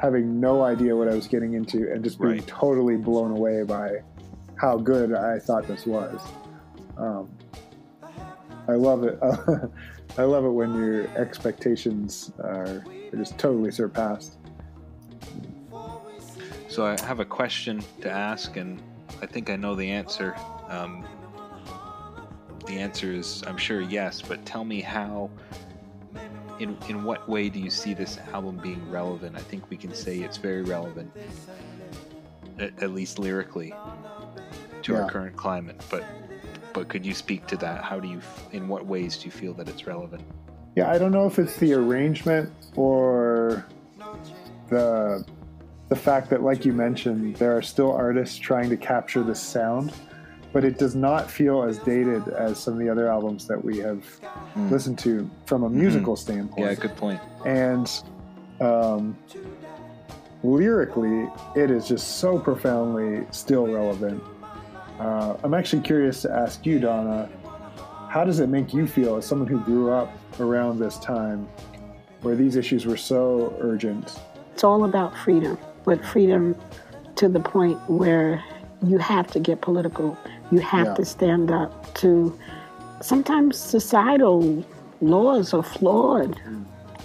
having 0.00 0.40
no 0.40 0.62
idea 0.62 0.94
what 0.94 1.08
I 1.08 1.14
was 1.14 1.26
getting 1.26 1.54
into 1.54 1.92
and 1.92 2.02
just 2.02 2.20
being 2.20 2.34
right. 2.34 2.46
totally 2.46 2.96
blown 2.96 3.32
away 3.32 3.64
by 3.64 3.98
how 4.54 4.76
good 4.76 5.14
I 5.14 5.38
thought 5.38 5.66
this 5.66 5.86
was. 5.86 6.20
Um, 6.96 7.28
I 8.68 8.72
love 8.72 9.04
it. 9.04 9.18
I 10.18 10.22
love 10.22 10.44
it 10.44 10.50
when 10.50 10.74
your 10.74 11.06
expectations 11.16 12.32
are, 12.40 12.84
are 13.12 13.16
just 13.16 13.38
totally 13.38 13.70
surpassed. 13.70 14.37
So 16.78 16.86
I 16.86 16.96
have 17.06 17.18
a 17.18 17.24
question 17.24 17.82
to 18.02 18.08
ask, 18.08 18.56
and 18.56 18.80
I 19.20 19.26
think 19.26 19.50
I 19.50 19.56
know 19.56 19.74
the 19.74 19.90
answer. 19.90 20.36
Um, 20.68 21.04
the 22.68 22.78
answer 22.78 23.12
is, 23.12 23.42
I'm 23.48 23.56
sure, 23.56 23.80
yes. 23.80 24.22
But 24.22 24.46
tell 24.46 24.64
me 24.64 24.80
how 24.80 25.28
in 26.60 26.78
in 26.88 27.02
what 27.02 27.28
way 27.28 27.48
do 27.48 27.58
you 27.58 27.68
see 27.68 27.94
this 27.94 28.18
album 28.32 28.58
being 28.58 28.88
relevant? 28.92 29.34
I 29.34 29.40
think 29.40 29.68
we 29.70 29.76
can 29.76 29.92
say 29.92 30.20
it's 30.20 30.36
very 30.36 30.62
relevant, 30.62 31.10
at, 32.60 32.80
at 32.80 32.92
least 32.92 33.18
lyrically, 33.18 33.74
to 34.82 34.92
yeah. 34.92 35.00
our 35.00 35.10
current 35.10 35.34
climate. 35.34 35.82
But 35.90 36.04
but 36.74 36.86
could 36.88 37.04
you 37.04 37.12
speak 37.12 37.48
to 37.48 37.56
that? 37.56 37.82
How 37.82 37.98
do 37.98 38.06
you, 38.06 38.20
in 38.52 38.68
what 38.68 38.86
ways 38.86 39.18
do 39.18 39.24
you 39.24 39.32
feel 39.32 39.52
that 39.54 39.68
it's 39.68 39.88
relevant? 39.88 40.22
Yeah, 40.76 40.88
I 40.88 40.96
don't 40.96 41.10
know 41.10 41.26
if 41.26 41.40
it's 41.40 41.56
the 41.56 41.72
arrangement 41.72 42.52
or 42.76 43.66
the 44.68 45.26
the 45.88 45.96
fact 45.96 46.30
that, 46.30 46.42
like 46.42 46.64
you 46.64 46.72
mentioned, 46.72 47.36
there 47.36 47.56
are 47.56 47.62
still 47.62 47.92
artists 47.92 48.36
trying 48.36 48.68
to 48.70 48.76
capture 48.76 49.22
the 49.22 49.34
sound 49.34 49.92
but 50.52 50.64
it 50.64 50.78
does 50.78 50.94
not 50.94 51.30
feel 51.30 51.62
as 51.62 51.78
dated 51.78 52.26
as 52.28 52.58
some 52.58 52.74
of 52.74 52.80
the 52.80 52.88
other 52.88 53.08
albums 53.08 53.46
that 53.46 53.62
we 53.62 53.78
have 53.78 54.04
mm. 54.54 54.70
listened 54.70 54.98
to 54.98 55.30
from 55.46 55.62
a 55.62 55.68
musical 55.68 56.14
mm-hmm. 56.14 56.32
standpoint. 56.32 56.66
Yeah, 56.66 56.74
good 56.74 56.96
point. 56.96 57.20
And 57.44 57.90
um, 58.60 59.16
lyrically, 60.42 61.28
it 61.54 61.70
is 61.70 61.86
just 61.86 62.18
so 62.18 62.38
profoundly 62.38 63.26
still 63.30 63.66
relevant. 63.66 64.22
Uh, 64.98 65.36
I'm 65.42 65.54
actually 65.54 65.82
curious 65.82 66.22
to 66.22 66.32
ask 66.32 66.64
you, 66.64 66.80
Donna, 66.80 67.28
how 68.08 68.24
does 68.24 68.40
it 68.40 68.48
make 68.48 68.72
you 68.72 68.86
feel 68.86 69.16
as 69.16 69.26
someone 69.26 69.48
who 69.48 69.60
grew 69.60 69.92
up 69.92 70.10
around 70.40 70.78
this 70.78 70.98
time 70.98 71.46
where 72.22 72.34
these 72.34 72.56
issues 72.56 72.86
were 72.86 72.96
so 72.96 73.56
urgent? 73.60 74.18
It's 74.54 74.64
all 74.64 74.84
about 74.84 75.16
freedom, 75.16 75.58
but 75.88 76.04
freedom 76.04 76.54
to 77.16 77.28
the 77.28 77.40
point 77.40 77.78
where 77.88 78.44
you 78.86 78.98
have 78.98 79.26
to 79.26 79.40
get 79.40 79.60
political 79.62 80.16
you 80.50 80.60
have 80.60 80.86
yeah. 80.86 80.94
to 80.94 81.04
stand 81.04 81.50
up 81.50 81.94
to 81.94 82.38
sometimes 83.00 83.58
societal 83.58 84.64
laws 85.00 85.52
are 85.52 85.62
flawed, 85.62 86.40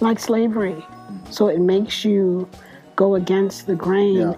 like 0.00 0.18
slavery. 0.18 0.84
So 1.30 1.48
it 1.48 1.60
makes 1.60 2.04
you 2.04 2.48
go 2.96 3.14
against 3.14 3.66
the 3.66 3.74
grain. 3.74 4.16
Yeah. 4.16 4.34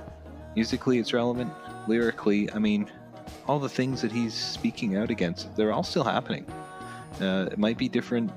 Musically, 0.55 0.99
it's 0.99 1.13
relevant. 1.13 1.53
Lyrically, 1.87 2.53
I 2.53 2.59
mean, 2.59 2.91
all 3.47 3.59
the 3.59 3.69
things 3.69 4.03
that 4.03 4.11
he's 4.11 4.35
speaking 4.35 4.97
out 4.97 5.11
against, 5.11 5.55
they're 5.57 5.73
all 5.73 5.85
still 5.85 6.05
happening. 6.05 6.47
Uh, 7.21 7.49
it 7.53 7.59
might 7.59 7.79
be 7.79 7.89
different 7.89 8.31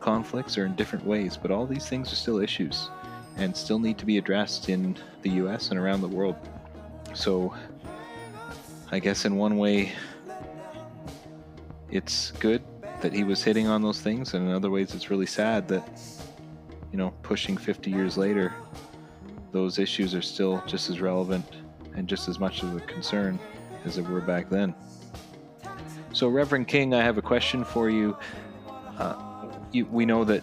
conflicts 0.00 0.56
or 0.56 0.66
in 0.66 0.74
different 0.76 1.04
ways, 1.04 1.36
but 1.36 1.50
all 1.50 1.66
these 1.66 1.88
things 1.88 2.12
are 2.12 2.16
still 2.16 2.38
issues 2.38 2.88
and 3.36 3.56
still 3.56 3.78
need 3.78 3.98
to 3.98 4.06
be 4.06 4.18
addressed 4.18 4.68
in 4.68 4.96
the 5.22 5.30
US 5.30 5.70
and 5.70 5.78
around 5.78 6.00
the 6.00 6.08
world. 6.08 6.36
So 7.14 7.54
I 8.90 8.98
guess 8.98 9.24
in 9.24 9.36
one 9.36 9.56
way, 9.56 9.92
it's 11.90 12.32
good 12.32 12.62
that 13.00 13.12
he 13.12 13.24
was 13.24 13.42
hitting 13.42 13.66
on 13.66 13.82
those 13.82 14.00
things, 14.00 14.34
and 14.34 14.48
in 14.48 14.54
other 14.54 14.70
ways, 14.70 14.94
it's 14.94 15.10
really 15.10 15.26
sad 15.26 15.68
that, 15.68 15.86
you 16.90 16.98
know, 16.98 17.12
pushing 17.22 17.56
50 17.56 17.90
years 17.90 18.16
later, 18.16 18.52
those 19.52 19.78
issues 19.78 20.14
are 20.14 20.22
still 20.22 20.62
just 20.66 20.90
as 20.90 21.00
relevant 21.00 21.44
and 21.94 22.08
just 22.08 22.28
as 22.28 22.38
much 22.38 22.62
of 22.62 22.74
a 22.76 22.80
concern 22.80 23.38
as 23.84 23.96
they 23.96 24.02
were 24.02 24.20
back 24.20 24.48
then. 24.48 24.74
So, 26.12 26.28
Reverend 26.28 26.68
King, 26.68 26.94
I 26.94 27.02
have 27.02 27.18
a 27.18 27.22
question 27.22 27.64
for 27.64 27.90
you. 27.90 28.16
Uh, 28.98 29.50
you 29.72 29.86
we 29.86 30.06
know 30.06 30.24
that 30.24 30.42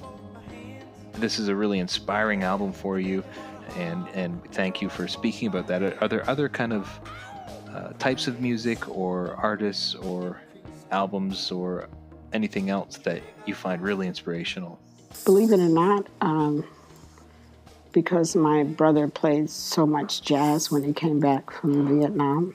this 1.14 1.40
is 1.40 1.48
a 1.48 1.56
really 1.56 1.80
inspiring 1.80 2.44
album 2.44 2.72
for 2.72 3.00
you, 3.00 3.24
and 3.78 4.08
and 4.14 4.44
thank 4.52 4.82
you 4.82 4.90
for 4.90 5.08
speaking 5.08 5.48
about 5.48 5.68
that. 5.68 6.02
Are, 6.02 6.08
there 6.08 6.30
other 6.30 6.50
kind 6.50 6.74
of 6.74 7.00
uh, 7.70 7.94
types 8.00 8.28
of 8.28 8.42
music 8.42 8.90
or 8.90 9.36
artists 9.36 9.96
or 9.96 10.42
albums 10.92 11.52
or 11.52 11.90
anything 12.34 12.70
else 12.70 12.98
that 12.98 13.22
you 13.46 13.54
find 13.54 13.82
really 13.82 14.08
inspirational? 14.08 14.80
Believe 15.26 15.52
it 15.52 15.60
or 15.60 15.70
not, 15.70 16.08
um, 16.22 16.66
because 17.92 18.36
my 18.36 18.64
brother 18.64 19.08
played 19.08 19.50
so 19.50 19.86
much 19.86 20.22
jazz 20.22 20.72
when 20.72 20.84
he 20.84 20.94
came 20.94 21.20
back 21.20 21.52
from 21.52 22.00
Vietnam, 22.00 22.54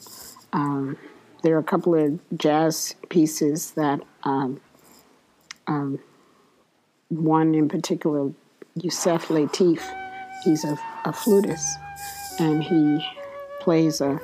um, 0.53 0.97
there 1.43 1.55
are 1.55 1.61
a 1.61 1.65
couple 1.65 1.95
of 1.95 2.19
jazz 2.39 2.95
pieces 3.09 3.73
that 3.73 4.01
um, 4.25 4.61
um 5.67 5.99
one 7.09 7.55
in 7.55 7.69
particular, 7.69 8.33
Yusef 8.83 9.29
Lateef, 9.29 9.81
he's 10.45 10.65
a, 10.65 10.79
a 11.05 11.13
flutist, 11.13 11.79
and 12.39 12.63
he 12.63 13.07
plays 13.61 14.01
a 14.01 14.21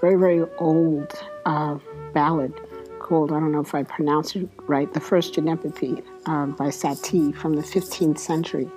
very, 0.00 0.16
very 0.16 0.44
old 0.58 1.12
uh, 1.44 1.78
ballad 2.12 2.52
called, 3.00 3.30
I 3.32 3.40
don't 3.40 3.52
know 3.52 3.60
if 3.60 3.74
I 3.74 3.82
pronounce 3.82 4.34
it 4.36 4.48
right, 4.66 4.92
The 4.92 5.00
First 5.00 5.34
Gymnopédie 5.34 6.02
uh, 6.26 6.46
by 6.46 6.68
Satie 6.68 7.34
from 7.36 7.54
the 7.54 7.62
15th 7.62 8.18
century. 8.18 8.68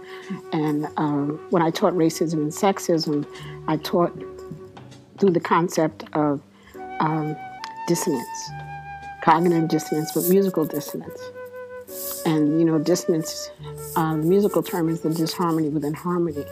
And 0.51 0.87
um, 0.97 1.39
when 1.49 1.61
I 1.61 1.71
taught 1.71 1.93
racism 1.93 2.33
and 2.33 2.51
sexism, 2.51 3.25
I 3.67 3.77
taught 3.77 4.13
through 5.19 5.31
the 5.31 5.39
concept 5.39 6.05
of 6.13 6.41
um, 6.99 7.35
dissonance. 7.87 8.49
cognitive 9.23 9.67
dissonance, 9.67 10.11
but 10.13 10.29
musical 10.29 10.65
dissonance. 10.65 11.19
And 12.25 12.59
you 12.59 12.65
know, 12.65 12.79
dissonance, 12.79 13.49
uh, 13.95 14.15
the 14.15 14.23
musical 14.23 14.61
term 14.61 14.89
is 14.89 15.01
the 15.01 15.09
disharmony 15.09 15.69
within 15.69 15.93
harmony. 15.93 16.45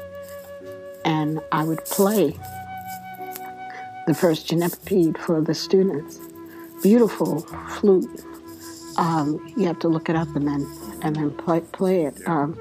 And 1.06 1.42
I 1.52 1.64
would 1.64 1.84
play 1.86 2.36
the 4.08 4.14
first 4.14 4.48
Gymnopédie 4.48 5.18
for 5.18 5.42
the 5.42 5.54
students. 5.54 6.20
Beautiful 6.82 7.42
flute. 7.80 8.24
Um, 8.98 9.54
you 9.56 9.68
have 9.68 9.80
to 9.80 9.88
look 9.88 10.10
it 10.10 10.16
up 10.16 10.36
and 10.36 10.48
then 10.48 10.66
and 11.02 11.16
then 11.16 11.32
play, 11.32 11.62
play 11.62 12.06
it. 12.06 12.16
Um, 12.28 12.60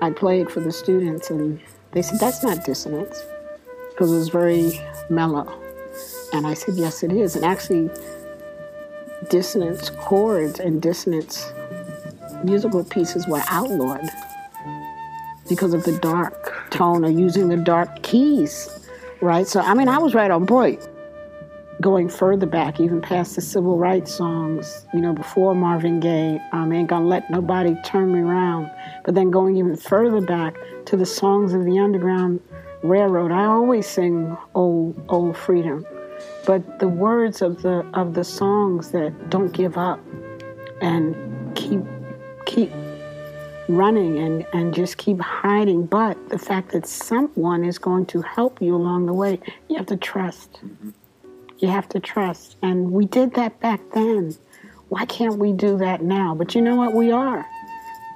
I 0.00 0.10
played 0.10 0.50
for 0.50 0.60
the 0.60 0.72
students, 0.72 1.30
and 1.30 1.60
they 1.92 2.02
said 2.02 2.20
that's 2.20 2.42
not 2.42 2.64
dissonance 2.64 3.22
because 3.90 4.12
it 4.12 4.16
was 4.16 4.28
very 4.28 4.80
mellow. 5.10 5.46
And 6.32 6.46
I 6.46 6.54
said, 6.54 6.74
yes, 6.74 7.02
it 7.02 7.12
is. 7.12 7.36
And 7.36 7.44
actually, 7.44 7.90
dissonance 9.28 9.90
chords 9.90 10.58
and 10.58 10.80
dissonance 10.80 11.52
musical 12.44 12.84
pieces 12.84 13.26
were 13.26 13.42
outlawed 13.48 14.08
because 15.48 15.74
of 15.74 15.84
the 15.84 15.98
dark 15.98 16.70
tone 16.70 17.04
or 17.04 17.10
using 17.10 17.48
the 17.48 17.56
dark 17.56 18.02
keys, 18.02 18.68
right? 19.20 19.46
So, 19.46 19.60
I 19.60 19.74
mean, 19.74 19.88
I 19.88 19.98
was 19.98 20.14
right 20.14 20.30
on 20.30 20.46
point. 20.46 20.88
Going 21.80 22.08
further 22.08 22.46
back, 22.46 22.78
even 22.80 23.00
past 23.00 23.34
the 23.34 23.40
civil 23.40 23.76
rights 23.76 24.14
songs, 24.14 24.86
you 24.94 25.00
know, 25.00 25.12
before 25.12 25.54
Marvin 25.54 25.98
Gaye, 25.98 26.40
I 26.52 26.68
ain't 26.68 26.88
gonna 26.88 27.06
let 27.06 27.28
nobody 27.28 27.74
turn 27.84 28.12
me 28.12 28.20
around. 28.20 28.70
But 29.04 29.14
then 29.16 29.30
going 29.30 29.56
even 29.56 29.76
further 29.76 30.20
back 30.20 30.56
to 30.86 30.96
the 30.96 31.06
songs 31.06 31.54
of 31.54 31.64
the 31.64 31.78
Underground 31.80 32.40
Railroad, 32.84 33.32
I 33.32 33.46
always 33.46 33.86
sing 33.86 34.36
"Old 34.54 35.00
Old 35.08 35.36
Freedom," 35.36 35.84
but 36.46 36.78
the 36.78 36.88
words 36.88 37.42
of 37.42 37.62
the 37.62 37.84
of 37.94 38.14
the 38.14 38.24
songs 38.24 38.92
that 38.92 39.30
don't 39.30 39.52
give 39.52 39.76
up 39.76 39.98
and 40.80 41.16
keep 41.56 41.82
keep 42.46 42.70
running 43.68 44.18
and, 44.18 44.46
and 44.52 44.74
just 44.74 44.98
keep 44.98 45.20
hiding. 45.20 45.86
But 45.86 46.28
the 46.28 46.38
fact 46.38 46.72
that 46.72 46.86
someone 46.86 47.64
is 47.64 47.78
going 47.78 48.06
to 48.06 48.22
help 48.22 48.60
you 48.60 48.74
along 48.74 49.06
the 49.06 49.14
way, 49.14 49.40
you 49.68 49.76
have 49.76 49.86
to 49.86 49.96
trust. 49.96 50.52
Mm-hmm. 50.54 50.90
You 51.58 51.68
have 51.68 51.88
to 51.90 52.00
trust. 52.00 52.56
And 52.62 52.90
we 52.90 53.06
did 53.06 53.34
that 53.34 53.60
back 53.60 53.80
then. 53.94 54.34
Why 54.88 55.06
can't 55.06 55.38
we 55.38 55.52
do 55.52 55.78
that 55.78 56.02
now? 56.02 56.34
But 56.34 56.54
you 56.54 56.60
know 56.60 56.76
what? 56.76 56.92
We 56.92 57.10
are. 57.12 57.46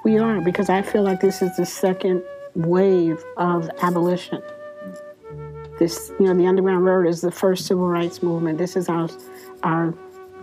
We 0.05 0.19
are, 0.19 0.41
because 0.41 0.69
I 0.69 0.83
feel 0.83 1.03
like 1.03 1.21
this 1.21 1.43
is 1.43 1.57
the 1.57 1.67
second 1.67 2.23
wave 2.55 3.23
of 3.37 3.71
abolition. 3.83 4.43
This, 5.79 6.13
you 6.19 6.27
know, 6.27 6.35
the 6.35 6.47
Underground 6.47 6.85
Railroad 6.85 7.09
is 7.09 7.21
the 7.21 7.31
first 7.31 7.67
civil 7.67 7.89
rights 7.89 8.23
movement. 8.23 8.59
This 8.59 8.77
is 8.77 8.89
our, 8.89 9.09
our 9.63 9.95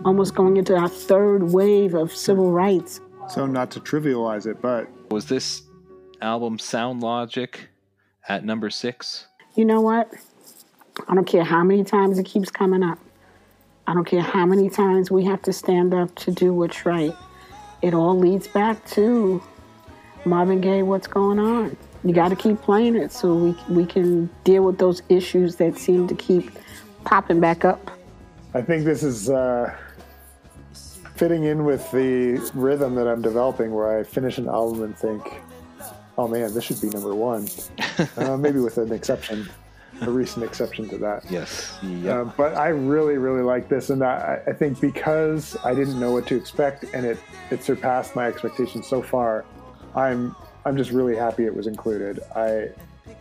almost 0.04 0.34
going 0.34 0.56
into 0.56 0.76
our 0.76 0.88
third 0.88 1.52
wave 1.52 1.94
of 1.94 2.14
civil 2.14 2.52
rights. 2.52 3.00
So, 3.28 3.46
not 3.46 3.70
to 3.72 3.80
trivialize 3.80 4.46
it, 4.46 4.60
but. 4.60 4.88
Was 5.10 5.26
this 5.26 5.62
album 6.20 6.58
Sound 6.58 7.02
Logic 7.02 7.68
at 8.28 8.44
number 8.44 8.70
six? 8.70 9.26
You 9.54 9.64
know 9.64 9.80
what? 9.80 10.10
I 11.08 11.14
don't 11.14 11.26
care 11.26 11.44
how 11.44 11.62
many 11.62 11.84
times 11.84 12.18
it 12.18 12.24
keeps 12.24 12.50
coming 12.50 12.82
up. 12.82 12.98
I 13.86 13.94
don't 13.94 14.04
care 14.04 14.22
how 14.22 14.46
many 14.46 14.70
times 14.70 15.10
we 15.10 15.24
have 15.24 15.42
to 15.42 15.52
stand 15.52 15.92
up 15.92 16.14
to 16.16 16.30
do 16.30 16.52
what's 16.52 16.86
right. 16.86 17.14
It 17.82 17.92
all 17.92 18.18
leads 18.18 18.48
back 18.48 18.84
to 18.90 19.42
Marvin 20.24 20.60
Gaye, 20.60 20.82
what's 20.82 21.06
going 21.06 21.38
on? 21.38 21.76
You 22.02 22.14
got 22.14 22.28
to 22.28 22.36
keep 22.36 22.60
playing 22.62 22.96
it 22.96 23.12
so 23.12 23.34
we, 23.34 23.56
we 23.68 23.86
can 23.86 24.30
deal 24.42 24.62
with 24.64 24.78
those 24.78 25.02
issues 25.08 25.56
that 25.56 25.76
seem 25.76 26.08
to 26.08 26.14
keep 26.14 26.50
popping 27.04 27.40
back 27.40 27.64
up. 27.64 27.90
I 28.54 28.62
think 28.62 28.84
this 28.84 29.02
is 29.02 29.28
uh, 29.28 29.74
fitting 31.14 31.44
in 31.44 31.64
with 31.64 31.90
the 31.92 32.38
rhythm 32.54 32.94
that 32.96 33.06
I'm 33.06 33.22
developing 33.22 33.72
where 33.72 33.98
I 33.98 34.02
finish 34.02 34.38
an 34.38 34.48
album 34.48 34.82
and 34.82 34.96
think, 34.96 35.22
oh 36.18 36.26
man, 36.26 36.52
this 36.54 36.64
should 36.64 36.80
be 36.80 36.88
number 36.90 37.14
one. 37.14 37.48
uh, 38.16 38.36
maybe 38.36 38.58
with 38.58 38.78
an 38.78 38.92
exception, 38.92 39.48
a 40.00 40.10
recent 40.10 40.44
exception 40.44 40.88
to 40.88 40.98
that. 40.98 41.24
Yes. 41.30 41.78
Uh, 41.82 42.30
but 42.36 42.56
I 42.56 42.68
really, 42.68 43.16
really 43.16 43.42
like 43.42 43.68
this. 43.68 43.90
And 43.90 44.02
I, 44.02 44.40
I 44.46 44.52
think 44.52 44.80
because 44.80 45.56
I 45.64 45.74
didn't 45.74 46.00
know 46.00 46.10
what 46.10 46.26
to 46.28 46.36
expect 46.36 46.84
and 46.92 47.06
it, 47.06 47.18
it 47.50 47.62
surpassed 47.62 48.16
my 48.16 48.26
expectations 48.26 48.88
so 48.88 49.00
far, 49.00 49.44
I'm, 49.94 50.34
I'm 50.64 50.76
just 50.76 50.90
really 50.90 51.14
happy 51.14 51.44
it 51.44 51.54
was 51.54 51.68
included. 51.68 52.18
I, 52.34 52.70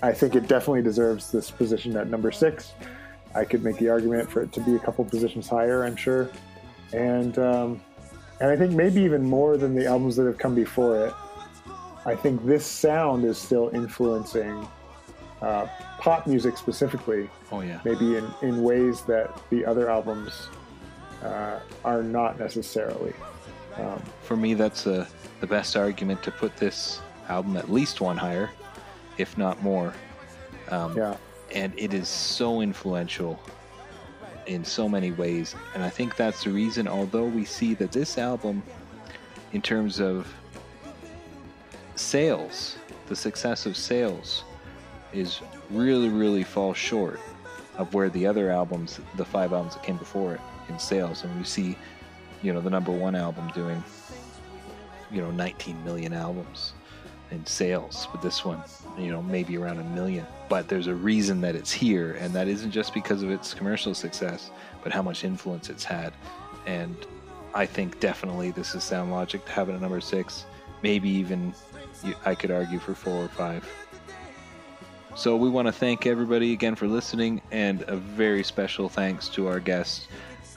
I 0.02 0.14
think 0.14 0.36
it 0.36 0.48
definitely 0.48 0.82
deserves 0.82 1.32
this 1.32 1.52
position 1.52 1.96
at 1.96 2.08
number 2.08 2.32
six. 2.32 2.74
I 3.36 3.46
could 3.46 3.64
make 3.64 3.78
the 3.78 3.89
argument 3.89 4.30
for 4.32 4.41
it 4.41 4.52
to 4.54 4.62
be 4.62 4.76
a 4.76 4.80
couple 4.80 5.06
positions 5.06 5.48
higher, 5.48 5.84
I'm 5.84 5.96
sure 5.96 6.30
and 6.94 7.38
um, 7.39 7.82
and 8.39 8.50
I 8.50 8.56
think 8.56 8.72
maybe 8.74 9.02
even 9.02 9.24
more 9.24 9.58
than 9.58 9.76
the 9.76 9.86
albums 9.86 10.16
that 10.18 10.26
have 10.26 10.38
come 10.38 10.56
before 10.56 11.08
it. 11.08 11.14
I 12.06 12.16
think 12.16 12.46
this 12.46 12.66
sound 12.66 13.24
is 13.24 13.38
still 13.38 13.70
influencing 13.74 14.68
uh, 15.41 15.68
pop 16.00 16.28
music 16.28 16.58
specifically. 16.58 17.30
Oh 17.52 17.62
yeah. 17.62 17.80
Maybe 17.86 18.18
in, 18.18 18.28
in 18.41 18.64
ways 18.64 19.02
that 19.04 19.32
the 19.50 19.66
other 19.66 19.89
albums 19.89 20.50
uh, 21.24 21.60
are 21.86 22.04
not 22.04 22.38
necessarily. 22.39 23.14
Um, 23.78 24.02
For 24.22 24.36
me, 24.36 24.54
that's 24.54 24.86
a, 24.86 25.02
uh, 25.02 25.06
the 25.39 25.48
best 25.48 25.76
argument 25.76 26.22
to 26.24 26.32
put 26.32 26.56
this 26.58 27.02
album 27.30 27.58
at 27.58 27.72
least 27.72 28.02
one 28.02 28.18
higher, 28.18 28.50
if 29.18 29.38
not 29.38 29.62
more. 29.64 29.94
Um, 30.70 30.96
yeah. 30.98 31.16
And 31.54 31.74
it 31.78 31.94
is 31.94 32.08
so 32.08 32.62
influential 32.62 33.39
in 34.46 34.64
so 34.64 34.88
many 34.88 35.12
ways. 35.12 35.56
And 35.74 35.84
I 35.84 35.89
think 35.89 36.16
that's 36.16 36.44
the 36.44 36.52
reason, 36.52 36.88
although 36.88 37.26
we 37.26 37.46
see 37.46 37.74
that 37.76 37.91
this 37.91 38.18
album, 38.18 38.64
in 39.52 39.62
terms 39.62 40.00
of 40.00 40.28
sales, 41.96 42.78
the 43.08 43.16
success 43.16 43.66
of 43.66 43.78
sales, 43.78 44.44
is 45.14 45.39
really, 45.70 46.10
really 46.10 46.44
falls 46.44 46.78
short 46.78 47.20
of 47.78 47.94
where 47.94 48.10
the 48.10 48.26
other 48.26 48.52
albums, 48.52 49.00
the 49.16 49.26
five 49.26 49.54
albums 49.54 49.76
that 49.76 49.84
came 49.84 49.98
before 49.98 50.36
it, 50.36 50.41
in 50.70 50.80
sales. 50.80 51.24
And 51.24 51.38
we 51.38 51.44
see, 51.44 51.78
you 52.41 52.54
know, 52.54 52.62
the 52.62 52.70
number 52.70 52.91
one 52.91 53.16
album 53.16 53.50
doing, 53.54 53.84
you 55.12 55.22
know, 55.22 55.32
19 55.32 55.84
million 55.84 56.14
albums 56.14 56.74
in 57.34 57.46
sales 57.46 58.08
with 58.12 58.22
this 58.22 58.46
one, 58.46 58.64
you 58.98 59.12
know, 59.12 59.22
maybe 59.22 59.58
around 59.58 59.80
a 59.80 59.84
million. 59.84 60.26
But 60.50 60.68
there's 60.68 60.88
a 60.88 60.96
reason 60.96 61.42
that 61.42 61.56
it's 61.56 61.72
here, 61.72 62.14
and 62.20 62.34
that 62.34 62.48
isn't 62.48 62.72
just 62.72 62.94
because 62.94 63.24
of 63.24 63.32
its 63.32 63.54
commercial 63.54 63.94
success, 63.94 64.52
but 64.84 64.92
how 64.94 65.02
much 65.02 65.24
influence 65.24 65.70
it's 65.70 65.84
had. 65.84 66.14
And 66.66 66.96
I 67.54 67.66
think 67.66 68.00
definitely 68.00 68.52
this 68.52 68.76
is 68.76 68.84
sound 68.84 69.12
logic 69.12 69.46
to 69.46 69.52
have 69.52 69.70
it 69.70 69.74
at 69.74 69.82
number 69.82 70.02
six. 70.02 70.46
Maybe 70.82 71.10
even 71.10 71.54
I 72.26 72.36
could 72.36 72.52
argue 72.52 72.80
for 72.80 72.94
four 72.94 73.26
or 73.26 73.30
five. 73.30 73.68
So 75.16 75.36
we 75.36 75.50
want 75.50 75.68
to 75.68 75.72
thank 75.72 76.06
everybody 76.06 76.54
again 76.54 76.76
for 76.76 76.88
listening, 76.88 77.42
and 77.52 77.84
a 77.88 77.96
very 77.96 78.44
special 78.44 78.90
thanks 78.90 79.30
to 79.30 79.48
our 79.48 79.60
guest, 79.60 80.08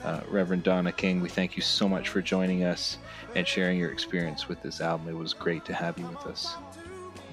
uh, 0.03 0.21
Reverend 0.27 0.63
Donna 0.63 0.91
King. 0.91 1.21
We 1.21 1.29
thank 1.29 1.55
you 1.55 1.61
so 1.61 1.87
much 1.87 2.09
for 2.09 2.21
joining 2.21 2.63
us 2.63 2.97
and 3.35 3.47
sharing 3.47 3.77
your 3.77 3.91
experience 3.91 4.47
with 4.47 4.61
this 4.63 4.81
album. 4.81 5.09
It 5.09 5.15
was 5.15 5.33
great 5.33 5.63
to 5.65 5.73
have 5.73 5.99
you 5.99 6.07
with 6.07 6.25
us. 6.25 6.55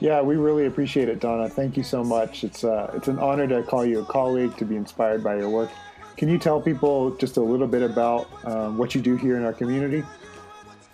Yeah, 0.01 0.21
we 0.21 0.37
really 0.37 0.67
appreciate 0.67 1.09
it, 1.09 1.21
Donna. 1.21 1.49
Thank 1.49 1.77
you 1.77 1.83
so 1.83 2.03
much. 2.03 2.45
It's 2.45 2.65
uh, 2.65 2.91
it's 2.95 3.09
an 3.09 3.19
honor 3.19 3.47
to 3.47 3.63
call 3.63 3.85
you 3.85 4.01
a 4.01 4.05
colleague, 4.05 4.57
to 4.59 4.65
be 4.65 4.77
inspired 4.77 5.23
by 5.23 5.37
your 5.37 5.49
work. 5.49 5.71
Can 6.17 6.29
you 6.29 6.39
tell 6.39 6.61
people 6.61 7.11
just 7.17 7.37
a 7.37 7.41
little 7.41 7.67
bit 7.67 7.83
about 7.83 8.29
um, 8.45 8.79
what 8.79 8.95
you 8.95 9.01
do 9.01 9.17
here 9.17 9.37
in 9.37 9.45
our 9.45 9.53
community? 9.53 10.05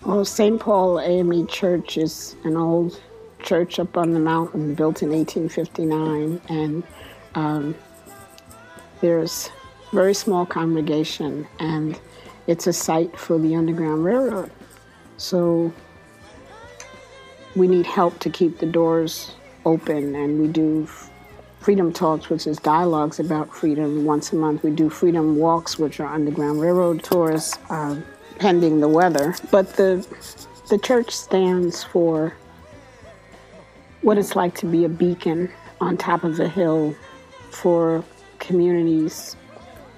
Well, 0.03 0.25
St. 0.25 0.59
Paul 0.59 0.99
AME 0.99 1.45
Church 1.45 1.97
is 1.97 2.35
an 2.43 2.57
old 2.57 2.99
church 3.43 3.79
up 3.79 3.97
on 3.97 4.11
the 4.11 4.19
mountain, 4.19 4.73
built 4.73 5.03
in 5.03 5.09
1859, 5.09 6.41
and 6.49 6.83
um, 7.35 7.75
there's 8.99 9.49
a 9.91 9.95
very 9.95 10.13
small 10.15 10.45
congregation, 10.45 11.47
and 11.59 11.99
it's 12.47 12.65
a 12.65 12.73
site 12.73 13.17
for 13.17 13.37
the 13.37 13.55
Underground 13.55 14.03
Railroad. 14.03 14.51
So 15.17 15.71
we 17.55 17.67
need 17.67 17.85
help 17.85 18.19
to 18.19 18.29
keep 18.29 18.59
the 18.59 18.65
doors 18.65 19.33
open, 19.65 20.15
and 20.15 20.39
we 20.39 20.47
do 20.47 20.87
freedom 21.59 21.93
talks, 21.93 22.29
which 22.29 22.47
is 22.47 22.57
dialogues 22.57 23.19
about 23.19 23.53
freedom 23.53 24.03
once 24.05 24.33
a 24.33 24.35
month. 24.35 24.63
We 24.63 24.71
do 24.71 24.89
freedom 24.89 25.37
walks, 25.37 25.77
which 25.77 25.99
are 25.99 26.07
Underground 26.07 26.59
Railroad 26.59 27.03
tours, 27.03 27.57
uh, 27.69 27.99
pending 28.39 28.79
the 28.79 28.87
weather. 28.87 29.35
But 29.51 29.75
the 29.75 30.05
the 30.69 30.77
church 30.77 31.11
stands 31.11 31.83
for 31.83 32.33
what 34.01 34.17
it's 34.17 34.35
like 34.35 34.55
to 34.55 34.65
be 34.65 34.85
a 34.85 34.89
beacon 34.89 35.51
on 35.79 35.97
top 35.97 36.23
of 36.23 36.39
a 36.39 36.47
hill 36.47 36.95
for 37.51 38.03
communities, 38.39 39.35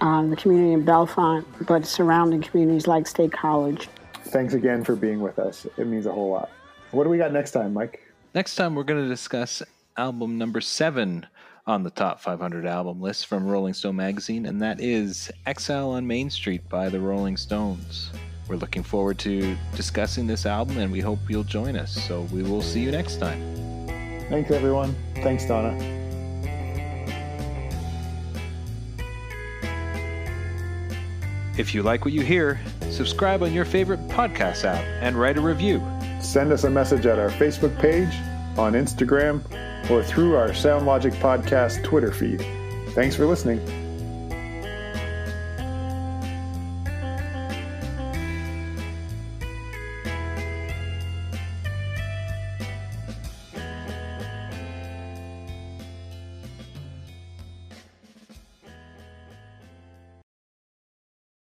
uh, 0.01 0.25
the 0.25 0.35
community 0.35 0.73
in 0.73 0.83
Bellefonte, 0.83 1.45
but 1.67 1.85
surrounding 1.85 2.41
communities 2.41 2.87
like 2.87 3.07
State 3.07 3.31
College. 3.31 3.87
Thanks 4.25 4.53
again 4.53 4.83
for 4.83 4.95
being 4.95 5.21
with 5.21 5.39
us. 5.39 5.67
It 5.77 5.87
means 5.87 6.05
a 6.05 6.11
whole 6.11 6.31
lot. 6.31 6.49
What 6.93 7.05
do 7.05 7.09
we 7.09 7.17
got 7.17 7.33
next 7.33 7.51
time, 7.51 7.73
Mike? 7.73 8.03
Next 8.35 8.53
time, 8.53 8.75
we're 8.75 8.83
going 8.83 9.01
to 9.01 9.09
discuss 9.09 9.63
album 9.97 10.37
number 10.37 10.61
seven 10.61 11.25
on 11.65 11.81
the 11.81 11.89
top 11.89 12.21
500 12.21 12.67
album 12.67 13.01
list 13.01 13.25
from 13.25 13.47
Rolling 13.47 13.73
Stone 13.73 13.95
magazine, 13.95 14.45
and 14.45 14.61
that 14.61 14.79
is 14.79 15.31
Exile 15.47 15.89
on 15.89 16.05
Main 16.05 16.29
Street 16.29 16.69
by 16.69 16.89
the 16.89 16.99
Rolling 16.99 17.35
Stones. 17.35 18.11
We're 18.47 18.57
We're 18.57 18.59
looking 18.59 18.83
forward 18.83 19.17
to 19.19 19.57
discussing 19.75 20.27
this 20.27 20.45
album, 20.45 20.77
and 20.77 20.91
we 20.91 20.99
hope 20.99 21.17
you'll 21.27 21.43
join 21.43 21.75
us. 21.77 21.99
So 22.05 22.27
we 22.31 22.43
will 22.43 22.61
see 22.61 22.81
you 22.81 22.91
next 22.91 23.17
time. 23.17 23.39
Thanks, 24.29 24.51
everyone. 24.51 24.95
Thanks, 25.15 25.47
Donna. 25.47 25.75
If 31.57 31.73
you 31.73 31.81
like 31.81 32.05
what 32.05 32.13
you 32.13 32.21
hear, 32.21 32.59
subscribe 32.91 33.41
on 33.41 33.51
your 33.51 33.65
favorite 33.65 34.07
podcast 34.09 34.63
app 34.63 34.83
and 35.01 35.15
write 35.15 35.37
a 35.37 35.41
review. 35.41 35.81
Send 36.23 36.51
us 36.51 36.63
a 36.63 36.69
message 36.69 37.05
at 37.05 37.19
our 37.19 37.29
Facebook 37.29 37.77
page, 37.79 38.13
on 38.57 38.73
Instagram, 38.73 39.43
or 39.89 40.03
through 40.03 40.35
our 40.35 40.49
SoundLogic 40.49 41.13
Podcast 41.15 41.83
Twitter 41.83 42.11
feed. 42.11 42.43
Thanks 42.95 43.15
for 43.15 43.25
listening. 43.25 43.82